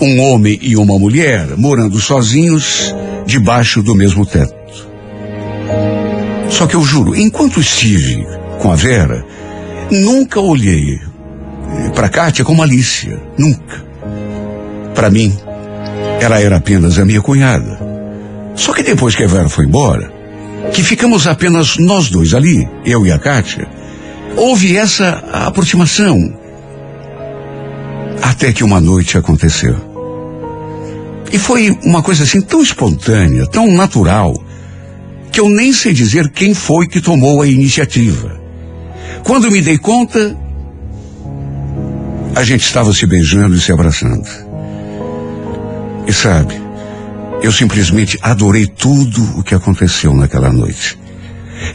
um 0.01 0.19
homem 0.21 0.57
e 0.61 0.75
uma 0.77 0.97
mulher 0.97 1.57
morando 1.57 1.99
sozinhos 1.99 2.93
debaixo 3.25 3.83
do 3.83 3.93
mesmo 3.93 4.25
teto. 4.25 4.55
Só 6.49 6.65
que 6.65 6.75
eu 6.75 6.83
juro, 6.83 7.15
enquanto 7.15 7.59
estive 7.59 8.25
com 8.59 8.71
a 8.71 8.75
Vera, 8.75 9.25
nunca 9.91 10.39
olhei 10.39 10.99
para 11.93 12.09
Kátia 12.09 12.43
com 12.43 12.53
malícia, 12.55 13.19
nunca. 13.37 13.83
Para 14.95 15.09
mim, 15.09 15.37
ela 16.19 16.39
era 16.39 16.57
apenas 16.57 16.97
a 16.97 17.05
minha 17.05 17.21
cunhada. 17.21 17.79
Só 18.55 18.73
que 18.73 18.83
depois 18.83 19.15
que 19.15 19.23
a 19.23 19.27
Vera 19.27 19.47
foi 19.47 19.65
embora, 19.65 20.11
que 20.73 20.83
ficamos 20.83 21.27
apenas 21.27 21.77
nós 21.77 22.09
dois 22.09 22.33
ali, 22.33 22.67
eu 22.85 23.05
e 23.05 23.11
a 23.11 23.19
Kátia, 23.19 23.67
houve 24.35 24.75
essa 24.75 25.23
aproximação. 25.31 26.17
Até 28.21 28.51
que 28.51 28.63
uma 28.63 28.81
noite 28.81 29.17
aconteceu. 29.17 29.88
E 31.31 31.37
foi 31.37 31.77
uma 31.83 32.01
coisa 32.01 32.23
assim 32.23 32.41
tão 32.41 32.61
espontânea, 32.61 33.45
tão 33.47 33.71
natural, 33.71 34.33
que 35.31 35.39
eu 35.39 35.47
nem 35.47 35.71
sei 35.71 35.93
dizer 35.93 36.29
quem 36.29 36.53
foi 36.53 36.87
que 36.87 37.01
tomou 37.01 37.41
a 37.41 37.47
iniciativa. 37.47 38.39
Quando 39.23 39.51
me 39.51 39.61
dei 39.61 39.77
conta, 39.77 40.35
a 42.35 42.43
gente 42.43 42.65
estava 42.65 42.93
se 42.93 43.05
beijando 43.05 43.55
e 43.55 43.61
se 43.61 43.71
abraçando. 43.71 44.27
E 46.07 46.13
sabe, 46.13 46.59
eu 47.43 47.51
simplesmente 47.51 48.17
adorei 48.21 48.65
tudo 48.65 49.21
o 49.37 49.43
que 49.43 49.53
aconteceu 49.53 50.13
naquela 50.13 50.51
noite. 50.51 50.97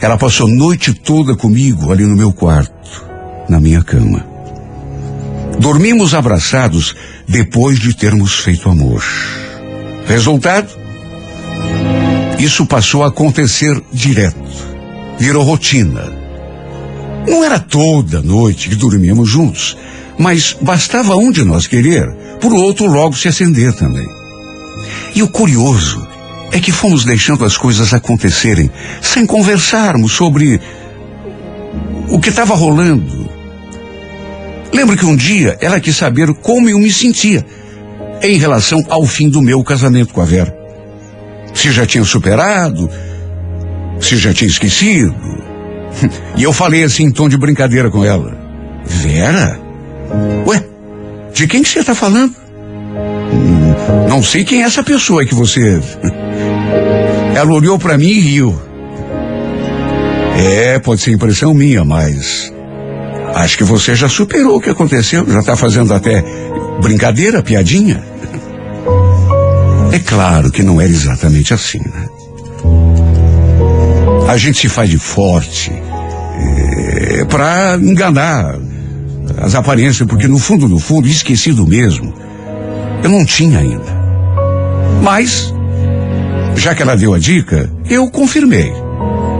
Ela 0.01 0.17
passou 0.17 0.47
a 0.47 0.53
noite 0.53 0.93
toda 0.93 1.35
comigo 1.35 1.91
ali 1.91 2.05
no 2.05 2.15
meu 2.15 2.33
quarto, 2.33 3.05
na 3.47 3.59
minha 3.59 3.83
cama. 3.83 4.25
Dormimos 5.59 6.13
abraçados 6.13 6.93
depois 7.27 7.79
de 7.79 7.95
termos 7.95 8.39
feito 8.39 8.69
amor. 8.69 9.03
Resultado? 10.05 10.67
Isso 12.39 12.65
passou 12.65 13.03
a 13.03 13.07
acontecer 13.07 13.81
direto. 13.91 14.37
Virou 15.17 15.43
rotina. 15.43 16.11
Não 17.27 17.43
era 17.43 17.59
toda 17.59 18.21
noite 18.21 18.69
que 18.69 18.75
dormíamos 18.75 19.29
juntos, 19.29 19.75
mas 20.17 20.55
bastava 20.61 21.15
um 21.15 21.31
de 21.31 21.43
nós 21.43 21.65
querer, 21.65 22.07
por 22.39 22.53
outro 22.53 22.85
logo 22.85 23.15
se 23.15 23.27
acender 23.27 23.73
também. 23.73 24.07
E 25.15 25.23
o 25.23 25.27
curioso 25.27 26.05
é 26.51 26.59
que 26.59 26.71
fomos 26.71 27.03
deixando 27.03 27.43
as 27.43 27.57
coisas 27.57 27.93
acontecerem 27.93 28.69
sem 29.01 29.25
conversarmos 29.25 30.11
sobre 30.11 30.61
o 32.09 32.19
que 32.19 32.29
estava 32.29 32.53
rolando. 32.53 33.29
Lembro 34.71 34.95
que 34.95 35.05
um 35.05 35.15
dia 35.15 35.57
ela 35.61 35.79
quis 35.79 35.95
saber 35.95 36.33
como 36.35 36.69
eu 36.69 36.77
me 36.77 36.91
sentia 36.91 37.45
em 38.21 38.37
relação 38.37 38.83
ao 38.89 39.05
fim 39.05 39.29
do 39.29 39.41
meu 39.41 39.63
casamento 39.63 40.13
com 40.13 40.21
a 40.21 40.25
Vera. 40.25 40.55
Se 41.53 41.71
já 41.71 41.85
tinha 41.85 42.03
superado, 42.03 42.89
se 43.99 44.17
já 44.17 44.33
tinha 44.33 44.49
esquecido. 44.49 45.15
E 46.35 46.43
eu 46.43 46.51
falei 46.51 46.83
assim 46.83 47.03
em 47.05 47.11
tom 47.11 47.29
de 47.29 47.37
brincadeira 47.37 47.89
com 47.89 48.03
ela. 48.03 48.37
Vera? 48.83 49.57
Ué, 50.45 50.61
de 51.33 51.47
quem 51.47 51.63
que 51.63 51.69
você 51.69 51.79
está 51.79 51.95
falando? 51.95 52.35
Hum, 53.31 53.73
Não 54.09 54.21
sei 54.21 54.43
quem 54.43 54.61
é 54.61 54.65
essa 54.65 54.83
pessoa 54.83 55.25
que 55.25 55.33
você. 55.33 55.79
Ela 57.33 57.53
olhou 57.53 57.79
para 57.79 57.97
mim 57.97 58.09
e 58.09 58.19
riu. 58.19 58.61
É, 60.37 60.77
pode 60.79 60.99
ser 60.99 61.11
impressão 61.11 61.53
minha, 61.53 61.85
mas 61.85 62.51
acho 63.35 63.57
que 63.57 63.63
você 63.63 63.93
já 63.93 64.07
superou 64.07 64.57
o 64.57 64.61
que 64.61 64.69
aconteceu, 64.69 65.29
já 65.29 65.39
está 65.39 65.55
fazendo 65.55 65.93
até 65.93 66.23
brincadeira, 66.81 67.43
piadinha. 67.43 68.01
É 69.91 69.99
claro 69.99 70.49
que 70.49 70.63
não 70.63 70.79
era 70.79 70.89
exatamente 70.89 71.53
assim, 71.53 71.79
né? 71.79 72.07
A 74.27 74.37
gente 74.37 74.59
se 74.59 74.69
faz 74.69 74.89
de 74.89 74.97
forte 74.97 75.71
é, 75.71 77.25
para 77.25 77.77
enganar 77.77 78.57
as 79.37 79.53
aparências, 79.53 80.07
porque 80.07 80.27
no 80.27 80.39
fundo, 80.39 80.67
no 80.67 80.79
fundo, 80.79 81.07
esquecido 81.07 81.67
mesmo, 81.67 82.13
eu 83.03 83.09
não 83.09 83.25
tinha 83.25 83.59
ainda. 83.59 84.05
Mas, 85.03 85.53
já 86.55 86.73
que 86.73 86.81
ela 86.81 86.95
deu 86.95 87.13
a 87.13 87.19
dica, 87.19 87.69
eu 87.89 88.09
confirmei. 88.09 88.71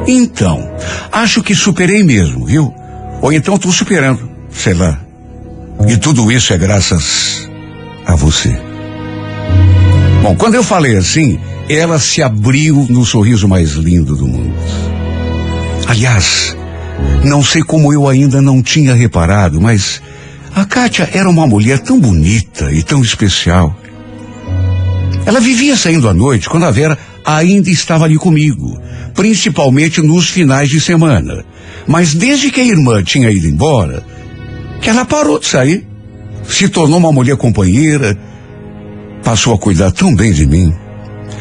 Então, 0.07 0.69
acho 1.11 1.41
que 1.41 1.55
superei 1.55 2.03
mesmo, 2.03 2.45
viu? 2.45 2.73
Ou 3.21 3.33
então 3.33 3.55
estou 3.55 3.71
superando, 3.71 4.29
sei 4.51 4.73
lá. 4.73 4.99
E 5.87 5.97
tudo 5.97 6.31
isso 6.31 6.53
é 6.53 6.57
graças 6.57 7.49
a 8.05 8.15
você. 8.15 8.57
Bom, 10.21 10.35
quando 10.35 10.55
eu 10.55 10.63
falei 10.63 10.95
assim, 10.95 11.39
ela 11.69 11.99
se 11.99 12.21
abriu 12.21 12.85
no 12.89 13.05
sorriso 13.05 13.47
mais 13.47 13.71
lindo 13.71 14.15
do 14.15 14.27
mundo. 14.27 14.53
Aliás, 15.87 16.55
Não 17.23 17.43
sei 17.43 17.63
como 17.63 17.91
eu 17.91 18.07
ainda 18.07 18.41
não 18.41 18.61
tinha 18.61 18.93
reparado, 18.93 19.59
mas 19.59 20.01
a 20.53 20.63
Kátia 20.63 21.09
era 21.11 21.29
uma 21.29 21.47
mulher 21.47 21.79
tão 21.79 21.99
bonita 21.99 22.71
e 22.71 22.83
tão 22.83 23.01
especial. 23.01 23.75
Ela 25.25 25.39
vivia 25.39 25.75
saindo 25.75 26.07
à 26.07 26.13
noite 26.13 26.47
quando 26.47 26.65
a 26.65 26.71
Vera 26.71 26.97
ainda 27.25 27.69
estava 27.69 28.05
ali 28.05 28.17
comigo, 28.17 28.79
principalmente 29.13 30.01
nos 30.01 30.29
finais 30.29 30.69
de 30.69 30.79
semana. 30.79 31.43
Mas 31.87 32.13
desde 32.13 32.51
que 32.51 32.61
a 32.61 32.65
irmã 32.65 33.03
tinha 33.03 33.31
ido 33.31 33.47
embora, 33.47 34.03
que 34.81 34.89
ela 34.89 35.05
parou 35.05 35.39
de 35.39 35.47
sair, 35.47 35.87
se 36.47 36.69
tornou 36.69 36.99
uma 36.99 37.11
mulher 37.11 37.35
companheira, 37.37 38.17
passou 39.23 39.53
a 39.53 39.57
cuidar 39.57 39.91
tão 39.91 40.13
bem 40.13 40.31
de 40.31 40.45
mim. 40.45 40.73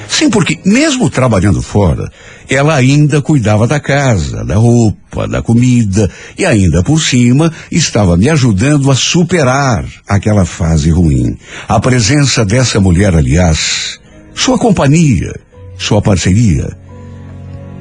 Sim, 0.09 0.31
porque 0.31 0.59
mesmo 0.65 1.11
trabalhando 1.11 1.61
fora, 1.61 2.11
ela 2.49 2.75
ainda 2.75 3.21
cuidava 3.21 3.67
da 3.67 3.81
casa, 3.81 4.45
da 4.45 4.55
roupa, 4.55 5.27
da 5.27 5.43
comida 5.43 6.11
e 6.39 6.45
ainda 6.45 6.83
por 6.83 7.01
cima 7.01 7.53
estava 7.71 8.17
me 8.17 8.29
ajudando 8.29 8.91
a 8.91 8.95
superar 8.95 9.85
aquela 10.07 10.45
fase 10.45 10.91
ruim. 10.91 11.37
A 11.67 11.81
presença 11.81 12.45
dessa 12.45 12.81
mulher, 12.81 13.15
aliás, 13.15 13.99
sua 14.35 14.59
companhia, 14.59 15.33
sua 15.77 16.01
parceria, 16.01 16.77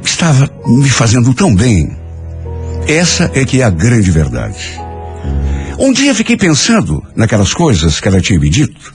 estava 0.04 0.50
me 0.66 0.90
fazendo 0.90 1.34
tão 1.34 1.54
bem. 1.54 1.96
Essa 2.88 3.32
é 3.34 3.46
que 3.46 3.62
é 3.62 3.64
a 3.64 3.70
grande 3.70 4.12
verdade. 4.12 4.80
Um 5.80 5.92
dia 5.92 6.14
fiquei 6.14 6.38
pensando 6.38 7.04
naquelas 7.16 7.54
coisas 7.54 8.00
que 8.00 8.08
ela 8.08 8.22
tinha 8.22 8.40
me 8.40 8.50
dito. 8.50 8.94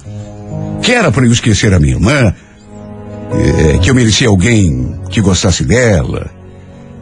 Que 0.82 0.92
era 0.92 1.10
para 1.10 1.24
eu 1.24 1.32
esquecer 1.32 1.72
a 1.74 1.80
minha 1.80 1.94
irmã, 1.94 2.34
eh, 3.32 3.78
que 3.78 3.90
eu 3.90 3.94
merecia 3.94 4.28
alguém 4.28 4.94
que 5.10 5.20
gostasse 5.20 5.64
dela, 5.64 6.30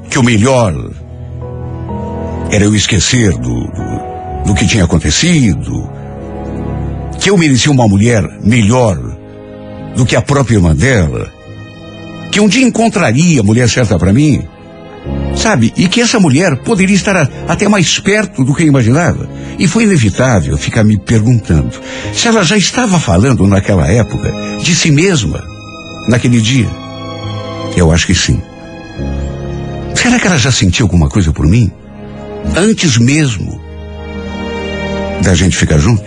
que 0.08 0.18
o 0.18 0.22
melhor 0.22 0.74
era 2.50 2.64
eu 2.64 2.74
esquecer 2.74 3.32
do, 3.32 3.66
do, 3.66 4.46
do 4.46 4.54
que 4.54 4.66
tinha 4.66 4.84
acontecido, 4.84 5.88
que 7.20 7.30
eu 7.30 7.36
merecia 7.36 7.70
uma 7.70 7.86
mulher 7.86 8.24
melhor 8.42 8.96
do 9.94 10.06
que 10.06 10.16
a 10.16 10.22
própria 10.22 10.56
irmã 10.56 10.74
dela, 10.74 11.32
que 12.36 12.40
um 12.40 12.48
dia 12.48 12.66
encontraria 12.66 13.40
a 13.40 13.42
mulher 13.42 13.66
certa 13.66 13.98
para 13.98 14.12
mim, 14.12 14.46
sabe? 15.34 15.72
E 15.74 15.88
que 15.88 16.02
essa 16.02 16.20
mulher 16.20 16.54
poderia 16.56 16.94
estar 16.94 17.16
até 17.48 17.66
mais 17.66 17.98
perto 17.98 18.44
do 18.44 18.54
que 18.54 18.62
eu 18.62 18.66
imaginava. 18.66 19.26
E 19.58 19.66
foi 19.66 19.84
inevitável 19.84 20.54
ficar 20.58 20.84
me 20.84 20.98
perguntando 20.98 21.80
se 22.12 22.28
ela 22.28 22.44
já 22.44 22.58
estava 22.58 23.00
falando 23.00 23.46
naquela 23.46 23.90
época 23.90 24.30
de 24.62 24.74
si 24.74 24.90
mesma, 24.90 25.42
naquele 26.10 26.38
dia. 26.38 26.68
Eu 27.74 27.90
acho 27.90 28.06
que 28.06 28.14
sim. 28.14 28.38
Será 29.94 30.20
que 30.20 30.26
ela 30.26 30.36
já 30.36 30.52
sentiu 30.52 30.84
alguma 30.84 31.08
coisa 31.08 31.32
por 31.32 31.46
mim? 31.46 31.72
Antes 32.54 32.98
mesmo 32.98 33.58
da 35.22 35.34
gente 35.34 35.56
ficar 35.56 35.78
junto? 35.78 36.04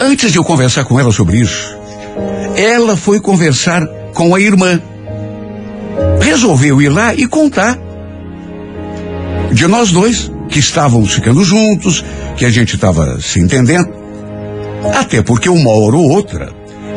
Antes 0.00 0.30
de 0.30 0.38
eu 0.38 0.44
conversar 0.44 0.84
com 0.84 1.00
ela 1.00 1.10
sobre 1.10 1.38
isso, 1.38 1.76
ela 2.56 2.96
foi 2.96 3.18
conversar 3.18 3.84
com 4.14 4.34
a 4.34 4.40
irmã. 4.40 4.80
Resolveu 6.20 6.80
ir 6.80 6.88
lá 6.88 7.14
e 7.14 7.26
contar. 7.26 7.78
De 9.52 9.66
nós 9.66 9.90
dois, 9.90 10.30
que 10.48 10.58
estávamos 10.58 11.12
ficando 11.12 11.44
juntos, 11.44 12.04
que 12.36 12.44
a 12.44 12.50
gente 12.50 12.76
estava 12.76 13.20
se 13.20 13.40
entendendo. 13.40 13.92
Até 14.94 15.22
porque 15.22 15.48
uma 15.48 15.70
hora 15.70 15.96
ou 15.96 16.08
outra, 16.08 16.52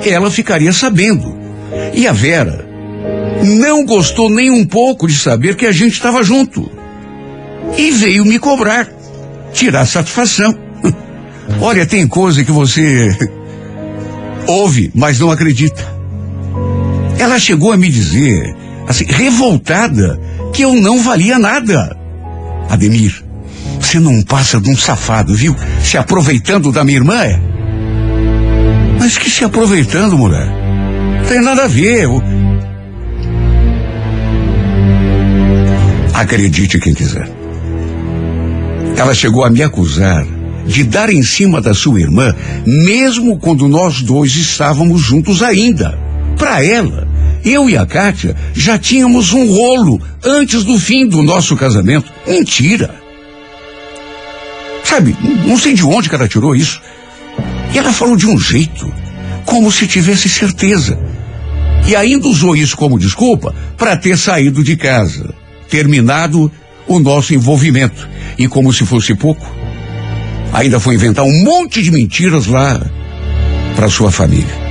ela 0.05 0.31
ficaria 0.31 0.71
sabendo. 0.71 1.35
E 1.93 2.07
a 2.07 2.13
Vera 2.13 2.65
não 3.43 3.85
gostou 3.85 4.29
nem 4.29 4.49
um 4.49 4.65
pouco 4.65 5.07
de 5.07 5.17
saber 5.17 5.55
que 5.55 5.65
a 5.65 5.71
gente 5.71 5.93
estava 5.93 6.23
junto. 6.23 6.69
E 7.77 7.91
veio 7.91 8.25
me 8.25 8.39
cobrar, 8.39 8.87
tirar 9.53 9.85
satisfação. 9.85 10.53
Olha, 11.61 11.85
tem 11.85 12.07
coisa 12.07 12.43
que 12.43 12.51
você 12.51 13.09
ouve, 14.47 14.91
mas 14.95 15.19
não 15.19 15.31
acredita. 15.31 15.96
Ela 17.19 17.39
chegou 17.39 17.71
a 17.71 17.77
me 17.77 17.89
dizer, 17.89 18.55
assim, 18.87 19.05
revoltada, 19.05 20.19
que 20.53 20.63
eu 20.63 20.73
não 20.75 21.01
valia 21.01 21.39
nada. 21.39 21.95
Ademir, 22.69 23.23
você 23.79 23.99
não 23.99 24.21
passa 24.21 24.59
de 24.59 24.69
um 24.69 24.77
safado, 24.77 25.33
viu? 25.33 25.55
Se 25.83 25.97
aproveitando 25.97 26.71
da 26.71 26.83
minha 26.83 26.97
irmã, 26.97 27.15
é? 27.23 27.39
Mas 28.99 29.17
que 29.17 29.29
se 29.29 29.43
aproveitando, 29.43 30.17
mulher? 30.17 30.47
Tem 31.27 31.41
nada 31.41 31.63
a 31.63 31.67
ver. 31.67 32.03
Eu... 32.03 32.21
Acredite 36.13 36.79
quem 36.79 36.93
quiser. 36.93 37.29
Ela 38.97 39.13
chegou 39.13 39.45
a 39.45 39.49
me 39.49 39.61
acusar 39.61 40.25
de 40.65 40.83
dar 40.83 41.09
em 41.09 41.23
cima 41.23 41.61
da 41.61 41.73
sua 41.73 42.01
irmã, 42.01 42.35
mesmo 42.65 43.37
quando 43.37 43.67
nós 43.67 44.01
dois 44.01 44.35
estávamos 44.35 45.01
juntos 45.01 45.41
ainda. 45.41 45.97
Para 46.37 46.63
ela, 46.65 47.06
eu 47.49 47.69
e 47.69 47.77
a 47.77 47.85
Kátia 47.85 48.35
já 48.53 48.77
tínhamos 48.77 49.33
um 49.33 49.51
rolo 49.51 50.01
antes 50.23 50.63
do 50.63 50.79
fim 50.79 51.07
do 51.07 51.21
nosso 51.21 51.55
casamento. 51.55 52.11
Mentira. 52.25 52.95
Sabe, 54.83 55.15
não 55.45 55.57
sei 55.57 55.73
de 55.73 55.83
onde 55.83 56.09
que 56.09 56.15
ela 56.15 56.27
tirou 56.27 56.55
isso. 56.55 56.81
E 57.73 57.77
ela 57.77 57.91
falou 57.91 58.15
de 58.15 58.25
um 58.25 58.39
jeito, 58.39 58.91
como 59.45 59.71
se 59.71 59.87
tivesse 59.87 60.29
certeza. 60.29 60.97
E 61.87 61.95
ainda 61.95 62.27
usou 62.27 62.55
isso 62.55 62.75
como 62.75 62.99
desculpa 62.99 63.53
para 63.77 63.95
ter 63.95 64.17
saído 64.17 64.63
de 64.63 64.75
casa, 64.75 65.33
terminado 65.69 66.51
o 66.87 66.99
nosso 66.99 67.33
envolvimento. 67.33 68.07
E 68.37 68.47
como 68.47 68.73
se 68.73 68.85
fosse 68.85 69.13
pouco, 69.15 69.45
ainda 70.53 70.79
foi 70.79 70.95
inventar 70.95 71.25
um 71.25 71.43
monte 71.43 71.81
de 71.81 71.91
mentiras 71.91 72.47
lá 72.47 72.81
para 73.75 73.89
sua 73.89 74.11
família. 74.11 74.66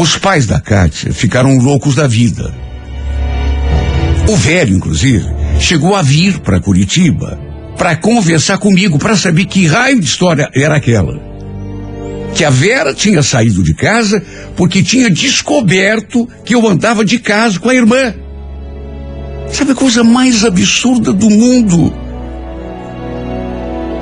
Os 0.00 0.16
pais 0.16 0.46
da 0.46 0.60
Kátia 0.60 1.12
ficaram 1.12 1.58
loucos 1.58 1.96
da 1.96 2.06
vida. 2.06 2.54
O 4.28 4.36
velho, 4.36 4.76
inclusive, 4.76 5.26
chegou 5.58 5.96
a 5.96 6.02
vir 6.02 6.38
para 6.38 6.60
Curitiba 6.60 7.36
para 7.76 7.96
conversar 7.96 8.58
comigo, 8.58 8.96
para 8.96 9.16
saber 9.16 9.46
que 9.46 9.66
raio 9.66 9.98
de 9.98 10.06
história 10.06 10.48
era 10.54 10.76
aquela. 10.76 11.20
Que 12.32 12.44
a 12.44 12.50
Vera 12.50 12.94
tinha 12.94 13.24
saído 13.24 13.60
de 13.60 13.74
casa 13.74 14.22
porque 14.56 14.84
tinha 14.84 15.10
descoberto 15.10 16.28
que 16.44 16.54
eu 16.54 16.68
andava 16.68 17.04
de 17.04 17.18
casa 17.18 17.58
com 17.58 17.68
a 17.68 17.74
irmã. 17.74 18.14
Sabe 19.50 19.72
a 19.72 19.74
coisa 19.74 20.04
mais 20.04 20.44
absurda 20.44 21.12
do 21.12 21.28
mundo? 21.28 21.92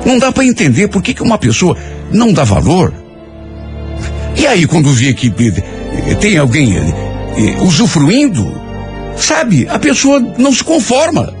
Não 0.05 0.19
dá 0.19 0.31
para 0.31 0.45
entender 0.45 0.89
por 0.89 1.01
que, 1.01 1.15
que 1.15 1.23
uma 1.23 1.39
pessoa 1.39 1.75
não 2.11 2.31
dá 2.31 2.43
valor. 2.43 3.06
E 4.37 4.45
aí, 4.45 4.67
quando 4.67 4.91
vê 4.91 5.13
que 5.13 5.27
eh, 5.27 6.15
tem 6.15 6.37
alguém 6.37 6.77
eh, 6.77 7.57
usufruindo, 7.61 8.45
sabe, 9.17 9.67
a 9.67 9.79
pessoa 9.79 10.19
não 10.37 10.53
se 10.53 10.63
conforma. 10.63 11.33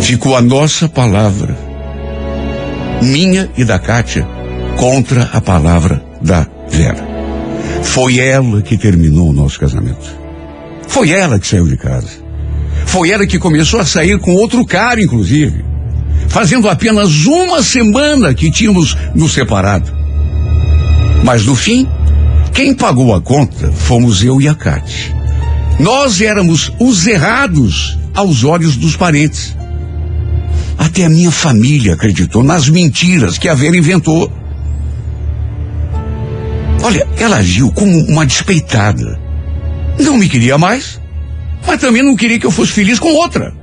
Ficou 0.00 0.36
a 0.36 0.42
nossa 0.42 0.88
palavra, 0.88 1.56
minha 3.02 3.50
e 3.56 3.64
da 3.64 3.78
Kátia, 3.78 4.28
contra 4.76 5.30
a 5.32 5.40
palavra 5.40 6.04
da 6.20 6.46
Vera. 6.68 7.06
Foi 7.82 8.18
ela 8.18 8.60
que 8.60 8.76
terminou 8.76 9.30
o 9.30 9.32
nosso 9.32 9.58
casamento. 9.58 10.24
Foi 10.86 11.10
ela 11.10 11.38
que 11.38 11.46
saiu 11.46 11.66
de 11.66 11.76
casa. 11.76 12.22
Foi 12.86 13.10
ela 13.10 13.26
que 13.26 13.38
começou 13.38 13.80
a 13.80 13.86
sair 13.86 14.18
com 14.18 14.34
outro 14.34 14.64
cara, 14.66 15.02
inclusive. 15.02 15.64
Fazendo 16.28 16.68
apenas 16.68 17.24
uma 17.24 17.62
semana 17.62 18.34
que 18.34 18.50
tínhamos 18.50 18.96
nos 19.14 19.32
separado. 19.32 20.03
Mas 21.24 21.46
no 21.46 21.56
fim, 21.56 21.88
quem 22.52 22.74
pagou 22.74 23.14
a 23.14 23.20
conta 23.20 23.72
fomos 23.72 24.22
eu 24.22 24.42
e 24.42 24.46
a 24.46 24.54
Cátia. 24.54 25.10
Nós 25.80 26.20
éramos 26.20 26.70
os 26.78 27.06
errados 27.06 27.98
aos 28.14 28.44
olhos 28.44 28.76
dos 28.76 28.94
parentes. 28.94 29.56
Até 30.76 31.06
a 31.06 31.08
minha 31.08 31.30
família 31.30 31.94
acreditou 31.94 32.44
nas 32.44 32.68
mentiras 32.68 33.38
que 33.38 33.48
a 33.48 33.54
Vera 33.54 33.74
inventou. 33.74 34.30
Olha, 36.82 37.08
ela 37.16 37.36
agiu 37.36 37.72
como 37.72 37.98
uma 38.00 38.26
despeitada. 38.26 39.18
Não 39.98 40.18
me 40.18 40.28
queria 40.28 40.58
mais, 40.58 41.00
mas 41.66 41.80
também 41.80 42.02
não 42.02 42.16
queria 42.16 42.38
que 42.38 42.44
eu 42.44 42.50
fosse 42.50 42.72
feliz 42.72 42.98
com 42.98 43.08
outra. 43.14 43.54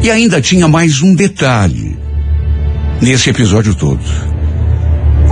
E 0.00 0.08
ainda 0.12 0.40
tinha 0.40 0.68
mais 0.68 1.02
um 1.02 1.12
detalhe 1.12 1.98
nesse 3.02 3.30
episódio 3.30 3.74
todo. 3.74 4.00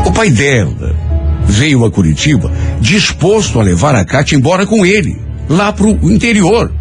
O 0.04 0.10
pai 0.10 0.28
dela 0.28 1.03
veio 1.46 1.84
a 1.84 1.90
Curitiba 1.90 2.50
disposto 2.80 3.60
a 3.60 3.62
levar 3.62 3.94
a 3.94 4.04
Cátia 4.04 4.36
embora 4.36 4.66
com 4.66 4.84
ele, 4.84 5.16
lá 5.48 5.72
pro 5.72 5.90
interior. 6.10 6.72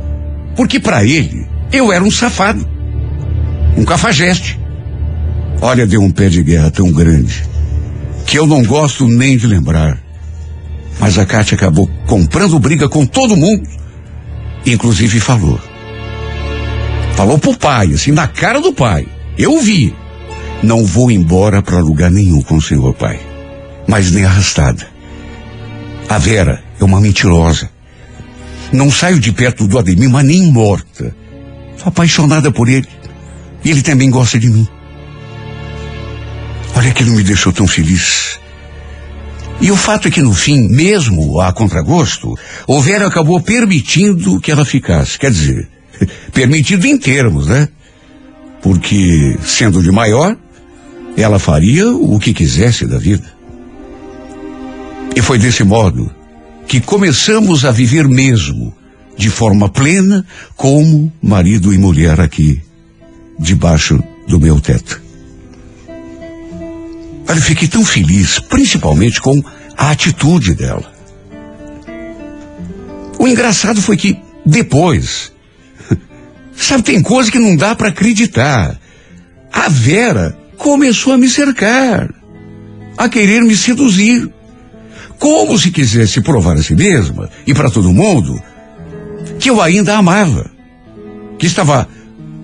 Porque 0.55 0.79
para 0.79 1.03
ele, 1.03 1.45
eu 1.71 1.91
era 1.91 2.03
um 2.03 2.11
safado. 2.11 2.67
Um 3.77 3.83
cafajeste. 3.83 4.59
Olha, 5.61 5.85
deu 5.85 6.01
um 6.01 6.11
pé 6.11 6.29
de 6.29 6.43
guerra 6.43 6.69
tão 6.69 6.91
grande 6.91 7.43
que 8.25 8.37
eu 8.37 8.45
não 8.45 8.63
gosto 8.63 9.07
nem 9.07 9.37
de 9.37 9.47
lembrar. 9.47 9.97
Mas 10.99 11.17
a 11.17 11.25
Cátia 11.25 11.55
acabou 11.55 11.89
comprando 12.05 12.59
briga 12.59 12.87
com 12.87 13.05
todo 13.05 13.35
mundo. 13.35 13.67
Inclusive 14.65 15.19
falou. 15.19 15.59
Falou 17.15 17.37
pro 17.37 17.57
pai, 17.57 17.93
assim, 17.93 18.11
na 18.11 18.27
cara 18.27 18.61
do 18.61 18.73
pai. 18.73 19.07
Eu 19.37 19.59
vi. 19.59 19.93
Não 20.61 20.85
vou 20.85 21.11
embora 21.11 21.61
para 21.61 21.79
lugar 21.79 22.09
nenhum 22.09 22.41
com 22.41 22.55
o 22.55 22.61
senhor 22.61 22.93
pai. 22.93 23.19
Mas 23.87 24.11
nem 24.11 24.25
arrastada. 24.25 24.87
A 26.09 26.17
Vera 26.17 26.63
é 26.79 26.83
uma 26.83 27.01
mentirosa. 27.01 27.69
Não 28.71 28.91
saio 28.91 29.19
de 29.19 29.31
perto 29.31 29.67
do 29.67 29.77
Ademir, 29.77 30.09
mas 30.09 30.25
nem 30.25 30.51
morta. 30.51 31.15
Sou 31.77 31.87
apaixonada 31.87 32.51
por 32.51 32.69
ele. 32.69 32.87
E 33.63 33.69
ele 33.69 33.81
também 33.81 34.09
gosta 34.09 34.39
de 34.39 34.49
mim. 34.49 34.67
Olha 36.75 36.91
que 36.91 37.03
não 37.03 37.15
me 37.15 37.23
deixou 37.23 37.53
tão 37.53 37.67
feliz. 37.67 38.39
E 39.61 39.71
o 39.71 39.75
fato 39.75 40.07
é 40.07 40.11
que 40.11 40.21
no 40.21 40.33
fim, 40.33 40.67
mesmo 40.67 41.39
a 41.39 41.53
contragosto, 41.53 42.33
o 42.67 42.81
Vera 42.81 43.07
acabou 43.07 43.39
permitindo 43.39 44.39
que 44.39 44.51
ela 44.51 44.65
ficasse. 44.65 45.17
Quer 45.17 45.31
dizer, 45.31 45.69
permitido 46.33 46.85
em 46.85 46.97
termos, 46.97 47.47
né? 47.47 47.69
Porque, 48.61 49.37
sendo 49.45 49.81
de 49.81 49.91
maior, 49.91 50.35
ela 51.15 51.37
faria 51.37 51.89
o 51.91 52.19
que 52.19 52.33
quisesse 52.33 52.85
da 52.87 52.97
vida. 52.97 53.31
E 55.15 55.21
foi 55.21 55.37
desse 55.37 55.63
modo 55.63 56.11
que 56.67 56.81
começamos 56.81 57.65
a 57.65 57.71
viver 57.71 58.07
mesmo, 58.07 58.75
de 59.15 59.29
forma 59.29 59.69
plena, 59.69 60.25
como 60.55 61.11
marido 61.21 61.73
e 61.73 61.77
mulher 61.77 62.19
aqui, 62.19 62.61
debaixo 63.39 64.01
do 64.27 64.39
meu 64.39 64.59
teto. 64.59 65.01
Olha, 67.27 67.41
fiquei 67.41 67.67
tão 67.67 67.85
feliz, 67.85 68.39
principalmente 68.39 69.21
com 69.21 69.41
a 69.77 69.91
atitude 69.91 70.55
dela. 70.55 70.91
O 73.19 73.27
engraçado 73.27 73.81
foi 73.81 73.97
que 73.97 74.19
depois, 74.45 75.31
sabe, 76.55 76.83
tem 76.83 77.01
coisa 77.01 77.31
que 77.31 77.39
não 77.39 77.55
dá 77.55 77.75
para 77.75 77.89
acreditar. 77.89 78.79
A 79.51 79.69
Vera 79.69 80.37
começou 80.57 81.13
a 81.13 81.17
me 81.17 81.29
cercar, 81.29 82.13
a 82.97 83.07
querer 83.07 83.41
me 83.41 83.55
seduzir, 83.55 84.29
como 85.23 85.57
se 85.57 85.71
quisesse 85.71 86.19
provar 86.19 86.57
a 86.57 86.61
si 86.61 86.75
mesma 86.75 87.29
e 87.47 87.53
para 87.53 87.71
todo 87.71 87.93
mundo 87.93 88.43
que 89.39 89.49
eu 89.49 89.61
ainda 89.61 89.95
a 89.95 89.99
amava, 89.99 90.51
que 91.39 91.45
estava 91.45 91.87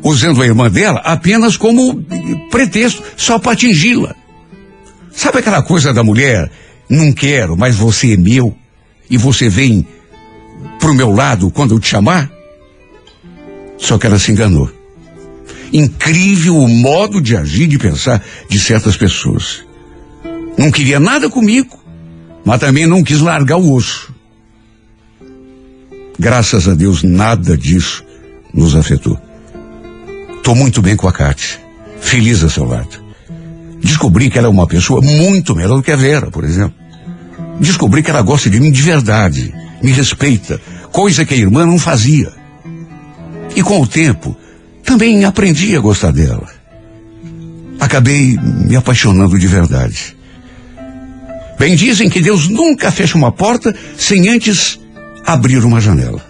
usando 0.02 0.42
a 0.42 0.46
irmã 0.46 0.72
dela 0.72 1.02
apenas 1.04 1.58
como 1.58 2.02
pretexto, 2.50 3.04
só 3.18 3.38
para 3.38 3.52
atingi-la. 3.52 4.16
Sabe 5.12 5.40
aquela 5.40 5.62
coisa 5.62 5.94
da 5.94 6.06
mulher? 6.06 6.50
Não 6.90 7.12
quero, 7.12 7.58
mas 7.58 7.76
você 7.76 8.14
é 8.14 8.18
meu. 8.18 8.56
E 9.10 9.18
você 9.18 9.50
vem 9.50 9.86
pro 10.80 10.94
meu 10.94 11.12
lado 11.12 11.52
quando 11.52 11.76
eu 11.76 11.82
te 11.82 11.90
chamar? 11.90 12.32
Só 13.78 13.98
que 13.98 14.08
ela 14.08 14.18
se 14.18 14.32
enganou. 14.32 14.72
Incrível 15.74 16.56
o 16.56 16.70
modo 16.70 17.20
de 17.20 17.36
agir, 17.36 17.68
de 17.68 17.78
pensar 17.78 18.24
de 18.50 18.58
certas 18.58 18.96
pessoas. 18.96 19.66
Não 20.58 20.72
queria 20.72 20.98
nada 20.98 21.30
comigo, 21.30 21.78
mas 22.46 22.60
também 22.60 22.86
não 22.86 23.04
quis 23.04 23.20
largar 23.20 23.58
o 23.58 23.74
osso. 23.74 24.14
Graças 26.18 26.68
a 26.68 26.74
Deus, 26.74 27.04
nada 27.04 27.58
disso 27.58 28.04
nos 28.54 28.76
afetou. 28.76 29.18
Tô 30.44 30.56
muito 30.56 30.82
bem 30.82 30.96
com 30.96 31.08
a 31.08 31.14
Kátia. 31.14 31.60
Feliz 32.02 32.44
a 32.44 32.50
seu 32.50 32.66
lado. 32.66 33.04
Descobri 33.82 34.30
que 34.30 34.38
ela 34.38 34.48
é 34.48 34.50
uma 34.50 34.68
pessoa 34.68 35.02
muito 35.02 35.56
melhor 35.56 35.78
do 35.78 35.84
que 35.84 35.92
a 35.92 35.96
Vera, 35.96 36.30
por 36.30 36.44
exemplo. 36.44 36.76
Descobri 37.60 38.04
que 38.04 38.10
ela 38.10 38.22
gosta 38.22 38.50
de 38.50 38.60
mim 38.60 38.72
de 38.72 38.82
verdade, 38.82 39.54
me 39.82 39.92
respeita, 39.92 40.60
coisa 40.92 41.26
que 41.26 41.34
a 41.34 41.38
irmã 41.38 41.66
não 41.66 41.78
fazia. 41.78 42.32
E 43.56 43.62
com 43.62 43.82
o 43.82 43.88
tempo, 43.88 44.36
também 44.84 45.24
aprendi 45.26 45.76
a 45.76 45.80
gostar 45.80 46.12
dela. 46.12 46.48
Acabei 47.80 48.38
me 48.38 48.76
apaixonando 48.76 49.38
de 49.38 49.48
verdade. 49.48 50.16
Bem 51.60 51.76
dizem 51.76 52.10
que 52.10 52.22
Deus 52.22 52.48
nunca 52.48 52.90
fecha 52.90 53.18
uma 53.18 53.34
porta 53.34 53.76
sem 53.98 54.30
antes 54.30 54.80
abrir 55.26 55.66
uma 55.66 55.82
janela. 55.82 56.26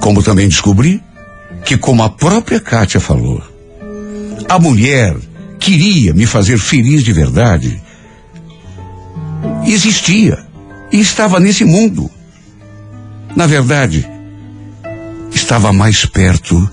Como 0.00 0.22
também 0.22 0.48
descobri 0.48 1.02
que, 1.64 1.76
como 1.76 2.04
a 2.04 2.08
própria 2.08 2.60
Kátia 2.60 3.00
falou, 3.00 3.42
a 4.48 4.56
mulher 4.56 5.16
queria 5.58 6.14
me 6.14 6.26
fazer 6.26 6.58
feliz 6.58 7.02
de 7.02 7.12
verdade, 7.12 7.82
existia 9.66 10.38
e 10.92 11.00
estava 11.00 11.40
nesse 11.40 11.64
mundo. 11.64 12.08
Na 13.34 13.48
verdade, 13.48 14.08
estava 15.34 15.72
mais 15.72 16.06
perto 16.06 16.70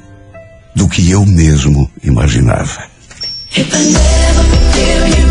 do 0.76 0.88
que 0.88 1.10
eu 1.10 1.26
mesmo 1.26 1.90
imaginava. 2.04 2.86
If 3.58 3.74
I 3.74 3.94
never 3.94 5.25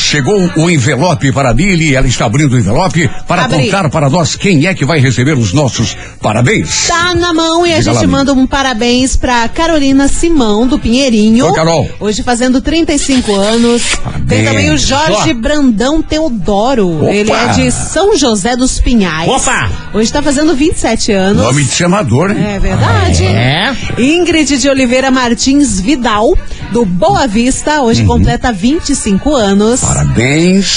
Chegou 0.10 0.51
o 0.55 0.72
envelope 0.72 1.32
para 1.32 1.51
a 1.51 1.53
Billy, 1.53 1.95
ela 1.95 2.07
está 2.07 2.26
abrindo 2.26 2.53
o 2.53 2.57
envelope 2.57 3.07
para 3.28 3.43
Abri. 3.45 3.66
contar 3.66 3.91
para 3.91 4.10
nós 4.10 4.36
quem 4.36 4.66
é 4.66 4.74
que 4.74 4.84
vai 4.84 4.99
receber 4.99 5.38
os 5.38 5.53
nossos 5.53 5.95
parabéns. 6.20 6.88
Tá 6.88 7.14
na 7.14 7.32
mão 7.32 7.64
e 7.64 7.72
a 7.72 7.78
Diga 7.78 7.93
gente 7.93 8.07
lá, 8.07 8.12
manda 8.12 8.34
um 8.34 8.47
parabéns 8.47 9.16
pra 9.16 9.47
Carolina 9.47 10.07
Simão 10.07 10.66
do 10.66 10.80
Pinheirinho. 10.80 11.45
Oi, 11.45 11.53
Carol. 11.53 11.88
Hoje 11.99 12.24
fazendo 12.24 12.60
35 12.60 13.36
anos. 13.36 13.84
Parabéns. 13.97 14.28
Tem 14.28 14.45
também 14.45 14.72
o 14.72 14.78
Jorge 14.80 15.30
Ó. 15.30 15.34
Brandão 15.36 16.01
Teodoro. 16.01 17.03
Opa. 17.03 17.12
Ele 17.12 17.32
é 17.32 17.47
de 17.49 17.72
São 17.72 18.18
José 18.18 18.55
dos 18.55 18.80
Pinhais. 18.82 19.30
Opa. 19.30 19.70
Hoje 19.93 20.12
tá 20.12 20.24
fazendo 20.24 20.55
27 20.55 21.12
anos. 21.12 21.43
Nome 21.43 21.64
de 21.64 21.70
senador, 21.70 22.30
né? 22.30 22.55
É 22.55 22.60
verdade. 22.60 23.26
É? 23.26 23.76
Ingrid 23.95 24.57
de 24.57 24.68
Oliveira 24.68 25.12
Martins 25.12 25.80
Vidal, 25.80 26.36
do 26.72 26.84
Boa 26.84 27.28
Vista, 27.28 27.84
hoje 27.84 28.03
completa 28.05 28.51
25 28.51 29.36
anos. 29.36 29.82
Parabéns. 29.82 29.99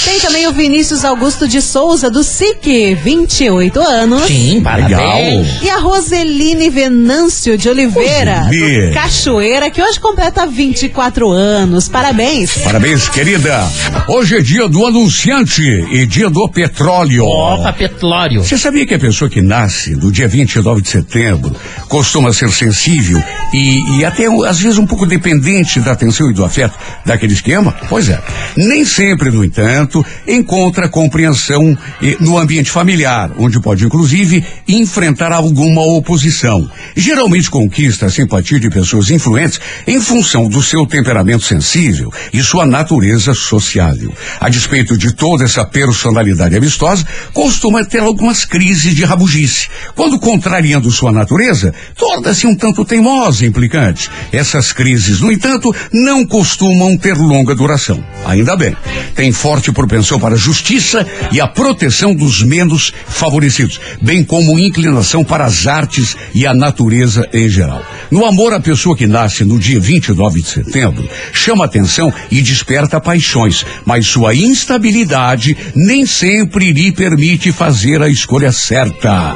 Tem 0.03 0.19
também 0.19 0.47
o 0.47 0.51
Vinícius 0.51 1.05
Augusto 1.05 1.47
de 1.47 1.61
Souza, 1.61 2.09
do 2.09 2.23
SIC, 2.23 2.95
28 2.95 3.79
anos. 3.79 4.27
Sim, 4.27 4.61
parabéns. 4.61 5.61
E 5.61 5.69
a 5.69 5.77
Roseline 5.77 6.69
Venâncio 6.69 7.57
de 7.57 7.69
Oliveira, 7.69 8.47
do 8.49 8.93
Cachoeira, 8.93 9.69
que 9.69 9.81
hoje 9.81 9.99
completa 9.99 10.45
24 10.45 11.29
anos. 11.29 11.87
Parabéns. 11.87 12.57
Parabéns, 12.59 13.07
querida. 13.09 13.63
Hoje 14.07 14.37
é 14.37 14.41
dia 14.41 14.67
do 14.67 14.85
anunciante 14.85 15.61
e 15.61 16.05
dia 16.05 16.29
do 16.29 16.47
petróleo. 16.49 17.25
Opa, 17.25 17.71
petróleo. 17.73 18.43
Você 18.43 18.57
sabia 18.57 18.85
que 18.85 18.93
a 18.93 18.99
pessoa 18.99 19.29
que 19.29 19.41
nasce 19.41 19.95
no 19.95 20.11
dia 20.11 20.27
29 20.27 20.81
de 20.81 20.89
setembro 20.89 21.55
costuma 21.87 22.33
ser 22.33 22.51
sensível 22.51 23.21
e, 23.53 23.99
e 23.99 24.05
até 24.05 24.25
às 24.47 24.59
vezes 24.59 24.77
um 24.77 24.85
pouco 24.87 25.05
dependente 25.05 25.79
da 25.79 25.91
atenção 25.91 26.29
e 26.29 26.33
do 26.33 26.43
afeto 26.43 26.77
daquele 27.05 27.33
esquema? 27.33 27.75
Pois 27.89 28.09
é. 28.09 28.19
Nem 28.57 28.83
sempre, 28.85 29.12
no 29.15 29.43
entanto, 29.43 30.05
encontra 30.27 30.89
compreensão 30.89 31.77
eh, 32.01 32.17
no 32.19 32.37
ambiente 32.37 32.69
familiar, 32.69 33.31
onde 33.37 33.59
pode 33.59 33.85
inclusive 33.85 34.43
enfrentar 34.67 35.31
alguma 35.31 35.81
oposição. 35.81 36.69
Geralmente 36.95 37.49
conquista 37.49 38.05
a 38.05 38.09
simpatia 38.09 38.59
de 38.59 38.69
pessoas 38.69 39.09
influentes 39.09 39.59
em 39.85 39.99
função 39.99 40.47
do 40.47 40.61
seu 40.61 40.85
temperamento 40.85 41.43
sensível 41.43 42.11
e 42.31 42.41
sua 42.41 42.65
natureza 42.65 43.33
sociável. 43.33 44.11
A 44.39 44.49
despeito 44.49 44.97
de 44.97 45.13
toda 45.13 45.43
essa 45.43 45.65
personalidade 45.65 46.55
amistosa, 46.55 47.05
costuma 47.33 47.83
ter 47.83 47.99
algumas 47.99 48.45
crises 48.45 48.95
de 48.95 49.03
rabugice. 49.03 49.67
Quando 49.95 50.19
contrariando 50.19 50.91
sua 50.91 51.11
natureza, 51.11 51.73
torna-se 51.97 52.47
um 52.47 52.55
tanto 52.55 52.85
teimosa 52.85 53.43
e 53.43 53.47
implicante. 53.47 54.09
Essas 54.31 54.71
crises, 54.71 55.19
no 55.19 55.31
entanto, 55.31 55.73
não 55.91 56.25
costumam 56.25 56.97
ter 56.97 57.15
longa 57.15 57.55
duração. 57.55 58.03
Ainda 58.25 58.55
bem. 58.55 58.75
Tem 59.15 59.31
forte 59.31 59.71
propensão 59.71 60.19
para 60.19 60.35
a 60.35 60.37
justiça 60.37 61.05
e 61.31 61.39
a 61.39 61.47
proteção 61.47 62.13
dos 62.15 62.41
menos 62.43 62.93
favorecidos, 63.07 63.79
bem 64.01 64.23
como 64.23 64.59
inclinação 64.59 65.23
para 65.23 65.45
as 65.45 65.67
artes 65.67 66.15
e 66.33 66.45
a 66.45 66.53
natureza 66.53 67.27
em 67.33 67.47
geral. 67.49 67.83
No 68.09 68.25
amor, 68.25 68.53
a 68.53 68.59
pessoa 68.59 68.95
que 68.95 69.07
nasce 69.07 69.43
no 69.43 69.59
dia 69.59 69.79
29 69.79 70.41
de 70.41 70.47
setembro 70.47 71.07
chama 71.31 71.65
atenção 71.65 72.13
e 72.31 72.41
desperta 72.41 72.99
paixões, 72.99 73.65
mas 73.85 74.07
sua 74.07 74.35
instabilidade 74.35 75.55
nem 75.75 76.05
sempre 76.05 76.71
lhe 76.71 76.91
permite 76.91 77.51
fazer 77.51 78.01
a 78.01 78.09
escolha 78.09 78.51
certa. 78.51 79.35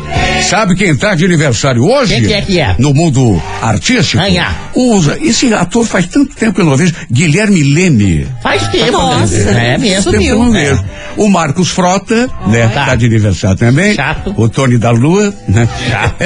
Sabe 0.49 0.75
quem 0.75 0.91
está 0.91 1.15
de 1.15 1.25
aniversário 1.25 1.83
hoje? 1.83 2.13
Quem 2.13 2.23
que 2.23 2.33
é 2.33 2.41
que 2.41 2.59
é? 2.59 2.75
No 2.79 2.93
mundo 2.93 3.41
artístico? 3.61 4.21
Ganha. 4.21 4.55
Usa. 4.75 5.17
Esse 5.21 5.53
ator 5.53 5.85
faz 5.85 6.07
tanto 6.07 6.35
tempo 6.35 6.53
que 6.53 6.61
eu 6.61 6.65
não 6.65 6.77
vejo. 6.77 6.93
Guilherme 7.11 7.63
Leme. 7.63 8.27
Faz 8.41 8.67
tempo. 8.67 8.91
Nossa, 8.91 9.51
né? 9.51 9.56
É 9.59 9.77
mesmo. 9.77 10.11
sumiu. 10.11 10.37
Não 10.39 10.51
vejo. 10.51 10.83
O 11.17 11.27
Marcos 11.29 11.69
Frota, 11.69 12.29
né? 12.47 12.67
Tá. 12.73 12.85
Tá 12.85 12.95
de 12.95 13.05
aniversário 13.07 13.57
também. 13.57 13.95
Chato. 13.95 14.33
O 14.37 14.47
Tony 14.47 14.77
da 14.77 14.91
Lua, 14.91 15.33
né? 15.47 15.67
Chato. 15.89 16.23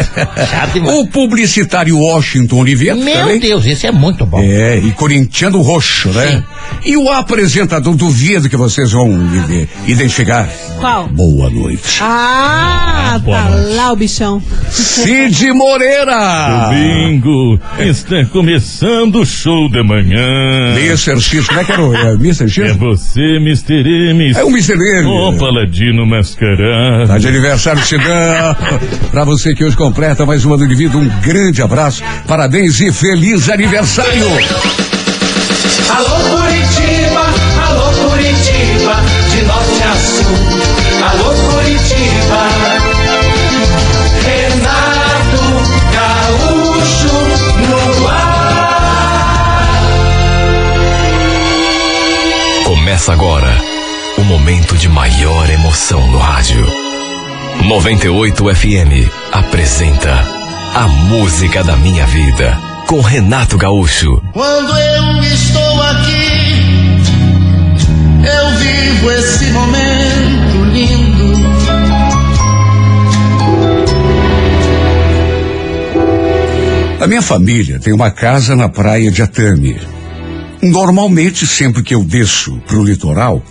Chato 0.50 0.74
demais. 0.74 0.98
o 0.98 1.08
publicitário 1.08 1.98
Washington 1.98 2.58
Oliveira 2.58 2.96
Meu 2.96 3.14
também. 3.16 3.40
Deus, 3.40 3.66
esse 3.66 3.88
é 3.88 3.92
muito 3.92 4.26
bom. 4.26 4.42
É, 4.42 4.78
e 4.80 4.92
corintiano 4.92 5.62
roxo, 5.62 6.10
né? 6.10 6.44
E 6.86 6.98
o 6.98 7.10
apresentador, 7.10 7.96
duvido 7.96 8.50
que 8.50 8.58
vocês 8.58 8.92
vão 8.92 9.10
ide- 9.36 9.70
identificar. 9.88 10.48
Qual? 10.80 11.08
Boa 11.08 11.50
noite. 11.50 12.00
Ah, 12.02 13.20
boa 13.24 13.38
tá 13.38 13.50
noite. 13.50 13.76
lá 13.76 13.92
o 13.92 13.96
bichão. 13.96 14.42
Cid 14.70 15.52
Moreira! 15.54 16.68
Domingo 16.70 17.60
está 17.80 18.26
começando 18.26 19.16
o 19.22 19.26
show 19.26 19.70
da 19.70 19.84
manhã. 19.84 20.74
Mr. 20.78 21.20
X, 21.22 21.48
como 21.48 21.60
é 21.60 21.64
que 21.64 21.72
era 21.72 21.82
o 21.86 21.96
é, 21.96 22.14
Mr. 22.14 22.46
É 22.46 22.48
X? 22.48 22.78
Você, 23.22 23.36
Mr. 23.36 24.10
M. 24.10 24.32
É 24.36 24.44
o 24.44 24.50
Mr. 24.50 24.74
N. 24.74 25.06
Ô, 25.06 25.34
Paladino 25.34 26.06
Mascarado. 26.06 27.08
Tá 27.08 27.18
de 27.20 27.28
aniversário, 27.28 27.84
Cidão. 27.86 28.56
Pra 29.12 29.24
você 29.24 29.54
que 29.54 29.64
hoje 29.64 29.78
completa 29.78 30.26
mais 30.26 30.44
um 30.44 30.54
ano 30.54 30.68
de 30.68 30.74
vida, 30.74 30.98
um 30.98 31.08
grande 31.22 31.62
abraço, 31.62 32.04
parabéns 32.28 32.80
e 32.80 32.92
feliz 32.92 33.50
aniversário! 33.50 34.26
Alô 35.90 36.38
Curitiba, 36.38 36.91
Começa 53.02 53.14
agora 53.14 53.58
o 54.20 54.24
momento 54.24 54.78
de 54.78 54.88
maior 54.88 55.50
emoção 55.50 56.06
no 56.12 56.20
rádio. 56.20 56.64
98 57.66 58.56
FM 58.56 59.10
apresenta 59.32 60.24
A 60.76 60.88
Música 60.88 61.64
da 61.64 61.76
Minha 61.78 62.06
Vida 62.06 62.56
com 62.86 63.02
Renato 63.02 63.58
Gaúcho. 63.58 64.22
Quando 64.34 64.78
eu 64.78 65.24
estou 65.24 65.82
aqui, 65.82 67.02
eu 68.24 68.60
vivo 68.60 69.12
esse 69.14 69.46
momento 69.46 70.64
lindo. 70.72 71.42
A 77.00 77.08
minha 77.08 77.24
família 77.24 77.80
tem 77.80 77.94
uma 77.94 78.12
casa 78.12 78.56
na 78.56 78.70
praia 78.70 79.10
de 79.10 79.24
Atame. 79.24 80.01
Normalmente, 80.62 81.48
sempre 81.48 81.82
que 81.82 81.96
eu 81.96 82.04
desço 82.04 82.62
pro 82.68 82.84
litoral, 82.84 83.44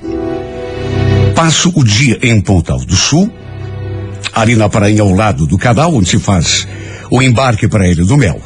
passo 1.34 1.72
o 1.74 1.82
dia 1.82 2.18
em 2.22 2.40
Pontal 2.40 2.78
do 2.78 2.94
Sul, 2.94 3.28
ali 4.32 4.54
na 4.54 4.68
praia 4.68 5.02
ao 5.02 5.12
lado 5.12 5.44
do 5.44 5.58
canal 5.58 5.92
onde 5.92 6.08
se 6.08 6.20
faz 6.20 6.68
o 7.10 7.20
embarque 7.20 7.66
para 7.66 7.82
a 7.82 7.88
Ilha 7.88 8.04
do 8.04 8.16
Mel. 8.16 8.40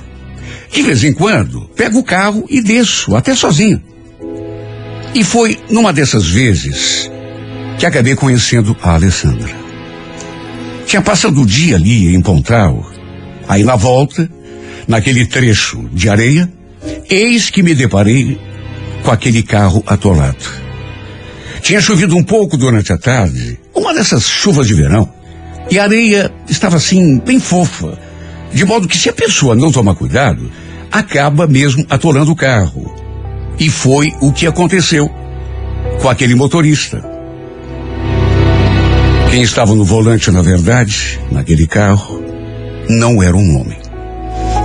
De 0.73 0.81
vez 0.81 1.05
em 1.05 1.13
quando, 1.13 1.69
pego 1.77 1.99
o 1.99 2.05
carro 2.05 2.47
e 2.49 2.63
desço, 2.63 3.15
até 3.15 3.35
sozinho. 3.35 3.83
E 5.15 5.23
foi 5.23 5.59
numa 5.71 5.93
dessas 5.93 6.27
vezes 6.27 7.11
que 7.79 7.85
acabei 7.85 8.17
conhecendo 8.17 8.75
a 8.83 8.95
Alessandra. 8.95 9.55
Tinha 10.87 11.03
passado 11.03 11.43
o 11.43 11.47
dia 11.47 11.77
ali 11.77 12.15
em 12.15 12.21
Pontal, 12.23 12.91
aí 13.47 13.63
na 13.63 13.77
volta, 13.77 14.29
naquele 14.89 15.27
trecho 15.27 15.87
de 15.93 16.09
areia, 16.09 16.51
eis 17.11 17.51
que 17.51 17.63
me 17.63 17.75
deparei 17.75 18.39
com 19.05 19.11
aquele 19.11 19.43
carro 19.43 19.85
atolado. 19.87 20.45
Tinha 21.61 21.81
chovido 21.81 22.17
um 22.17 22.23
pouco 22.23 22.57
durante 22.57 22.93
a 22.93 22.99
tarde, 22.99 23.61
uma 23.75 23.95
dessas 23.95 24.25
chuvas 24.25 24.67
de 24.67 24.75
verão, 24.75 25.09
e 25.71 25.79
a 25.79 25.85
areia 25.85 26.33
estava 26.49 26.77
assim, 26.77 27.19
bem 27.19 27.39
fofa, 27.39 27.99
de 28.53 28.65
modo 28.65 28.89
que 28.89 28.97
se 28.97 29.09
a 29.09 29.13
pessoa 29.13 29.55
não 29.55 29.71
tomar 29.71 29.95
cuidado, 29.95 30.51
acaba 30.91 31.47
mesmo 31.47 31.87
atolando 31.89 32.33
o 32.33 32.37
carro. 32.37 32.95
E 33.59 33.69
foi 33.69 34.13
o 34.21 34.33
que 34.33 34.47
aconteceu 34.47 35.11
com 36.01 36.09
aquele 36.09 36.35
motorista. 36.35 37.03
Quem 39.31 39.43
estava 39.43 39.75
no 39.75 39.85
volante, 39.85 40.31
na 40.31 40.43
verdade, 40.43 41.21
naquele 41.31 41.67
carro, 41.67 42.23
não 42.89 43.23
era 43.23 43.37
um 43.37 43.61
homem. 43.61 43.79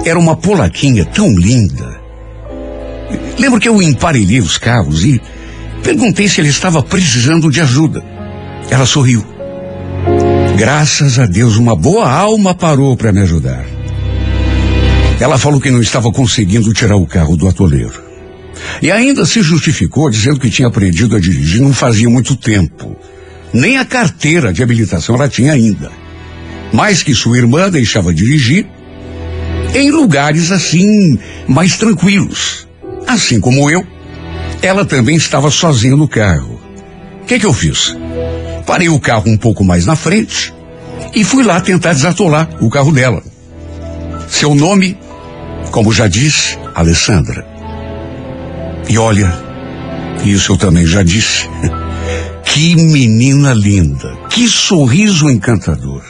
Era 0.06 0.20
uma 0.20 0.36
polaquinha 0.36 1.06
tão 1.06 1.32
linda. 1.34 1.99
Lembro 3.40 3.58
que 3.58 3.70
eu 3.70 3.82
emparelhei 3.82 4.42
os 4.42 4.58
carros 4.58 5.06
e 5.06 5.20
perguntei 5.82 6.28
se 6.28 6.42
ele 6.42 6.50
estava 6.50 6.84
precisando 6.84 7.50
de 7.50 7.62
ajuda. 7.62 8.04
Ela 8.70 8.86
sorriu. 8.86 9.26
Graças 10.58 11.18
a 11.18 11.26
Deus, 11.26 11.56
uma 11.56 11.74
boa 11.74 12.12
alma 12.12 12.54
parou 12.54 12.98
para 12.98 13.14
me 13.14 13.22
ajudar. 13.22 13.66
Ela 15.22 15.38
falou 15.38 15.62
que 15.62 15.72
não 15.72 15.82
estava 15.82 16.12
conseguindo 16.12 16.74
tirar 16.74 16.98
o 16.98 17.08
carro 17.08 17.38
do 17.38 17.48
atoleiro. 17.48 18.04
E 18.82 18.92
ainda 18.92 19.26
se 19.26 19.42
justificou 19.42 20.10
dizendo 20.10 20.40
que 20.40 20.50
tinha 20.50 20.68
aprendido 20.68 21.16
a 21.16 21.20
dirigir 21.20 21.62
não 21.62 21.74
fazia 21.74 22.10
muito 22.10 22.36
tempo. 22.36 22.98
Nem 23.54 23.78
a 23.78 23.86
carteira 23.86 24.52
de 24.52 24.62
habilitação 24.62 25.16
ela 25.16 25.30
tinha 25.30 25.54
ainda. 25.54 25.90
Mas 26.74 27.02
que 27.02 27.16
sua 27.16 27.38
irmã 27.38 27.70
deixava 27.70 28.14
dirigir 28.14 28.68
em 29.74 29.92
lugares 29.92 30.52
assim, 30.52 31.18
mais 31.48 31.78
tranquilos. 31.78 32.69
Assim 33.10 33.40
como 33.40 33.68
eu, 33.72 33.84
ela 34.62 34.86
também 34.86 35.16
estava 35.16 35.50
sozinha 35.50 35.96
no 35.96 36.08
carro. 36.08 36.62
O 37.24 37.26
que, 37.26 37.40
que 37.40 37.46
eu 37.46 37.52
fiz? 37.52 37.98
Parei 38.68 38.88
o 38.88 39.00
carro 39.00 39.24
um 39.26 39.36
pouco 39.36 39.64
mais 39.64 39.84
na 39.84 39.96
frente 39.96 40.54
e 41.16 41.24
fui 41.24 41.44
lá 41.44 41.60
tentar 41.60 41.94
desatolar 41.94 42.48
o 42.62 42.70
carro 42.70 42.92
dela. 42.92 43.24
Seu 44.28 44.54
nome, 44.54 44.96
como 45.72 45.92
já 45.92 46.08
disse, 46.08 46.56
Alessandra. 46.76 47.48
E 48.88 48.96
olha, 49.00 49.36
isso 50.24 50.52
eu 50.52 50.58
também 50.58 50.86
já 50.86 51.02
disse. 51.02 51.50
Que 52.44 52.76
menina 52.76 53.54
linda, 53.54 54.12
que 54.28 54.48
sorriso 54.48 55.30
encantador. 55.30 56.04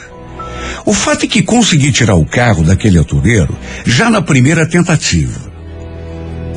O 0.86 0.94
fato 0.94 1.26
é 1.26 1.28
que 1.28 1.42
consegui 1.42 1.92
tirar 1.92 2.14
o 2.14 2.24
carro 2.24 2.62
daquele 2.62 2.98
atureiro 2.98 3.54
já 3.84 4.08
na 4.10 4.22
primeira 4.22 4.66
tentativa. 4.66 5.49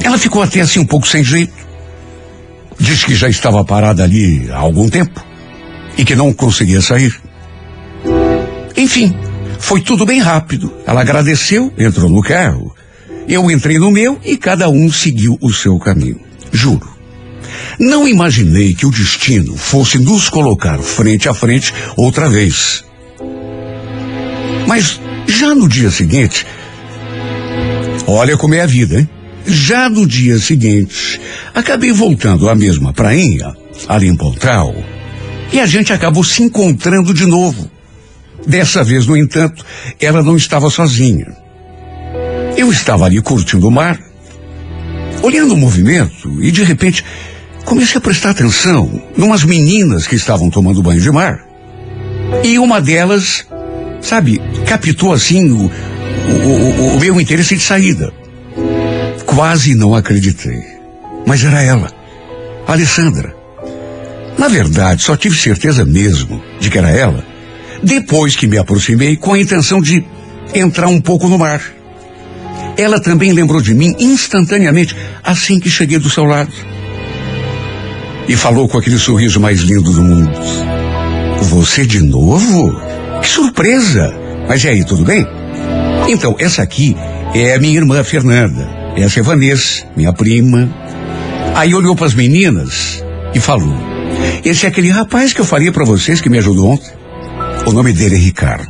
Ela 0.04 0.18
ficou 0.18 0.42
até 0.42 0.60
assim 0.60 0.80
um 0.80 0.86
pouco 0.86 1.08
sem 1.08 1.24
jeito. 1.24 1.54
Diz 2.80 3.04
que 3.04 3.16
já 3.16 3.30
estava 3.30 3.64
parada 3.64 4.04
ali 4.04 4.50
há 4.52 4.58
algum 4.58 4.90
tempo 4.90 5.24
e 5.98 6.04
que 6.04 6.16
não 6.16 6.34
conseguia 6.34 6.82
sair. 6.82 7.18
Enfim, 8.76 9.16
foi 9.60 9.82
tudo 9.82 10.06
bem 10.06 10.20
rápido. 10.20 10.74
Ela 10.86 11.02
agradeceu, 11.02 11.72
entrou 11.78 12.10
no 12.10 12.22
carro. 12.22 12.76
Eu 13.28 13.50
entrei 13.50 13.80
no 13.80 13.90
meu 13.90 14.20
e 14.26 14.36
cada 14.36 14.70
um 14.70 14.92
seguiu 14.92 15.38
o 15.42 15.54
seu 15.54 15.80
caminho. 15.80 16.20
Juro. 16.52 16.92
Não 17.80 18.08
imaginei 18.08 18.74
que 18.74 18.86
o 18.86 18.92
destino 18.92 19.56
fosse 19.56 19.98
nos 19.98 20.30
colocar 20.30 20.80
frente 20.80 21.30
a 21.30 21.34
frente 21.34 21.74
outra 21.96 22.30
vez. 22.30 22.84
Mas 24.68 25.00
já 25.28 25.56
no 25.56 25.68
dia 25.68 25.90
seguinte, 25.90 26.46
olha 28.06 28.38
como 28.38 28.54
é 28.54 28.62
a 28.62 28.66
vida, 28.66 29.00
hein? 29.00 29.10
Já 29.46 29.90
no 29.90 30.08
dia 30.08 30.40
seguinte, 30.40 31.20
acabei 31.54 31.92
voltando 31.92 32.50
à 32.50 32.56
mesma 32.56 32.94
prainha, 32.94 33.54
ali 33.88 34.08
em 34.08 34.16
Pontal, 34.16 34.74
e 35.52 35.60
a 35.60 35.66
gente 35.66 35.92
acabou 35.92 36.24
se 36.24 36.42
encontrando 36.44 37.14
de 37.14 37.26
novo. 37.26 37.70
Dessa 38.48 38.84
vez, 38.84 39.06
no 39.06 39.18
entanto, 39.18 39.66
ela 40.00 40.24
não 40.24 40.38
estava 40.38 40.70
sozinha. 40.70 41.28
Eu 42.56 42.72
estava 42.72 43.06
ali 43.06 43.22
curtindo 43.22 43.68
o 43.68 43.72
mar, 43.72 44.00
olhando 45.22 45.54
o 45.54 45.58
movimento, 45.58 46.42
e 46.42 46.50
de 46.50 46.64
repente 46.64 47.04
comecei 47.66 47.98
a 47.98 48.02
prestar 48.02 48.32
atenção 48.32 49.02
numas 49.18 49.44
meninas 49.44 50.08
que 50.08 50.16
estavam 50.16 50.50
tomando 50.50 50.82
banho 50.82 51.02
de 51.02 51.12
mar. 51.12 51.46
E 52.44 52.58
uma 52.58 52.80
delas, 52.80 53.46
sabe, 54.02 54.42
captou 54.66 55.14
assim 55.14 55.52
o, 55.52 55.70
o, 55.70 56.48
o, 56.48 56.96
o 56.96 57.00
meu 57.00 57.20
interesse 57.20 57.56
de 57.56 57.64
saída. 57.64 58.23
Quase 59.36 59.74
não 59.74 59.96
acreditei. 59.96 60.62
Mas 61.26 61.44
era 61.44 61.62
ela, 61.64 61.92
Alessandra. 62.68 63.36
Na 64.38 64.48
verdade, 64.48 65.02
só 65.02 65.18
tive 65.18 65.36
certeza 65.36 65.84
mesmo 65.84 66.42
de 66.60 66.70
que 66.70 66.78
era 66.78 66.92
ela 66.92 67.26
depois 67.82 68.36
que 68.36 68.46
me 68.46 68.58
aproximei 68.58 69.16
com 69.16 69.34
a 69.34 69.40
intenção 69.40 69.82
de 69.82 70.06
entrar 70.54 70.88
um 70.88 71.02
pouco 71.02 71.28
no 71.28 71.40
mar. 71.40 71.62
Ela 72.78 73.00
também 73.00 73.34
lembrou 73.34 73.60
de 73.60 73.74
mim 73.74 73.96
instantaneamente 74.00 74.96
assim 75.24 75.60
que 75.60 75.70
cheguei 75.70 75.98
do 75.98 76.12
seu 76.12 76.26
lado. 76.26 76.54
E 78.28 78.36
falou 78.36 78.70
com 78.70 78.78
aquele 78.78 79.00
sorriso 79.00 79.40
mais 79.40 79.62
lindo 79.62 79.92
do 79.92 80.04
mundo. 80.04 80.32
Você 81.42 81.86
de 81.86 82.02
novo? 82.02 82.80
Que 83.20 83.28
surpresa! 83.28 84.14
Mas 84.48 84.64
e 84.64 84.70
aí, 84.70 84.84
tudo 84.86 85.04
bem? 85.04 85.26
Então, 86.08 86.36
essa 86.40 86.62
aqui 86.62 86.96
é 87.34 87.56
a 87.56 87.60
minha 87.60 87.76
irmã 87.76 88.04
Fernanda. 88.04 88.83
Essa 88.96 89.20
é 89.20 89.24
Vanessa, 89.24 89.86
minha 89.96 90.14
prima. 90.14 90.70
Aí 91.56 91.74
olhou 91.74 91.96
para 91.96 92.06
as 92.06 92.14
meninas 92.14 93.04
e 93.34 93.40
falou: 93.40 93.76
Esse 94.46 94.66
é 94.66 94.70
aquele 94.70 94.90
rapaz 94.90 95.34
que 95.34 95.42
eu 95.42 95.46
falei 95.46 95.72
para 95.72 95.86
vocês 95.86 96.22
que 96.22 96.30
me 96.30 96.38
ajudou 96.38 96.72
ontem. 96.72 96.92
O 97.66 97.72
nome 97.72 97.94
dele 97.94 98.16
é 98.16 98.20
Ricardo. 98.20 98.70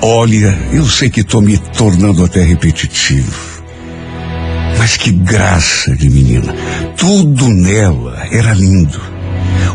Olha, 0.00 0.56
eu 0.72 0.86
sei 0.86 1.10
que 1.10 1.20
estou 1.20 1.42
me 1.42 1.58
tornando 1.58 2.24
até 2.24 2.42
repetitivo. 2.42 3.62
Mas 4.78 4.96
que 4.96 5.10
graça 5.10 5.94
de 5.96 6.08
menina. 6.08 6.54
Tudo 6.96 7.48
nela 7.48 8.26
era 8.30 8.52
lindo. 8.54 9.00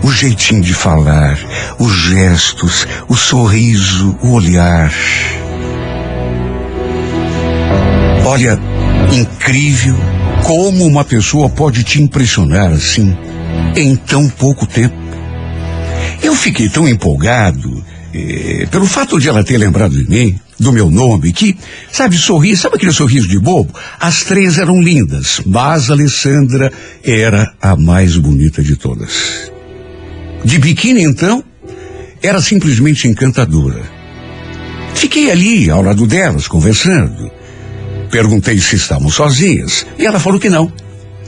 O 0.01 0.11
jeitinho 0.11 0.61
de 0.61 0.73
falar, 0.73 1.37
os 1.77 1.93
gestos, 1.93 2.87
o 3.07 3.15
sorriso, 3.15 4.17
o 4.21 4.31
olhar. 4.31 4.91
Olha, 8.25 8.57
incrível 9.11 9.97
como 10.43 10.85
uma 10.85 11.03
pessoa 11.03 11.49
pode 11.49 11.83
te 11.83 12.01
impressionar 12.01 12.71
assim 12.71 13.15
em 13.75 13.95
tão 13.95 14.29
pouco 14.29 14.65
tempo. 14.65 14.95
Eu 16.21 16.33
fiquei 16.33 16.69
tão 16.69 16.87
empolgado 16.87 17.83
eh, 18.13 18.65
pelo 18.71 18.85
fato 18.85 19.19
de 19.19 19.27
ela 19.27 19.43
ter 19.43 19.57
lembrado 19.57 19.93
de 19.93 20.09
mim, 20.09 20.39
do 20.57 20.71
meu 20.71 20.89
nome, 20.89 21.33
que, 21.33 21.57
sabe, 21.91 22.17
sorri, 22.17 22.55
sabe 22.55 22.77
aquele 22.77 22.93
sorriso 22.93 23.27
de 23.27 23.37
bobo? 23.37 23.73
As 23.99 24.23
três 24.23 24.57
eram 24.57 24.81
lindas, 24.81 25.41
mas 25.45 25.91
Alessandra 25.91 26.71
era 27.03 27.53
a 27.61 27.75
mais 27.75 28.15
bonita 28.15 28.63
de 28.63 28.77
todas. 28.77 29.51
De 30.45 30.59
biquíni, 30.59 31.03
então, 31.03 31.43
era 32.21 32.41
simplesmente 32.41 33.07
encantadora. 33.07 33.81
Fiquei 34.95 35.29
ali, 35.29 35.69
ao 35.69 35.81
lado 35.81 36.07
delas, 36.07 36.47
conversando. 36.47 37.42
Perguntei 38.13 38.59
se 38.59 38.75
estavam 38.75 39.09
sozinhas, 39.09 39.87
e 39.97 40.05
ela 40.05 40.19
falou 40.19 40.39
que 40.39 40.47
não. 40.47 40.71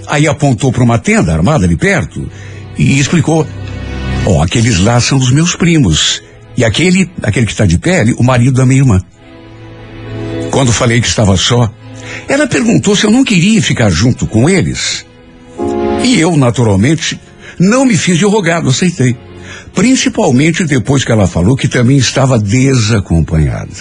Aí 0.05 0.27
apontou 0.27 0.71
para 0.71 0.83
uma 0.83 0.99
tenda 0.99 1.33
armada 1.33 1.65
ali 1.65 1.75
perto 1.75 2.29
e 2.77 2.99
explicou: 2.99 3.47
Ó, 4.23 4.43
aqueles 4.43 4.77
lá 4.77 4.99
são 4.99 5.17
dos 5.17 5.31
meus 5.31 5.55
primos. 5.55 6.21
E 6.55 6.63
aquele, 6.63 7.09
aquele 7.23 7.47
que 7.47 7.53
está 7.53 7.65
de 7.65 7.79
pele, 7.79 8.13
o 8.19 8.23
marido 8.23 8.57
da 8.57 8.67
minha 8.67 8.81
irmã. 8.81 9.01
Quando 10.51 10.71
falei 10.71 11.01
que 11.01 11.07
estava 11.07 11.35
só, 11.35 11.73
ela 12.29 12.45
perguntou 12.45 12.95
se 12.95 13.05
eu 13.05 13.11
não 13.11 13.23
queria 13.23 13.63
ficar 13.63 13.89
junto 13.89 14.27
com 14.27 14.47
eles. 14.47 15.07
E 16.03 16.19
eu, 16.19 16.37
naturalmente, 16.37 17.19
não 17.59 17.83
me 17.83 17.97
fiz 17.97 18.19
de 18.19 18.25
rogado, 18.25 18.69
aceitei. 18.69 19.17
Principalmente 19.73 20.63
depois 20.65 21.03
que 21.03 21.11
ela 21.11 21.25
falou 21.25 21.57
que 21.57 21.67
também 21.67 21.97
estava 21.97 22.37
desacompanhada. 22.37 23.73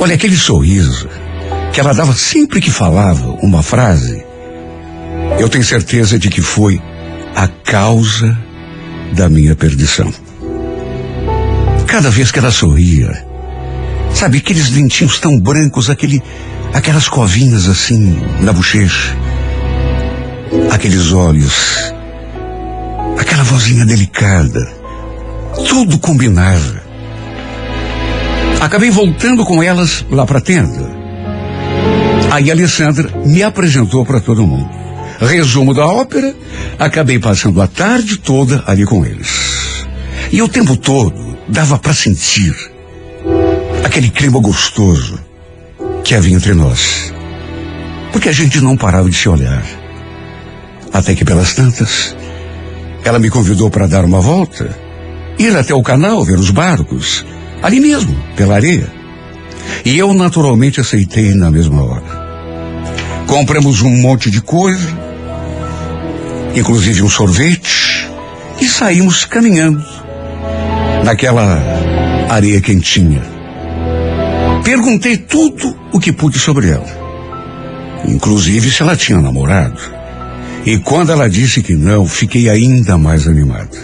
Olha 0.00 0.16
aquele 0.16 0.36
sorriso 0.36 1.08
que 1.76 1.80
ela 1.80 1.92
dava 1.92 2.14
sempre 2.14 2.58
que 2.58 2.70
falava 2.70 3.36
uma 3.42 3.62
frase. 3.62 4.24
Eu 5.38 5.46
tenho 5.46 5.62
certeza 5.62 6.18
de 6.18 6.30
que 6.30 6.40
foi 6.40 6.80
a 7.34 7.46
causa 7.46 8.34
da 9.12 9.28
minha 9.28 9.54
perdição. 9.54 10.10
Cada 11.86 12.08
vez 12.08 12.32
que 12.32 12.38
ela 12.38 12.50
sorria, 12.50 13.22
sabe, 14.14 14.38
aqueles 14.38 14.70
dentinhos 14.70 15.18
tão 15.18 15.38
brancos, 15.38 15.90
aquele, 15.90 16.22
aquelas 16.72 17.10
covinhas 17.10 17.68
assim 17.68 18.22
na 18.40 18.54
bochecha, 18.54 19.14
aqueles 20.72 21.12
olhos, 21.12 21.92
aquela 23.18 23.44
vozinha 23.44 23.84
delicada, 23.84 24.66
tudo 25.68 25.98
combinava. 25.98 26.80
Acabei 28.62 28.90
voltando 28.90 29.44
com 29.44 29.62
elas 29.62 30.06
lá 30.10 30.24
para 30.24 30.38
a 30.38 30.40
tenda. 30.40 31.05
Aí 32.36 32.50
Alessandra 32.50 33.08
me 33.24 33.42
apresentou 33.42 34.04
para 34.04 34.20
todo 34.20 34.46
mundo. 34.46 34.68
Resumo 35.18 35.72
da 35.72 35.86
ópera, 35.86 36.34
acabei 36.78 37.18
passando 37.18 37.62
a 37.62 37.66
tarde 37.66 38.18
toda 38.18 38.62
ali 38.66 38.84
com 38.84 39.06
eles. 39.06 39.86
E 40.30 40.42
o 40.42 40.46
tempo 40.46 40.76
todo 40.76 41.38
dava 41.48 41.78
para 41.78 41.94
sentir 41.94 42.54
aquele 43.82 44.10
clima 44.10 44.38
gostoso 44.38 45.18
que 46.04 46.14
havia 46.14 46.36
entre 46.36 46.52
nós. 46.52 47.10
Porque 48.12 48.28
a 48.28 48.32
gente 48.32 48.60
não 48.60 48.76
parava 48.76 49.08
de 49.08 49.16
se 49.16 49.30
olhar. 49.30 49.64
Até 50.92 51.14
que 51.14 51.24
pelas 51.24 51.54
tantas, 51.54 52.14
ela 53.02 53.18
me 53.18 53.30
convidou 53.30 53.70
para 53.70 53.86
dar 53.86 54.04
uma 54.04 54.20
volta, 54.20 54.76
ir 55.38 55.56
até 55.56 55.72
o 55.72 55.82
canal 55.82 56.22
ver 56.22 56.38
os 56.38 56.50
barcos, 56.50 57.24
ali 57.62 57.80
mesmo, 57.80 58.14
pela 58.36 58.56
areia. 58.56 58.92
E 59.86 59.96
eu 59.96 60.12
naturalmente 60.12 60.82
aceitei 60.82 61.32
na 61.32 61.50
mesma 61.50 61.82
hora. 61.82 62.25
Compramos 63.26 63.82
um 63.82 63.90
monte 63.90 64.30
de 64.30 64.40
coisa, 64.40 64.88
inclusive 66.54 67.02
um 67.02 67.08
sorvete, 67.08 68.08
e 68.60 68.64
saímos 68.66 69.24
caminhando 69.24 69.84
naquela 71.04 71.60
areia 72.28 72.60
quentinha. 72.60 73.22
Perguntei 74.64 75.16
tudo 75.16 75.76
o 75.92 76.00
que 76.00 76.12
pude 76.12 76.38
sobre 76.38 76.70
ela, 76.70 76.86
inclusive 78.06 78.70
se 78.70 78.82
ela 78.82 78.96
tinha 78.96 79.20
namorado. 79.20 79.80
E 80.64 80.78
quando 80.78 81.12
ela 81.12 81.28
disse 81.28 81.62
que 81.62 81.74
não, 81.74 82.06
fiquei 82.06 82.48
ainda 82.48 82.98
mais 82.98 83.28
animado. 83.28 83.76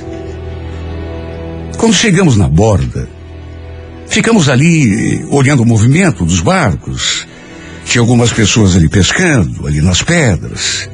Quando 1.79 1.95
chegamos 1.95 2.37
na 2.37 2.49
borda, 2.49 3.09
ficamos 4.09 4.49
ali 4.49 5.25
olhando 5.31 5.63
o 5.63 5.67
movimento 5.67 6.25
dos 6.25 6.41
barcos. 6.41 7.27
Tinha 7.85 8.01
algumas 8.01 8.33
pessoas 8.33 8.77
ali 8.77 8.89
pescando, 8.89 9.67
ali 9.67 9.81
nas 9.81 10.03
pedras. 10.03 10.89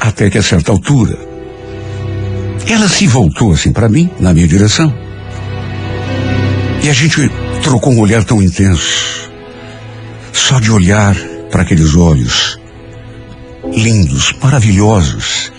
Até 0.00 0.30
que 0.30 0.38
a 0.38 0.42
certa 0.42 0.72
altura, 0.72 1.18
ela 2.68 2.88
se 2.88 3.06
voltou 3.06 3.52
assim 3.52 3.72
para 3.72 3.88
mim, 3.88 4.10
na 4.20 4.32
minha 4.34 4.46
direção. 4.46 4.92
E 6.82 6.88
a 6.88 6.92
gente 6.92 7.30
trocou 7.62 7.92
um 7.92 8.00
olhar 8.00 8.22
tão 8.24 8.42
intenso. 8.42 9.30
Só 10.32 10.60
de 10.60 10.70
olhar 10.70 11.16
para 11.50 11.62
aqueles 11.62 11.94
olhos 11.94 12.58
lindos, 13.72 14.32
maravilhosos, 14.42 15.52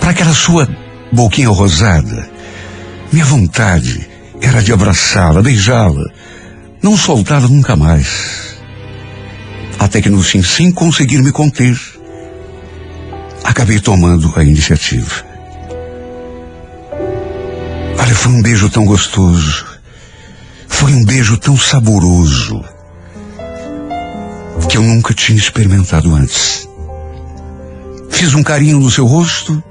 para 0.00 0.10
aquela 0.10 0.32
sua 0.32 0.68
boquinha 1.12 1.48
rosada, 1.48 2.30
minha 3.12 3.24
vontade 3.24 4.08
era 4.40 4.62
de 4.62 4.72
abraçá-la, 4.72 5.42
beijá-la, 5.42 6.04
não 6.82 6.96
soltá-la 6.96 7.48
nunca 7.48 7.74
mais. 7.74 8.47
Até 9.78 10.02
que 10.02 10.10
no 10.10 10.22
fim, 10.22 10.42
sem 10.42 10.72
conseguir 10.72 11.22
me 11.22 11.30
conter, 11.30 11.78
acabei 13.44 13.78
tomando 13.78 14.32
a 14.36 14.42
iniciativa. 14.42 15.24
Olha, 17.98 18.14
foi 18.14 18.32
um 18.32 18.42
beijo 18.42 18.68
tão 18.68 18.84
gostoso. 18.84 19.66
Foi 20.66 20.92
um 20.92 21.04
beijo 21.04 21.36
tão 21.36 21.56
saboroso. 21.56 22.64
Que 24.68 24.76
eu 24.76 24.82
nunca 24.82 25.14
tinha 25.14 25.38
experimentado 25.38 26.14
antes. 26.14 26.68
Fiz 28.10 28.34
um 28.34 28.42
carinho 28.42 28.80
no 28.80 28.90
seu 28.90 29.06
rosto. 29.06 29.62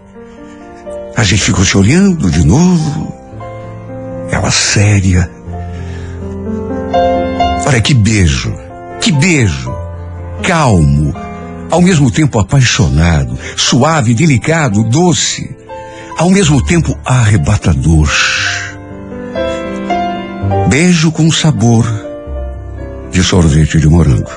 A 1.15 1.23
gente 1.23 1.43
ficou 1.43 1.65
se 1.65 1.77
olhando 1.77 2.31
de 2.31 2.45
novo. 2.45 3.13
Ela 4.31 4.51
séria. 4.51 5.29
Olha, 7.65 7.81
que 7.81 7.93
beijo. 7.93 8.53
Que 9.01 9.11
beijo. 9.11 9.86
Calmo. 10.43 11.13
Ao 11.69 11.81
mesmo 11.81 12.09
tempo 12.09 12.39
apaixonado. 12.39 13.37
Suave, 13.55 14.13
delicado, 14.13 14.83
doce 14.83 15.57
ao 16.17 16.31
mesmo 16.31 16.61
tempo 16.63 16.97
arrebatador. 17.05 18.09
Beijo 20.67 21.11
com 21.11 21.31
sabor 21.31 21.85
de 23.11 23.23
sorvete 23.23 23.79
de 23.79 23.87
morango. 23.87 24.31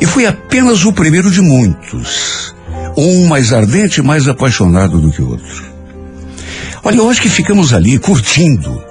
E 0.00 0.06
foi 0.06 0.26
apenas 0.26 0.84
o 0.84 0.92
primeiro 0.92 1.30
de 1.30 1.40
muitos. 1.40 2.54
Um 2.96 3.26
mais 3.26 3.52
ardente 3.52 4.00
e 4.00 4.02
mais 4.02 4.28
apaixonado 4.28 5.00
do 5.00 5.10
que 5.10 5.22
o 5.22 5.30
outro. 5.30 5.64
Olha, 6.84 7.02
acho 7.08 7.22
que 7.22 7.30
ficamos 7.30 7.72
ali 7.72 7.98
curtindo 7.98 8.84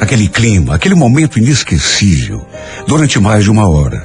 aquele 0.00 0.26
clima, 0.26 0.74
aquele 0.74 0.94
momento 0.94 1.38
inesquecível, 1.38 2.44
durante 2.88 3.20
mais 3.20 3.44
de 3.44 3.50
uma 3.50 3.68
hora. 3.68 4.04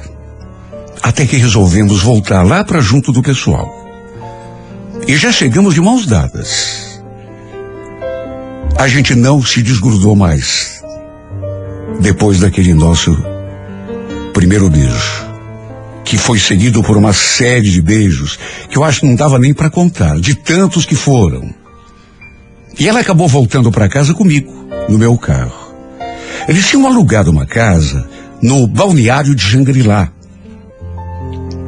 Até 1.02 1.24
que 1.26 1.36
resolvemos 1.36 2.02
voltar 2.02 2.42
lá 2.42 2.62
para 2.62 2.80
junto 2.80 3.10
do 3.10 3.22
pessoal. 3.22 3.74
E 5.08 5.16
já 5.16 5.32
chegamos 5.32 5.74
de 5.74 5.80
mãos 5.80 6.06
dadas. 6.06 7.00
A 8.76 8.86
gente 8.88 9.14
não 9.14 9.42
se 9.42 9.62
desgrudou 9.62 10.14
mais. 10.14 10.82
Depois 12.00 12.40
daquele 12.40 12.74
nosso 12.74 13.16
primeiro 14.34 14.68
beijo. 14.68 15.26
Que 16.04 16.18
foi 16.18 16.38
seguido 16.38 16.82
por 16.82 16.96
uma 16.96 17.12
série 17.12 17.70
de 17.70 17.80
beijos 17.80 18.38
que 18.68 18.76
eu 18.76 18.84
acho 18.84 19.00
que 19.00 19.06
não 19.06 19.16
dava 19.16 19.38
nem 19.38 19.54
para 19.54 19.70
contar, 19.70 20.20
de 20.20 20.34
tantos 20.34 20.84
que 20.84 20.94
foram. 20.94 21.52
E 22.78 22.86
ela 22.86 23.00
acabou 23.00 23.26
voltando 23.26 23.72
para 23.72 23.88
casa 23.88 24.12
comigo, 24.12 24.52
no 24.88 24.98
meu 24.98 25.16
carro. 25.16 25.65
Eles 26.48 26.68
tinham 26.68 26.86
alugado 26.86 27.30
uma 27.30 27.44
casa 27.44 28.08
no 28.40 28.66
balneário 28.66 29.34
de 29.34 29.42
Xangri-Lá. 29.42 30.12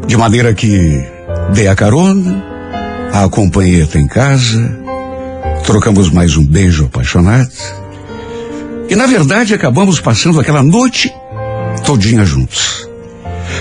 De 0.07 0.17
maneira 0.17 0.55
que 0.55 1.05
dei 1.53 1.67
a 1.67 1.75
carona, 1.75 2.45
a 3.13 3.25
acompanhei 3.25 3.83
até 3.83 3.99
em 3.99 4.07
casa, 4.07 4.79
trocamos 5.65 6.11
mais 6.11 6.37
um 6.37 6.47
beijo 6.47 6.87
apaixonado. 6.87 7.51
E 8.89 8.95
na 8.95 9.07
verdade 9.07 9.53
acabamos 9.53 10.01
passando 10.01 10.41
aquela 10.41 10.63
noite 10.63 11.13
todinha 11.85 12.25
juntos. 12.25 12.89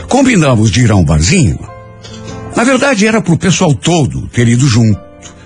Combinamos 0.07 0.70
de 0.70 0.82
ir 0.82 0.91
a 0.91 0.95
um 0.95 1.03
barzinho. 1.03 1.59
Na 2.55 2.63
verdade 2.63 3.07
era 3.07 3.22
pro 3.22 3.38
pessoal 3.38 3.74
todo 3.74 4.28
ter 4.28 4.47
ido 4.47 4.68
junto. 4.68 4.99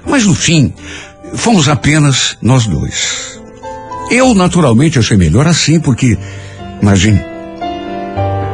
Mas 0.05 0.25
no 0.25 0.35
fim, 0.35 0.73
fomos 1.33 1.67
apenas 1.69 2.37
nós 2.41 2.67
dois. 2.67 3.40
Eu 4.11 4.33
naturalmente 4.33 4.99
achei 4.99 5.15
melhor 5.15 5.47
assim, 5.47 5.79
porque, 5.79 6.17
imagine, 6.81 7.17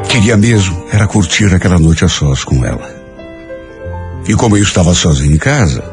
queria 0.07 0.37
mesmo 0.37 0.85
era 0.91 1.07
curtir 1.07 1.51
aquela 1.51 1.79
noite 1.79 2.05
a 2.05 2.07
sós 2.07 2.43
com 2.43 2.63
ela. 2.63 2.95
E 4.27 4.35
como 4.35 4.55
eu 4.55 4.61
estava 4.61 4.93
sozinho 4.93 5.33
em 5.33 5.37
casa, 5.39 5.83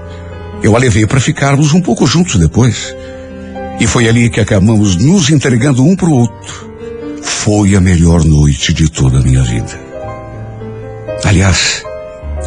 eu 0.62 0.76
a 0.76 0.78
levei 0.78 1.06
para 1.06 1.18
ficarmos 1.18 1.72
um 1.72 1.80
pouco 1.80 2.06
juntos 2.06 2.36
depois. 2.36 2.94
E 3.80 3.86
foi 3.86 4.06
ali 4.06 4.28
que 4.28 4.38
acabamos 4.38 4.96
nos 4.96 5.30
entregando 5.30 5.82
um 5.82 5.96
para 5.96 6.10
o 6.10 6.12
outro. 6.12 6.70
Foi 7.22 7.74
a 7.74 7.80
melhor 7.80 8.22
noite 8.22 8.74
de 8.74 8.90
toda 8.90 9.18
a 9.18 9.22
minha 9.22 9.42
vida. 9.42 9.80
Aliás, 11.24 11.82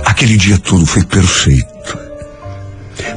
aquele 0.05 0.37
dia 0.37 0.59
todo 0.59 0.85
foi 0.85 1.03
perfeito. 1.03 1.76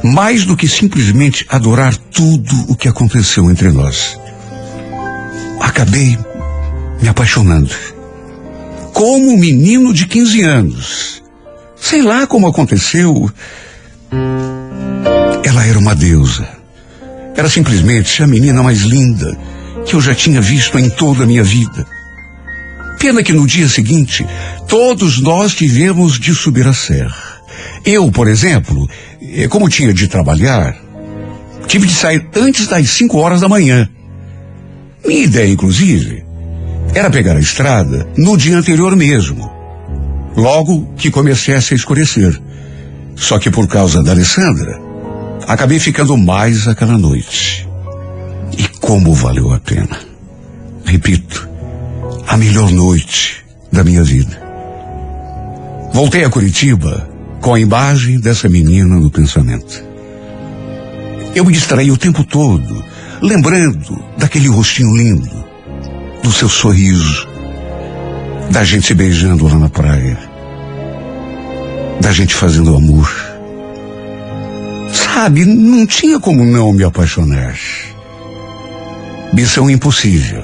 Mais 0.03 0.45
do 0.45 0.57
que 0.57 0.67
simplesmente 0.67 1.45
adorar 1.49 1.95
tudo 1.95 2.53
o 2.67 2.75
que 2.75 2.87
aconteceu 2.87 3.49
entre 3.49 3.71
nós. 3.71 4.19
Acabei 5.59 6.17
me 7.01 7.07
apaixonando. 7.07 7.73
Como 8.93 9.31
um 9.31 9.37
menino 9.37 9.93
de 9.93 10.05
15 10.07 10.41
anos. 10.41 11.23
Sei 11.75 12.01
lá 12.01 12.25
como 12.25 12.47
aconteceu. 12.47 13.29
Ela 15.43 15.65
era 15.65 15.79
uma 15.79 15.95
deusa. 15.95 16.47
Era 17.35 17.49
simplesmente 17.49 18.21
a 18.21 18.27
menina 18.27 18.61
mais 18.61 18.81
linda 18.81 19.37
que 19.85 19.95
eu 19.95 20.01
já 20.01 20.13
tinha 20.13 20.41
visto 20.41 20.77
em 20.77 20.89
toda 20.89 21.23
a 21.23 21.27
minha 21.27 21.43
vida. 21.43 21.85
Pena 22.99 23.23
que 23.23 23.33
no 23.33 23.47
dia 23.47 23.67
seguinte, 23.67 24.25
todos 24.67 25.19
nós 25.19 25.55
tivemos 25.55 26.19
de 26.19 26.35
subir 26.35 26.67
a 26.67 26.73
serra. 26.73 27.30
Eu, 27.85 28.11
por 28.11 28.27
exemplo, 28.27 28.89
eh, 29.21 29.47
como 29.47 29.69
tinha 29.69 29.93
de 29.93 30.07
trabalhar, 30.07 30.75
tive 31.67 31.87
de 31.87 31.93
sair 31.93 32.27
antes 32.35 32.67
das 32.67 32.89
5 32.89 33.17
horas 33.17 33.41
da 33.41 33.49
manhã. 33.49 33.89
Minha 35.05 35.23
ideia, 35.23 35.51
inclusive, 35.51 36.23
era 36.93 37.09
pegar 37.09 37.35
a 37.35 37.39
estrada 37.39 38.07
no 38.17 38.37
dia 38.37 38.57
anterior 38.57 38.95
mesmo, 38.95 39.51
logo 40.35 40.93
que 40.97 41.09
começasse 41.09 41.73
a 41.73 41.77
escurecer. 41.77 42.39
Só 43.15 43.39
que 43.39 43.49
por 43.49 43.67
causa 43.67 44.03
da 44.03 44.11
Alessandra, 44.11 44.79
acabei 45.47 45.79
ficando 45.79 46.17
mais 46.17 46.67
aquela 46.67 46.97
noite. 46.97 47.67
E 48.57 48.67
como 48.79 49.13
valeu 49.13 49.53
a 49.53 49.59
pena. 49.59 49.99
Repito, 50.85 51.47
a 52.27 52.37
melhor 52.37 52.69
noite 52.71 53.45
da 53.71 53.83
minha 53.83 54.03
vida. 54.03 54.41
Voltei 55.93 56.23
a 56.23 56.29
Curitiba 56.29 57.10
com 57.41 57.55
a 57.55 57.59
imagem 57.59 58.19
dessa 58.19 58.47
menina 58.47 58.95
no 58.95 59.09
pensamento. 59.09 59.83
Eu 61.33 61.43
me 61.43 61.51
distraí 61.51 61.89
o 61.91 61.97
tempo 61.97 62.23
todo, 62.23 62.83
lembrando 63.21 64.03
daquele 64.17 64.47
rostinho 64.47 64.95
lindo, 64.95 65.43
do 66.23 66.31
seu 66.31 66.47
sorriso, 66.47 67.27
da 68.51 68.63
gente 68.63 68.85
se 68.85 68.93
beijando 68.93 69.45
lá 69.45 69.57
na 69.57 69.69
praia, 69.69 70.19
da 71.99 72.11
gente 72.11 72.35
fazendo 72.35 72.75
amor. 72.75 73.11
Sabe, 74.93 75.45
não 75.45 75.85
tinha 75.87 76.19
como 76.19 76.45
não 76.45 76.71
me 76.73 76.83
apaixonar. 76.83 77.55
Missão 79.33 79.69
impossível. 79.69 80.43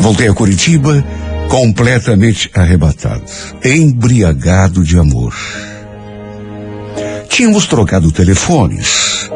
Voltei 0.00 0.28
a 0.28 0.34
Curitiba 0.34 1.04
completamente 1.48 2.50
arrebatado, 2.54 3.24
embriagado 3.64 4.82
de 4.82 4.98
amor. 4.98 5.34
Tínhamos 7.28 7.66
trocado 7.66 8.10
telefones 8.12 9.30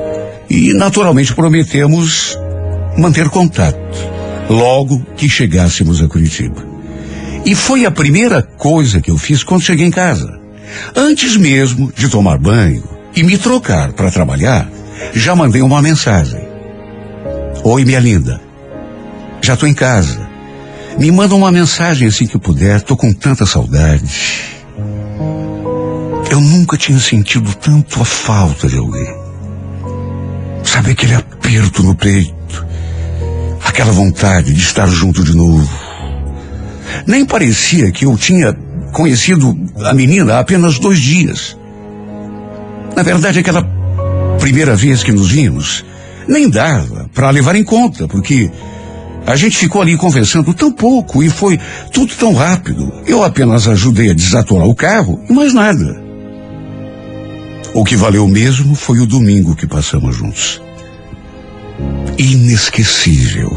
e, 0.49 0.73
naturalmente, 0.73 1.35
prometemos 1.35 2.39
manter 2.97 3.29
contato 3.29 3.79
logo 4.49 5.05
que 5.17 5.29
chegássemos 5.29 6.03
a 6.03 6.09
Curitiba. 6.09 6.65
E 7.45 7.55
foi 7.55 7.87
a 7.87 7.91
primeira 7.91 8.43
coisa 8.43 9.01
que 9.01 9.11
eu 9.11 9.17
fiz 9.17 9.43
quando 9.43 9.63
cheguei 9.63 9.87
em 9.87 9.91
casa. 9.91 10.39
Antes 10.95 11.37
mesmo 11.37 11.93
de 11.93 12.09
tomar 12.09 12.39
banho 12.39 12.85
e 13.15 13.23
me 13.23 13.39
trocar 13.39 13.93
para 13.93 14.11
trabalhar, 14.11 14.69
já 15.15 15.35
mandei 15.35 15.63
uma 15.63 15.81
mensagem. 15.81 16.41
Oi, 17.63 17.85
minha 17.85 18.01
linda. 18.01 18.41
Já 19.43 19.57
tô 19.57 19.67
em 19.67 19.75
casa. 19.75 20.30
Me 20.99 21.11
manda 21.11 21.35
uma 21.35 21.51
mensagem 21.51 22.09
assim 22.09 22.27
que 22.27 22.39
puder, 22.39 22.83
tô 22.83 22.97
com 22.97 23.13
tanta 23.13 23.47
saudade. 23.47 24.11
Eu 26.31 26.41
nunca 26.41 26.77
tinha 26.77 26.99
sentido 26.99 27.55
tanto 27.55 28.01
a 28.01 28.05
falta 28.05 28.69
de 28.69 28.77
alguém. 28.77 29.15
Sabe 30.63 30.93
aquele 30.93 31.15
aperto 31.15 31.83
no 31.83 31.95
peito? 31.95 32.67
Aquela 33.65 33.93
vontade 33.93 34.53
de 34.53 34.61
estar 34.61 34.89
junto 34.89 35.25
de 35.25 35.35
novo. 35.35 35.69
Nem 37.07 37.25
parecia 37.25 37.91
que 37.91 38.05
eu 38.05 38.17
tinha 38.17 38.53
conhecido 38.93 39.57
a 39.85 39.95
menina 39.95 40.35
há 40.35 40.39
apenas 40.41 40.79
dois 40.79 41.01
dias. 41.01 41.57
Na 42.95 43.03
verdade, 43.03 43.39
aquela 43.39 43.63
primeira 44.39 44.77
vez 44.77 45.03
que 45.03 45.13
nos 45.13 45.31
vimos, 45.31 45.85
nem 46.29 46.49
dava 46.49 47.09
para 47.15 47.31
levar 47.31 47.55
em 47.55 47.65
conta, 47.65 48.07
porque 48.07 48.51
a 49.31 49.37
gente 49.37 49.57
ficou 49.57 49.81
ali 49.81 49.97
conversando 49.97 50.53
tão 50.53 50.73
pouco 50.73 51.23
e 51.23 51.31
foi 51.31 51.57
tudo 51.93 52.13
tão 52.17 52.35
rápido. 52.35 52.93
Eu 53.07 53.23
apenas 53.23 53.69
ajudei 53.69 54.11
a 54.11 54.15
desatolar 54.15 54.67
o 54.67 54.75
carro 54.75 55.21
e 55.31 55.33
mais 55.33 55.55
nada. 55.55 56.03
O 57.73 57.85
que 57.85 57.95
valeu 57.95 58.27
mesmo 58.27 58.75
foi 58.75 58.99
o 58.99 59.07
domingo 59.07 59.55
que 59.55 59.69
passamos 59.69 60.17
juntos. 60.17 60.61
Inesquecível. 62.19 63.57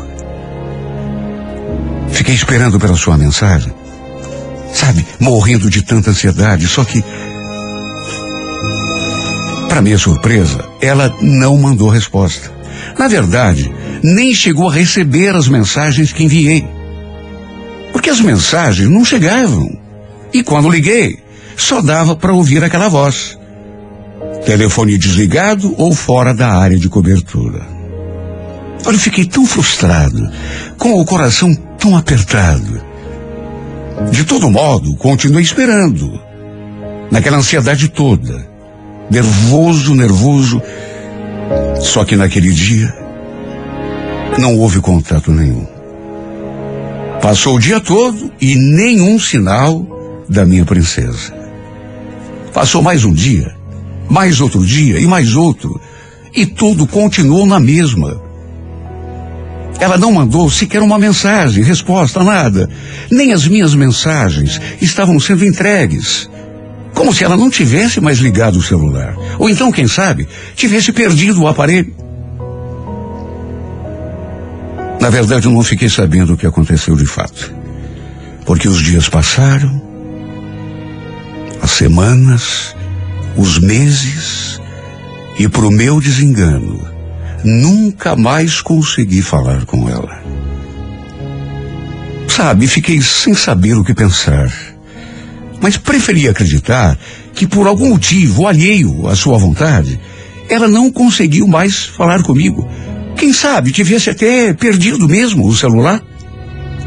Fiquei 2.11 2.35
esperando 2.35 2.79
pela 2.79 2.95
sua 2.95 3.17
mensagem. 3.17 3.73
Sabe, 4.71 5.03
morrendo 5.19 5.71
de 5.71 5.81
tanta 5.81 6.11
ansiedade, 6.11 6.67
só 6.67 6.83
que. 6.83 7.03
Para 9.67 9.81
minha 9.81 9.97
surpresa, 9.97 10.63
ela 10.79 11.11
não 11.19 11.57
mandou 11.57 11.89
resposta. 11.89 12.51
Na 12.97 13.07
verdade, 13.07 13.73
nem 14.03 14.33
chegou 14.33 14.69
a 14.69 14.73
receber 14.73 15.35
as 15.35 15.47
mensagens 15.47 16.11
que 16.11 16.23
enviei. 16.23 16.67
Porque 17.91 18.09
as 18.09 18.19
mensagens 18.19 18.89
não 18.89 19.05
chegavam. 19.05 19.79
E 20.33 20.43
quando 20.43 20.69
liguei, 20.69 21.19
só 21.55 21.81
dava 21.81 22.15
para 22.15 22.33
ouvir 22.33 22.63
aquela 22.63 22.89
voz. 22.89 23.37
Telefone 24.45 24.97
desligado 24.97 25.73
ou 25.77 25.93
fora 25.93 26.33
da 26.33 26.49
área 26.49 26.77
de 26.77 26.89
cobertura. 26.89 27.61
Olha, 28.85 28.97
fiquei 28.97 29.23
tão 29.25 29.45
frustrado, 29.45 30.29
com 30.77 30.99
o 30.99 31.05
coração 31.05 31.55
tão 31.77 31.95
apertado. 31.95 32.81
De 34.11 34.25
todo 34.25 34.49
modo, 34.49 34.95
continuei 34.97 35.43
esperando. 35.43 36.19
Naquela 37.09 37.37
ansiedade 37.37 37.87
toda. 37.87 38.45
Nervoso, 39.09 39.95
nervoso. 39.95 40.61
Só 41.79 42.03
que 42.03 42.15
naquele 42.15 42.51
dia, 42.51 42.93
não 44.37 44.57
houve 44.57 44.79
contato 44.79 45.31
nenhum. 45.31 45.65
Passou 47.21 47.55
o 47.55 47.59
dia 47.59 47.79
todo 47.79 48.31
e 48.41 48.55
nenhum 48.55 49.19
sinal 49.19 50.25
da 50.27 50.45
minha 50.45 50.65
princesa. 50.65 51.33
Passou 52.53 52.81
mais 52.81 53.05
um 53.05 53.13
dia, 53.13 53.55
mais 54.09 54.41
outro 54.41 54.65
dia 54.65 54.99
e 54.99 55.05
mais 55.05 55.35
outro, 55.35 55.79
e 56.35 56.45
tudo 56.45 56.85
continuou 56.87 57.45
na 57.45 57.59
mesma. 57.59 58.21
Ela 59.79 59.97
não 59.97 60.11
mandou 60.11 60.49
sequer 60.49 60.81
uma 60.81 60.97
mensagem, 60.97 61.63
resposta, 61.63 62.23
nada. 62.23 62.69
Nem 63.11 63.33
as 63.33 63.47
minhas 63.47 63.75
mensagens 63.75 64.59
estavam 64.81 65.19
sendo 65.19 65.45
entregues. 65.45 66.29
Como 66.93 67.13
se 67.13 67.23
ela 67.23 67.35
não 67.35 67.49
tivesse 67.49 67.99
mais 67.99 68.19
ligado 68.19 68.57
o 68.57 68.63
celular. 68.63 69.15
Ou 69.39 69.49
então, 69.49 69.71
quem 69.71 69.87
sabe, 69.87 70.27
tivesse 70.55 70.91
perdido 70.91 71.41
o 71.41 71.47
aparelho. 71.47 72.02
Na 75.03 75.09
verdade, 75.09 75.47
eu 75.47 75.51
não 75.51 75.61
fiquei 75.63 75.89
sabendo 75.89 76.31
o 76.31 76.37
que 76.37 76.47
aconteceu 76.47 76.95
de 76.95 77.05
fato. 77.05 77.53
Porque 78.45 78.69
os 78.69 78.81
dias 78.81 79.09
passaram, 79.09 79.81
as 81.61 81.71
semanas, 81.71 82.73
os 83.35 83.59
meses, 83.59 84.61
e 85.37 85.49
para 85.49 85.67
o 85.67 85.71
meu 85.71 85.99
desengano, 85.99 86.79
nunca 87.43 88.15
mais 88.15 88.61
consegui 88.61 89.21
falar 89.21 89.65
com 89.65 89.89
ela. 89.89 90.23
Sabe, 92.29 92.65
fiquei 92.65 93.01
sem 93.01 93.33
saber 93.33 93.73
o 93.73 93.83
que 93.83 93.93
pensar. 93.93 94.49
Mas 95.61 95.75
preferi 95.75 96.29
acreditar 96.29 96.97
que 97.33 97.45
por 97.45 97.67
algum 97.67 97.89
motivo 97.89 98.47
alheio 98.47 99.05
à 99.09 99.17
sua 99.17 99.37
vontade, 99.37 99.99
ela 100.47 100.69
não 100.69 100.89
conseguiu 100.89 101.45
mais 101.45 101.83
falar 101.83 102.23
comigo. 102.23 102.65
Quem 103.23 103.31
sabe 103.31 103.71
tivesse 103.71 104.09
até 104.09 104.53
perdido 104.53 105.07
mesmo 105.07 105.47
o 105.47 105.55
celular? 105.55 106.03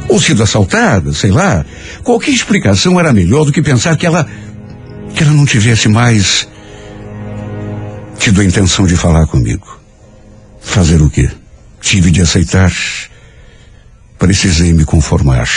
Ou 0.07 0.20
sido 0.20 0.43
assaltada, 0.43 1.14
sei 1.14 1.30
lá. 1.30 1.64
Qualquer 2.05 2.30
explicação 2.30 3.01
era 3.01 3.11
melhor 3.11 3.47
do 3.47 3.53
que 3.53 3.62
pensar 3.62 3.97
que 3.97 4.05
ela. 4.05 4.28
que 5.14 5.22
ela 5.22 5.32
não 5.32 5.47
tivesse 5.47 5.89
mais. 5.89 6.47
tido 8.18 8.43
a 8.43 8.45
intenção 8.45 8.87
de 8.87 8.97
falar 8.97 9.26
comigo. 9.28 9.80
Fazer 10.61 11.01
o 11.01 11.09
quê? 11.09 11.30
Tive 11.80 12.11
de 12.11 12.20
aceitar. 12.20 12.70
Precisei 14.18 14.74
me 14.74 14.84
conformar. 14.84 15.49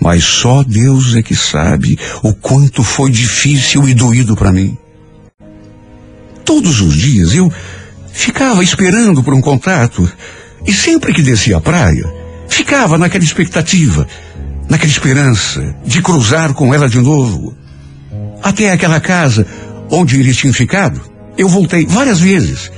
Mas 0.00 0.24
só 0.24 0.64
Deus 0.64 1.14
é 1.14 1.22
que 1.22 1.36
sabe 1.36 1.96
o 2.24 2.34
quanto 2.34 2.82
foi 2.82 3.08
difícil 3.08 3.88
e 3.88 3.94
doído 3.94 4.34
para 4.34 4.50
mim. 4.50 4.76
Todos 6.44 6.80
os 6.80 6.96
dias 6.96 7.34
eu 7.34 7.52
ficava 8.16 8.64
esperando 8.64 9.22
por 9.22 9.34
um 9.34 9.40
contato 9.42 10.10
e 10.66 10.72
sempre 10.72 11.12
que 11.12 11.22
descia 11.22 11.58
a 11.58 11.60
praia, 11.60 12.04
ficava 12.48 12.96
naquela 12.96 13.22
expectativa, 13.22 14.06
naquela 14.68 14.90
esperança 14.90 15.76
de 15.84 16.00
cruzar 16.00 16.54
com 16.54 16.74
ela 16.74 16.88
de 16.88 16.98
novo. 16.98 17.54
Até 18.42 18.72
aquela 18.72 19.00
casa 19.00 19.46
onde 19.90 20.18
eles 20.18 20.36
tinham 20.36 20.54
ficado, 20.54 21.00
eu 21.36 21.46
voltei 21.46 21.84
várias 21.84 22.18
vezes. 22.18 22.72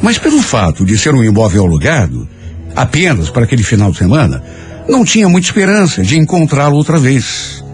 Mas 0.00 0.18
pelo 0.18 0.42
fato 0.42 0.84
de 0.84 0.98
ser 0.98 1.14
um 1.14 1.24
imóvel 1.24 1.64
alugado, 1.64 2.28
apenas 2.76 3.30
para 3.30 3.44
aquele 3.44 3.62
final 3.62 3.90
de 3.90 3.98
semana, 3.98 4.42
não 4.88 5.04
tinha 5.04 5.28
muita 5.28 5.48
esperança 5.48 6.02
de 6.02 6.18
encontrá-lo 6.18 6.76
outra 6.76 6.98
vez. 6.98 7.64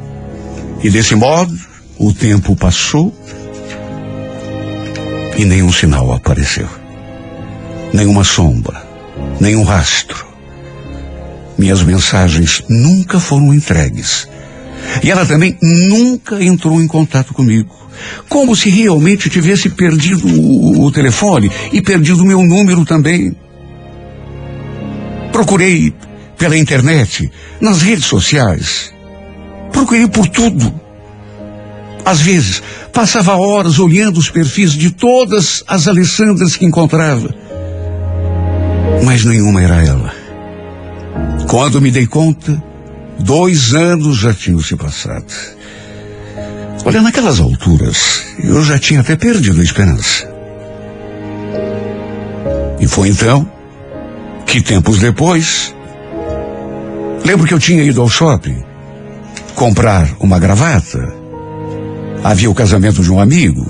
E 0.83 0.89
desse 0.89 1.17
modo, 1.17 1.53
o 1.99 2.13
tempo 2.13 2.55
passou 2.55 3.13
e 5.37 5.45
nenhum 5.45 5.73
sinal 5.73 6.13
apareceu. 6.13 6.78
Nenhuma 7.93 8.25
sombra, 8.25 8.83
nenhum 9.41 9.63
rastro. 9.63 10.27
Minhas 11.57 11.83
mensagens 11.83 12.63
nunca 12.69 13.19
foram 13.19 13.53
entregues. 13.53 14.29
E 15.03 15.11
ela 15.11 15.27
também 15.27 15.57
nunca 15.61 16.43
entrou 16.43 16.81
em 16.81 16.87
contato 16.87 17.35
comigo. 17.35 17.77
Como 18.29 18.55
se 18.55 18.71
realmente 18.71 19.29
tivesse 19.29 19.71
perdido 19.71 20.27
o, 20.27 20.91
telefone 20.93 21.51
e 21.73 21.83
perdido 21.83 22.23
o 22.23 22.27
meu 22.27 22.43
número 22.45 22.85
também. 22.85 23.35
Procurei 25.33 25.93
pela 26.37 26.57
internet, 26.57 27.31
nas 27.61 27.83
redes 27.83 28.05
sociais. 28.05 28.93
Procurei 29.73 30.07
por 30.07 30.29
tudo. 30.29 30.73
Às 32.05 32.21
vezes, 32.21 32.63
passava 32.93 33.37
horas 33.37 33.79
olhando 33.79 34.19
os 34.19 34.31
perfis 34.31 34.73
de 34.73 34.91
todas 34.91 35.63
as 35.67 35.89
Alessandras 35.89 36.57
que 36.57 36.65
encontrava. 36.65 37.35
Mas 39.05 39.25
nenhuma 39.25 39.63
era 39.63 39.83
ela. 39.85 40.13
Quando 41.49 41.81
me 41.81 41.91
dei 41.91 42.07
conta, 42.07 42.63
dois 43.19 43.75
anos 43.75 44.19
já 44.19 44.35
tinham 44.35 44.61
se 44.61 44.77
passado. 44.77 45.33
Olha, 46.85 47.03
naquelas 47.03 47.41
alturas, 47.41 48.25
eu 48.43 48.63
já 48.63 48.79
tinha 48.79 49.01
até 49.01 49.17
perdido 49.17 49.61
a 49.61 49.65
esperança. 49.65 50.29
E 52.81 52.87
foi 52.87 53.09
então 53.09 53.51
que 54.47 54.63
tempos 54.63 54.99
depois, 54.99 55.75
lembro 57.25 57.47
que 57.47 57.55
eu 57.55 57.59
tinha 57.59 57.83
ido 57.83 58.01
ao 58.01 58.09
shopping 58.09 58.63
comprar 59.55 60.09
uma 60.21 60.39
gravata. 60.39 61.13
Havia 62.23 62.51
o 62.51 62.55
casamento 62.55 63.03
de 63.03 63.13
um 63.13 63.21
amigo. 63.21 63.67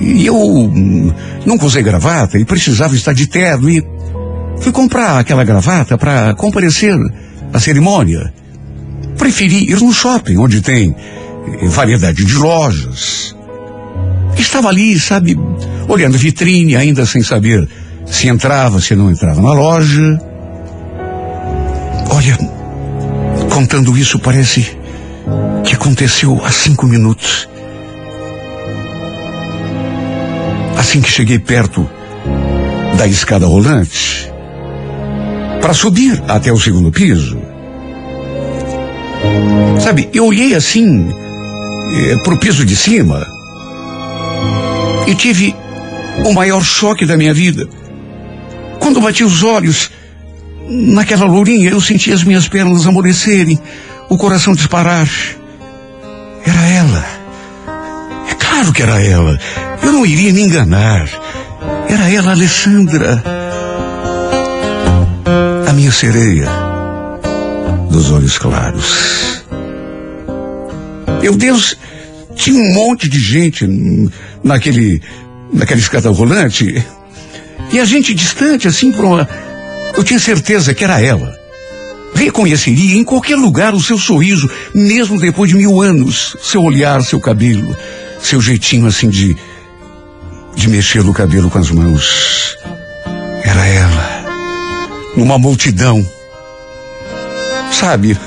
E 0.00 0.26
eu 0.26 0.36
hum, 0.36 1.12
nunca 1.44 1.66
usei 1.66 1.82
gravata 1.82 2.38
e 2.38 2.44
precisava 2.44 2.94
estar 2.94 3.12
de 3.12 3.26
terno 3.26 3.68
e 3.70 3.82
fui 4.60 4.72
comprar 4.72 5.18
aquela 5.18 5.44
gravata 5.44 5.96
para 5.98 6.34
comparecer 6.34 6.96
à 7.52 7.60
cerimônia. 7.60 8.32
preferi 9.16 9.70
ir 9.70 9.80
no 9.80 9.92
shopping, 9.92 10.36
onde 10.36 10.60
tem 10.60 10.94
eh, 11.60 11.68
variedade 11.68 12.24
de 12.24 12.34
lojas. 12.34 13.34
Estava 14.36 14.68
ali, 14.68 14.98
sabe, 14.98 15.38
olhando 15.88 16.18
vitrine, 16.18 16.76
ainda 16.76 17.06
sem 17.06 17.22
saber 17.22 17.68
se 18.06 18.28
entrava, 18.28 18.80
se 18.80 18.94
não 18.94 19.10
entrava 19.10 19.40
na 19.40 19.52
loja. 19.52 20.18
Olha, 22.10 22.38
contando 23.50 23.96
isso, 23.96 24.18
parece 24.18 24.76
que 25.64 25.74
aconteceu 25.74 26.40
há 26.44 26.50
cinco 26.50 26.86
minutos. 26.86 27.48
Assim 30.76 31.00
que 31.00 31.10
cheguei 31.10 31.38
perto 31.38 31.88
da 32.98 33.06
escada 33.06 33.46
rolante, 33.46 34.30
para 35.64 35.72
subir 35.72 36.22
até 36.28 36.52
o 36.52 36.60
segundo 36.60 36.92
piso, 36.92 37.38
sabe, 39.80 40.10
eu 40.12 40.26
olhei 40.26 40.54
assim 40.54 41.08
eh, 41.90 42.16
pro 42.22 42.36
piso 42.36 42.66
de 42.66 42.76
cima 42.76 43.26
e 45.06 45.14
tive 45.14 45.56
o 46.22 46.34
maior 46.34 46.62
choque 46.62 47.06
da 47.06 47.16
minha 47.16 47.32
vida. 47.32 47.66
Quando 48.78 49.00
bati 49.00 49.24
os 49.24 49.42
olhos 49.42 49.90
naquela 50.68 51.24
lourinha, 51.24 51.70
eu 51.70 51.80
senti 51.80 52.12
as 52.12 52.22
minhas 52.22 52.46
pernas 52.46 52.86
amolecerem, 52.86 53.58
o 54.10 54.18
coração 54.18 54.52
disparar. 54.52 55.08
Era 56.44 56.62
ela. 56.66 57.06
É 58.30 58.34
claro 58.34 58.70
que 58.70 58.82
era 58.82 59.02
ela. 59.02 59.40
Eu 59.82 59.92
não 59.92 60.04
iria 60.04 60.30
me 60.30 60.42
enganar. 60.42 61.08
Era 61.88 62.10
ela, 62.10 62.32
Alessandra. 62.32 63.43
Minha 65.74 65.90
sereia. 65.90 66.48
Dos 67.90 68.12
olhos 68.12 68.38
claros. 68.38 69.42
Meu 71.20 71.36
Deus, 71.36 71.76
tinha 72.36 72.60
um 72.60 72.74
monte 72.74 73.08
de 73.08 73.18
gente 73.18 73.66
naquele, 74.42 75.02
naquela 75.52 75.80
escada 75.80 76.10
rolante. 76.10 76.84
E 77.72 77.80
a 77.80 77.84
gente 77.84 78.14
distante, 78.14 78.68
assim, 78.68 78.92
por 78.92 79.04
uma. 79.04 79.28
Eu 79.96 80.04
tinha 80.04 80.20
certeza 80.20 80.72
que 80.72 80.84
era 80.84 81.00
ela. 81.00 81.36
Reconheceria 82.14 82.96
em 82.96 83.02
qualquer 83.02 83.36
lugar 83.36 83.74
o 83.74 83.80
seu 83.80 83.98
sorriso, 83.98 84.48
mesmo 84.72 85.18
depois 85.18 85.50
de 85.50 85.56
mil 85.56 85.82
anos. 85.82 86.36
Seu 86.40 86.62
olhar, 86.62 87.02
seu 87.02 87.18
cabelo, 87.18 87.76
seu 88.20 88.40
jeitinho 88.40 88.86
assim 88.86 89.08
de. 89.08 89.36
de 90.54 90.68
mexer 90.68 91.02
no 91.02 91.12
cabelo 91.12 91.50
com 91.50 91.58
as 91.58 91.70
mãos. 91.70 92.56
Era 93.42 93.66
ela. 93.66 93.93
Numa 95.16 95.38
multidão. 95.38 96.04
Sabe, 97.70 98.18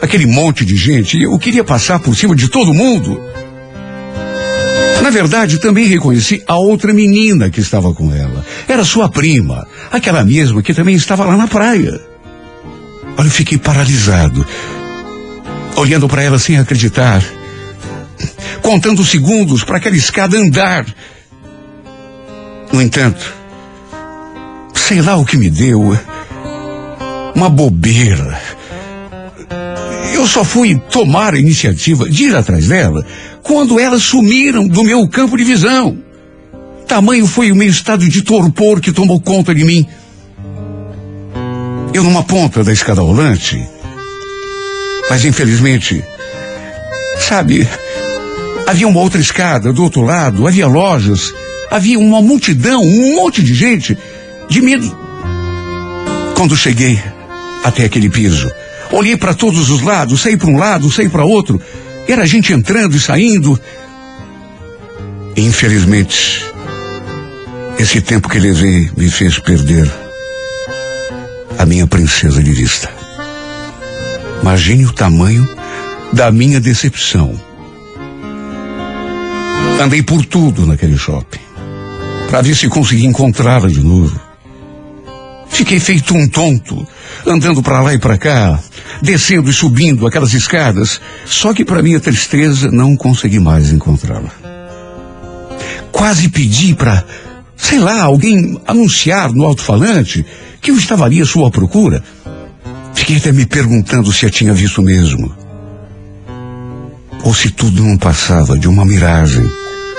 aquele 0.00 0.26
monte 0.26 0.64
de 0.64 0.76
gente, 0.76 1.20
eu 1.20 1.38
queria 1.38 1.64
passar 1.64 1.98
por 1.98 2.16
cima 2.16 2.34
de 2.34 2.48
todo 2.48 2.74
mundo. 2.74 3.20
Na 5.02 5.10
verdade, 5.10 5.60
também 5.60 5.86
reconheci 5.86 6.42
a 6.48 6.56
outra 6.56 6.92
menina 6.92 7.48
que 7.48 7.60
estava 7.60 7.94
com 7.94 8.12
ela. 8.12 8.44
Era 8.66 8.84
sua 8.84 9.08
prima, 9.08 9.66
aquela 9.90 10.24
mesma 10.24 10.62
que 10.62 10.74
também 10.74 10.96
estava 10.96 11.24
lá 11.24 11.36
na 11.36 11.46
praia. 11.46 12.00
Olha, 13.16 13.26
eu 13.26 13.30
fiquei 13.30 13.56
paralisado, 13.56 14.44
olhando 15.76 16.08
para 16.08 16.22
ela 16.22 16.38
sem 16.38 16.58
acreditar, 16.58 17.22
contando 18.60 19.04
segundos 19.04 19.62
para 19.62 19.76
aquela 19.76 19.96
escada 19.96 20.36
andar. 20.36 20.84
No 22.72 22.82
entanto, 22.82 23.32
sei 24.74 25.00
lá 25.00 25.16
o 25.16 25.24
que 25.24 25.36
me 25.36 25.48
deu, 25.48 25.96
uma 27.36 27.50
bobeira. 27.50 28.40
Eu 30.14 30.26
só 30.26 30.42
fui 30.42 30.74
tomar 30.90 31.34
a 31.34 31.38
iniciativa 31.38 32.08
de 32.08 32.24
ir 32.24 32.34
atrás 32.34 32.66
dela 32.66 33.04
quando 33.42 33.78
elas 33.78 34.02
sumiram 34.02 34.66
do 34.66 34.82
meu 34.82 35.06
campo 35.06 35.36
de 35.36 35.44
visão. 35.44 35.98
Tamanho 36.88 37.26
foi 37.26 37.52
o 37.52 37.56
meu 37.56 37.68
estado 37.68 38.08
de 38.08 38.22
torpor 38.22 38.80
que 38.80 38.90
tomou 38.90 39.20
conta 39.20 39.54
de 39.54 39.64
mim. 39.64 39.86
Eu 41.92 42.02
numa 42.02 42.22
ponta 42.22 42.64
da 42.64 42.72
escada 42.72 43.02
rolante, 43.02 43.62
mas 45.10 45.24
infelizmente, 45.24 46.02
sabe, 47.18 47.68
havia 48.66 48.88
uma 48.88 49.00
outra 49.00 49.20
escada 49.20 49.74
do 49.74 49.82
outro 49.82 50.00
lado, 50.00 50.46
havia 50.46 50.66
lojas, 50.66 51.34
havia 51.70 51.98
uma 51.98 52.22
multidão, 52.22 52.80
um 52.80 53.16
monte 53.16 53.42
de 53.42 53.54
gente, 53.54 53.96
de 54.48 54.62
medo. 54.62 54.98
Quando 56.34 56.56
cheguei 56.56 56.98
até 57.66 57.84
aquele 57.84 58.08
piso, 58.08 58.48
olhei 58.92 59.16
para 59.16 59.34
todos 59.34 59.70
os 59.70 59.82
lados, 59.82 60.22
saí 60.22 60.36
para 60.36 60.48
um 60.48 60.56
lado, 60.56 60.88
saí 60.88 61.08
para 61.08 61.24
outro, 61.24 61.60
era 62.06 62.24
gente 62.24 62.52
entrando 62.52 62.96
e 62.96 63.00
saindo. 63.00 63.58
Infelizmente, 65.36 66.44
esse 67.76 68.00
tempo 68.00 68.28
que 68.28 68.38
levei 68.38 68.88
me 68.96 69.10
fez 69.10 69.40
perder 69.40 69.92
a 71.58 71.66
minha 71.66 71.88
princesa 71.88 72.40
de 72.40 72.52
vista. 72.52 72.88
Imagine 74.40 74.86
o 74.86 74.92
tamanho 74.92 75.48
da 76.12 76.30
minha 76.30 76.60
decepção. 76.60 77.34
Andei 79.82 80.04
por 80.04 80.24
tudo 80.24 80.64
naquele 80.64 80.96
shopping, 80.96 81.40
para 82.30 82.42
ver 82.42 82.54
se 82.54 82.68
conseguia 82.68 83.08
encontrá-la 83.08 83.66
de 83.66 83.80
novo. 83.80 84.25
Fiquei 85.56 85.80
feito 85.80 86.14
um 86.14 86.28
tonto, 86.28 86.86
andando 87.26 87.62
para 87.62 87.80
lá 87.80 87.94
e 87.94 87.98
para 87.98 88.18
cá, 88.18 88.60
descendo 89.00 89.48
e 89.48 89.54
subindo 89.54 90.06
aquelas 90.06 90.34
escadas, 90.34 91.00
só 91.24 91.54
que 91.54 91.64
para 91.64 91.82
minha 91.82 91.98
tristeza 91.98 92.70
não 92.70 92.94
consegui 92.94 93.40
mais 93.40 93.72
encontrá-la. 93.72 94.30
Quase 95.90 96.28
pedi 96.28 96.74
para, 96.74 97.02
sei 97.56 97.78
lá, 97.78 98.02
alguém 98.02 98.60
anunciar 98.66 99.32
no 99.32 99.44
alto-falante 99.44 100.26
que 100.60 100.70
eu 100.70 100.76
estava 100.76 101.06
ali 101.06 101.22
à 101.22 101.24
sua 101.24 101.50
procura. 101.50 102.04
Fiquei 102.92 103.16
até 103.16 103.32
me 103.32 103.46
perguntando 103.46 104.12
se 104.12 104.26
a 104.26 104.30
tinha 104.30 104.52
visto 104.52 104.82
mesmo. 104.82 105.34
Ou 107.24 107.32
se 107.32 107.48
tudo 107.48 107.82
não 107.82 107.96
passava 107.96 108.58
de 108.58 108.68
uma 108.68 108.84
miragem, 108.84 109.50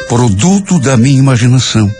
produto 0.07 0.77
da 0.77 0.95
minha 0.95 1.17
imaginação, 1.17 1.91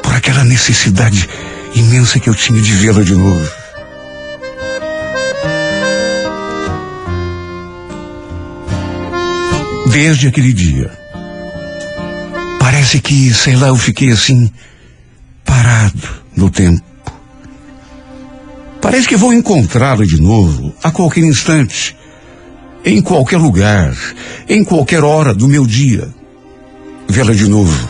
por 0.00 0.14
aquela 0.14 0.44
necessidade 0.44 1.28
imensa 1.76 2.18
que 2.18 2.28
eu 2.28 2.34
tinha 2.34 2.60
de 2.60 2.72
vê-la 2.72 3.02
de 3.02 3.14
novo. 3.14 3.50
Desde 9.90 10.28
aquele 10.28 10.52
dia, 10.52 10.90
parece 12.58 13.00
que, 13.00 13.32
sei 13.32 13.56
lá, 13.56 13.68
eu 13.68 13.76
fiquei 13.76 14.10
assim, 14.10 14.50
parado 15.44 16.08
no 16.34 16.50
tempo. 16.50 16.82
Parece 18.80 19.08
que 19.08 19.16
vou 19.16 19.32
encontrá-la 19.32 20.04
de 20.04 20.20
novo, 20.20 20.74
a 20.82 20.90
qualquer 20.90 21.24
instante, 21.24 21.96
em 22.84 23.00
qualquer 23.02 23.38
lugar, 23.38 23.94
em 24.48 24.62
qualquer 24.62 25.02
hora 25.02 25.34
do 25.34 25.48
meu 25.48 25.66
dia. 25.66 26.08
Vê-la 27.08 27.32
de 27.32 27.48
novo, 27.48 27.88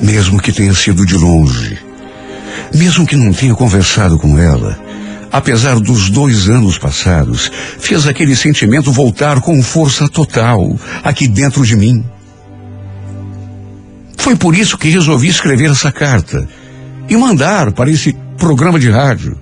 mesmo 0.00 0.40
que 0.40 0.52
tenha 0.52 0.74
sido 0.74 1.04
de 1.04 1.16
longe, 1.16 1.89
mesmo 2.74 3.06
que 3.06 3.16
não 3.16 3.32
tenha 3.32 3.54
conversado 3.54 4.18
com 4.18 4.38
ela, 4.38 4.78
apesar 5.30 5.78
dos 5.78 6.10
dois 6.10 6.48
anos 6.48 6.78
passados, 6.78 7.50
fez 7.78 8.06
aquele 8.06 8.34
sentimento 8.34 8.92
voltar 8.92 9.40
com 9.40 9.62
força 9.62 10.08
total 10.08 10.78
aqui 11.02 11.28
dentro 11.28 11.64
de 11.64 11.76
mim. 11.76 12.04
Foi 14.16 14.36
por 14.36 14.54
isso 14.54 14.76
que 14.76 14.90
resolvi 14.90 15.28
escrever 15.28 15.70
essa 15.70 15.90
carta 15.90 16.46
e 17.08 17.16
mandar 17.16 17.72
para 17.72 17.90
esse 17.90 18.14
programa 18.36 18.78
de 18.78 18.90
rádio. 18.90 19.36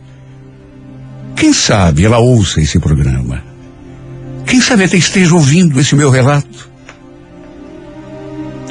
Quem 1.37 1.53
sabe 1.53 2.05
ela 2.05 2.19
ouça 2.19 2.61
esse 2.61 2.79
programa. 2.79 3.43
Quem 4.47 4.61
sabe 4.61 4.85
até 4.85 4.97
esteja 4.97 5.35
ouvindo 5.35 5.79
esse 5.79 5.95
meu 5.95 6.11
relato. 6.11 6.71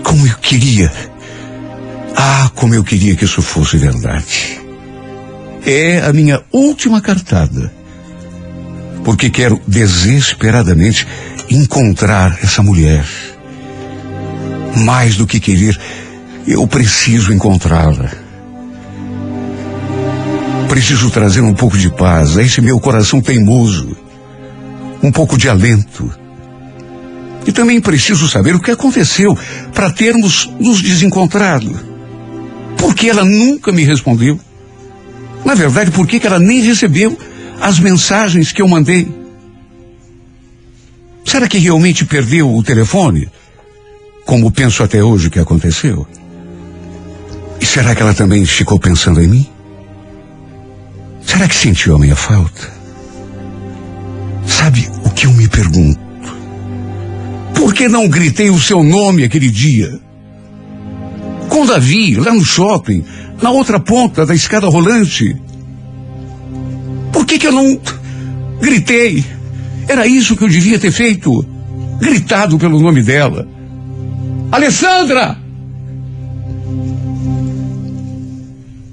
Como 0.03 0.25
eu 0.25 0.35
queria. 0.37 0.91
Ah, 2.19 2.49
como 2.55 2.73
eu 2.73 2.83
queria 2.83 3.15
que 3.15 3.25
isso 3.25 3.43
fosse 3.43 3.77
verdade. 3.77 4.59
É 5.63 5.99
a 5.99 6.11
minha 6.11 6.41
última 6.51 6.99
cartada. 6.99 7.71
Porque 9.03 9.29
quero 9.29 9.61
desesperadamente 9.67 11.07
encontrar 11.47 12.39
essa 12.41 12.63
mulher. 12.63 13.05
Mais 14.77 15.15
do 15.15 15.27
que 15.27 15.39
querer, 15.39 15.79
eu 16.47 16.67
preciso 16.67 17.31
encontrá-la. 17.31 18.09
Preciso 20.67 21.11
trazer 21.11 21.41
um 21.41 21.53
pouco 21.53 21.77
de 21.77 21.91
paz 21.91 22.35
a 22.35 22.41
esse 22.41 22.61
meu 22.61 22.79
coração 22.79 23.21
teimoso. 23.21 23.95
Um 25.03 25.11
pouco 25.11 25.37
de 25.37 25.47
alento. 25.47 26.11
E 27.45 27.51
também 27.51 27.79
preciso 27.79 28.27
saber 28.27 28.55
o 28.55 28.59
que 28.59 28.71
aconteceu 28.71 29.37
para 29.71 29.91
termos 29.91 30.49
nos 30.59 30.81
desencontrado. 30.81 31.86
Por 32.77 32.93
que 32.95 33.09
ela 33.09 33.23
nunca 33.23 33.71
me 33.71 33.83
respondeu? 33.83 34.39
Na 35.43 35.55
verdade, 35.55 35.91
por 35.91 36.07
que 36.07 36.19
que 36.19 36.27
ela 36.27 36.39
nem 36.39 36.61
recebeu 36.61 37.17
as 37.59 37.79
mensagens 37.79 38.51
que 38.51 38.61
eu 38.61 38.67
mandei? 38.67 39.07
Será 41.25 41.47
que 41.47 41.57
realmente 41.57 42.05
perdeu 42.05 42.53
o 42.53 42.63
telefone? 42.63 43.29
Como 44.25 44.51
penso 44.51 44.83
até 44.83 45.03
hoje 45.03 45.29
que 45.29 45.39
aconteceu? 45.39 46.07
E 47.59 47.65
será 47.65 47.95
que 47.95 48.01
ela 48.01 48.13
também 48.13 48.45
ficou 48.45 48.79
pensando 48.79 49.21
em 49.21 49.27
mim? 49.27 49.47
Será 51.25 51.47
que 51.47 51.55
sentiu 51.55 51.95
a 51.95 51.99
minha 51.99 52.15
falta? 52.15 52.73
Sabe 54.45 54.89
o 55.03 55.09
que 55.09 55.27
eu 55.27 55.33
me 55.33 55.47
pergunto? 55.47 55.99
Por 57.53 57.73
que 57.73 57.87
não 57.87 58.07
gritei 58.07 58.49
o 58.49 58.59
seu 58.59 58.83
nome 58.83 59.23
aquele 59.23 59.49
dia? 59.49 59.99
Com 61.49 61.65
Davi, 61.65 62.15
lá 62.15 62.33
no 62.33 62.43
shopping, 62.43 63.03
na 63.41 63.51
outra 63.51 63.79
ponta 63.79 64.25
da 64.25 64.35
escada 64.35 64.67
rolante. 64.67 65.35
Por 67.11 67.25
que, 67.25 67.39
que 67.39 67.47
eu 67.47 67.51
não 67.51 67.79
gritei? 68.59 69.23
Era 69.87 70.05
isso 70.05 70.35
que 70.35 70.43
eu 70.43 70.49
devia 70.49 70.79
ter 70.79 70.91
feito. 70.91 71.31
Gritado 71.99 72.57
pelo 72.59 72.79
nome 72.79 73.01
dela. 73.01 73.47
Alessandra! 74.51 75.37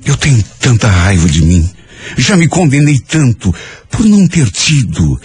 Eu 0.05 0.17
tenho 0.17 0.43
tanta 0.61 0.89
raiva 0.89 1.29
de 1.29 1.45
mim. 1.45 1.69
Já 2.17 2.37
me 2.37 2.47
condenei 2.49 2.99
tanto 2.99 3.55
por 3.91 4.05
não 4.05 4.27
ter 4.29 4.51
tido, 4.51 5.19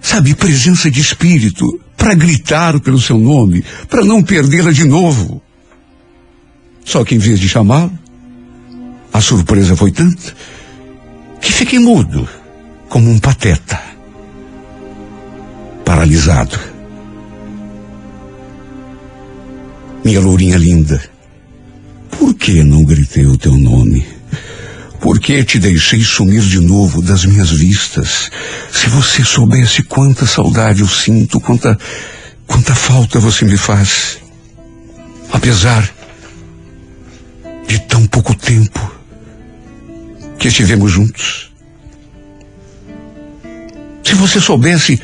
sabe, 0.00 0.34
presença 0.34 0.90
de 0.90 1.00
espírito 1.00 1.64
para 1.96 2.14
gritar 2.14 2.78
pelo 2.80 3.00
seu 3.00 3.16
nome, 3.16 3.64
para 3.88 4.04
não 4.04 4.22
perdê-la 4.22 4.72
de 4.72 4.84
novo. 4.84 5.40
Só 6.84 7.04
que 7.04 7.14
em 7.14 7.18
vez 7.18 7.40
de 7.40 7.48
chamá-la, 7.48 7.90
a 9.12 9.20
surpresa 9.20 9.74
foi 9.74 9.90
tanta 9.90 10.34
que 11.40 11.52
fiquei 11.52 11.78
mudo, 11.78 12.28
como 12.88 13.10
um 13.10 13.18
pateta, 13.18 13.80
paralisado. 15.84 16.58
Minha 20.04 20.20
lourinha 20.20 20.58
linda, 20.58 21.02
por 22.10 22.34
que 22.34 22.62
não 22.62 22.84
gritei 22.84 23.26
o 23.26 23.38
teu 23.38 23.56
nome? 23.56 24.06
Por 25.00 25.20
que 25.20 25.44
te 25.44 25.58
deixei 25.58 26.00
sumir 26.00 26.40
de 26.40 26.60
novo 26.60 27.02
das 27.02 27.26
minhas 27.26 27.50
vistas? 27.50 28.30
Se 28.72 28.88
você 28.88 29.22
soubesse 29.22 29.82
quanta 29.82 30.26
saudade 30.26 30.80
eu 30.80 30.88
sinto, 30.88 31.38
quanta, 31.40 31.78
quanta 32.46 32.74
falta 32.74 33.20
você 33.20 33.44
me 33.44 33.58
faz. 33.58 34.18
Apesar 35.30 35.90
de 37.66 37.78
tão 37.80 38.06
pouco 38.06 38.34
tempo 38.34 38.80
que 40.38 40.48
estivemos 40.48 40.92
juntos. 40.92 41.50
Se 44.02 44.14
você 44.14 44.40
soubesse 44.40 45.00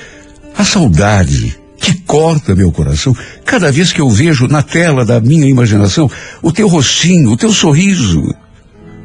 a 0.57 0.65
saudade 0.65 1.59
que 1.81 1.95
corta 2.03 2.55
meu 2.55 2.71
coração 2.71 3.17
cada 3.45 3.73
vez 3.73 3.93
que 3.93 4.01
eu 4.01 4.09
vejo 4.11 4.47
na 4.47 4.63
tela 4.63 5.05
da 5.05 5.21
minha 5.21 5.49
imaginação 5.49 6.11
o 6.43 6.53
teu 6.53 6.69
rostinho, 6.69 7.31
o 7.31 7.37
teu 7.37 7.53
sorriso. 7.53 8.23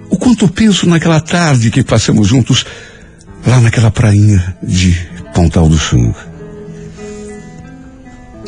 O 0.09 0.17
quanto 0.17 0.47
penso 0.47 0.87
naquela 0.87 1.19
tarde 1.19 1.71
que 1.71 1.83
passamos 1.83 2.27
juntos 2.27 2.65
lá 3.45 3.59
naquela 3.59 3.89
prainha 3.89 4.55
de 4.61 4.93
Pontal 5.33 5.67
do 5.67 5.77
Sul. 5.77 6.13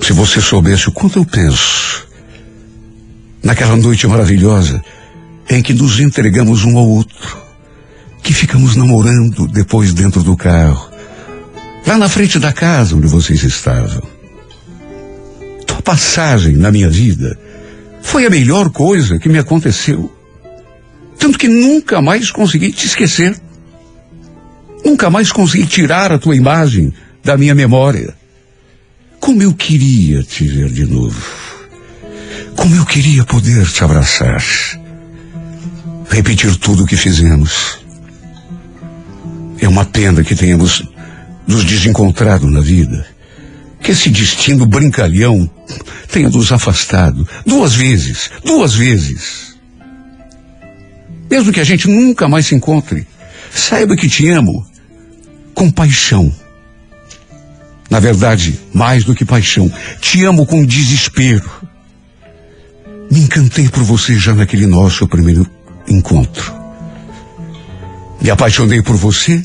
Se 0.01 0.13
você 0.13 0.39
soubesse 0.39 0.89
o 0.89 0.91
quanto 0.91 1.19
eu 1.19 1.25
penso 1.25 2.07
naquela 3.41 3.75
noite 3.75 4.07
maravilhosa 4.07 4.81
em 5.49 5.61
que 5.61 5.73
nos 5.73 5.99
entregamos 5.99 6.65
um 6.65 6.77
ao 6.77 6.87
outro, 6.87 7.37
que 8.21 8.33
ficamos 8.33 8.75
namorando 8.75 9.47
depois 9.47 9.93
dentro 9.93 10.23
do 10.23 10.35
carro, 10.35 10.89
lá 11.85 11.97
na 11.97 12.09
frente 12.09 12.37
da 12.39 12.51
casa 12.51 12.95
onde 12.95 13.07
vocês 13.07 13.43
estavam. 13.43 14.01
Tua 15.65 15.81
passagem 15.81 16.55
na 16.55 16.71
minha 16.71 16.89
vida 16.89 17.37
foi 18.01 18.25
a 18.25 18.29
melhor 18.29 18.69
coisa 18.69 19.19
que 19.19 19.29
me 19.29 19.37
aconteceu. 19.37 20.11
Tanto 21.17 21.37
que 21.37 21.47
nunca 21.47 22.01
mais 22.01 22.31
consegui 22.31 22.71
te 22.71 22.85
esquecer. 22.85 23.35
Nunca 24.85 25.09
mais 25.09 25.31
consegui 25.31 25.65
tirar 25.65 26.11
a 26.11 26.19
tua 26.19 26.35
imagem 26.35 26.93
da 27.23 27.35
minha 27.35 27.55
memória. 27.55 28.15
Como 29.19 29.41
eu 29.41 29.53
queria 29.53 30.23
te 30.23 30.45
ver 30.47 30.69
de 30.69 30.85
novo. 30.85 31.21
Como 32.55 32.75
eu 32.75 32.85
queria 32.85 33.23
poder 33.25 33.67
te 33.67 33.83
abraçar. 33.83 34.41
Repetir 36.09 36.55
tudo 36.57 36.83
o 36.83 36.85
que 36.85 36.95
fizemos. 36.95 37.79
É 39.59 39.67
uma 39.67 39.85
pena 39.85 40.23
que 40.23 40.35
tenhamos 40.35 40.83
nos 41.47 41.63
desencontrado 41.63 42.49
na 42.49 42.61
vida. 42.61 43.05
Que 43.81 43.91
esse 43.91 44.09
destino 44.09 44.65
brincalhão 44.65 45.49
tenha 46.11 46.29
nos 46.29 46.51
afastado 46.51 47.27
duas 47.45 47.73
vezes, 47.73 48.29
duas 48.43 48.73
vezes. 48.73 49.55
Mesmo 51.29 51.51
que 51.51 51.59
a 51.59 51.63
gente 51.63 51.87
nunca 51.87 52.27
mais 52.27 52.47
se 52.47 52.55
encontre, 52.55 53.05
saiba 53.51 53.95
que 53.95 54.09
te 54.09 54.27
amo 54.29 54.65
com 55.53 55.69
paixão. 55.69 56.33
Na 57.89 57.99
verdade, 57.99 58.59
mais 58.73 59.03
do 59.03 59.15
que 59.15 59.25
paixão, 59.25 59.71
te 60.01 60.23
amo 60.23 60.45
com 60.45 60.65
desespero. 60.65 61.49
Me 63.09 63.21
encantei 63.21 63.69
por 63.69 63.83
você 63.83 64.15
já 64.15 64.33
naquele 64.33 64.65
nosso 64.67 65.07
primeiro 65.07 65.49
encontro. 65.87 66.53
Me 68.21 68.29
apaixonei 68.29 68.81
por 68.81 68.95
você, 68.95 69.43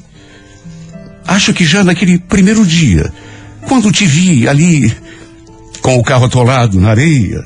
acho 1.26 1.52
que 1.52 1.64
já 1.64 1.84
naquele 1.84 2.18
primeiro 2.18 2.64
dia, 2.66 3.12
quando 3.68 3.92
te 3.92 4.06
vi 4.06 4.48
ali 4.48 4.94
com 5.80 5.96
o 5.96 6.02
carro 6.02 6.26
atolado 6.26 6.80
na 6.80 6.90
areia. 6.90 7.44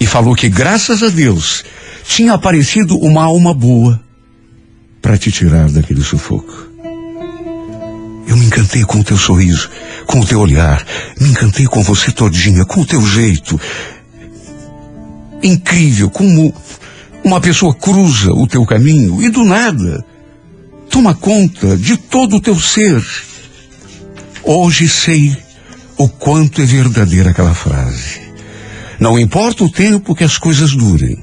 E 0.00 0.06
falou 0.06 0.34
que, 0.34 0.48
graças 0.48 1.02
a 1.02 1.08
Deus, 1.08 1.64
tinha 2.04 2.34
aparecido 2.34 2.96
uma 2.98 3.24
alma 3.24 3.52
boa 3.52 4.00
para 5.02 5.18
te 5.18 5.32
tirar 5.32 5.68
daquele 5.70 6.02
sufoco. 6.02 6.68
Eu 8.26 8.36
me 8.36 8.46
encantei 8.46 8.84
com 8.84 9.00
o 9.00 9.04
teu 9.04 9.16
sorriso, 9.16 9.70
com 10.06 10.20
o 10.20 10.26
teu 10.26 10.38
olhar, 10.38 10.84
me 11.18 11.30
encantei 11.30 11.66
com 11.66 11.82
você 11.82 12.12
todinha, 12.12 12.64
com 12.64 12.82
o 12.82 12.86
teu 12.86 13.04
jeito. 13.06 13.58
Incrível 15.42 16.10
como 16.10 16.54
uma 17.28 17.42
pessoa 17.42 17.74
cruza 17.74 18.32
o 18.32 18.46
teu 18.46 18.64
caminho 18.64 19.22
e 19.22 19.28
do 19.28 19.44
nada 19.44 20.02
toma 20.88 21.14
conta 21.14 21.76
de 21.76 21.98
todo 21.98 22.36
o 22.36 22.40
teu 22.40 22.58
ser. 22.58 23.04
Hoje 24.42 24.88
sei 24.88 25.36
o 25.98 26.08
quanto 26.08 26.62
é 26.62 26.64
verdadeira 26.64 27.30
aquela 27.30 27.54
frase. 27.54 28.22
Não 28.98 29.18
importa 29.18 29.62
o 29.62 29.70
tempo 29.70 30.14
que 30.14 30.24
as 30.24 30.38
coisas 30.38 30.74
durem, 30.74 31.22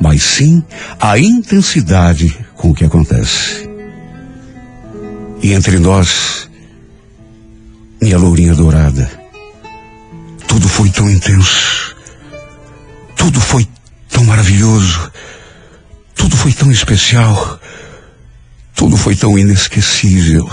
mas 0.00 0.22
sim 0.22 0.62
a 0.98 1.18
intensidade 1.18 2.34
com 2.54 2.72
que 2.72 2.86
acontece. 2.86 3.68
E 5.42 5.52
entre 5.52 5.78
nós, 5.78 6.48
minha 8.00 8.16
lourinha 8.16 8.54
dourada, 8.54 9.10
tudo 10.48 10.66
foi 10.70 10.88
tão 10.88 11.10
intenso, 11.10 11.94
tudo 13.14 13.38
foi 13.38 13.68
tão 14.14 14.24
maravilhoso, 14.24 15.10
tudo 16.14 16.36
foi 16.36 16.52
tão 16.52 16.70
especial, 16.70 17.58
tudo 18.72 18.96
foi 18.96 19.16
tão 19.16 19.36
inesquecível. 19.36 20.48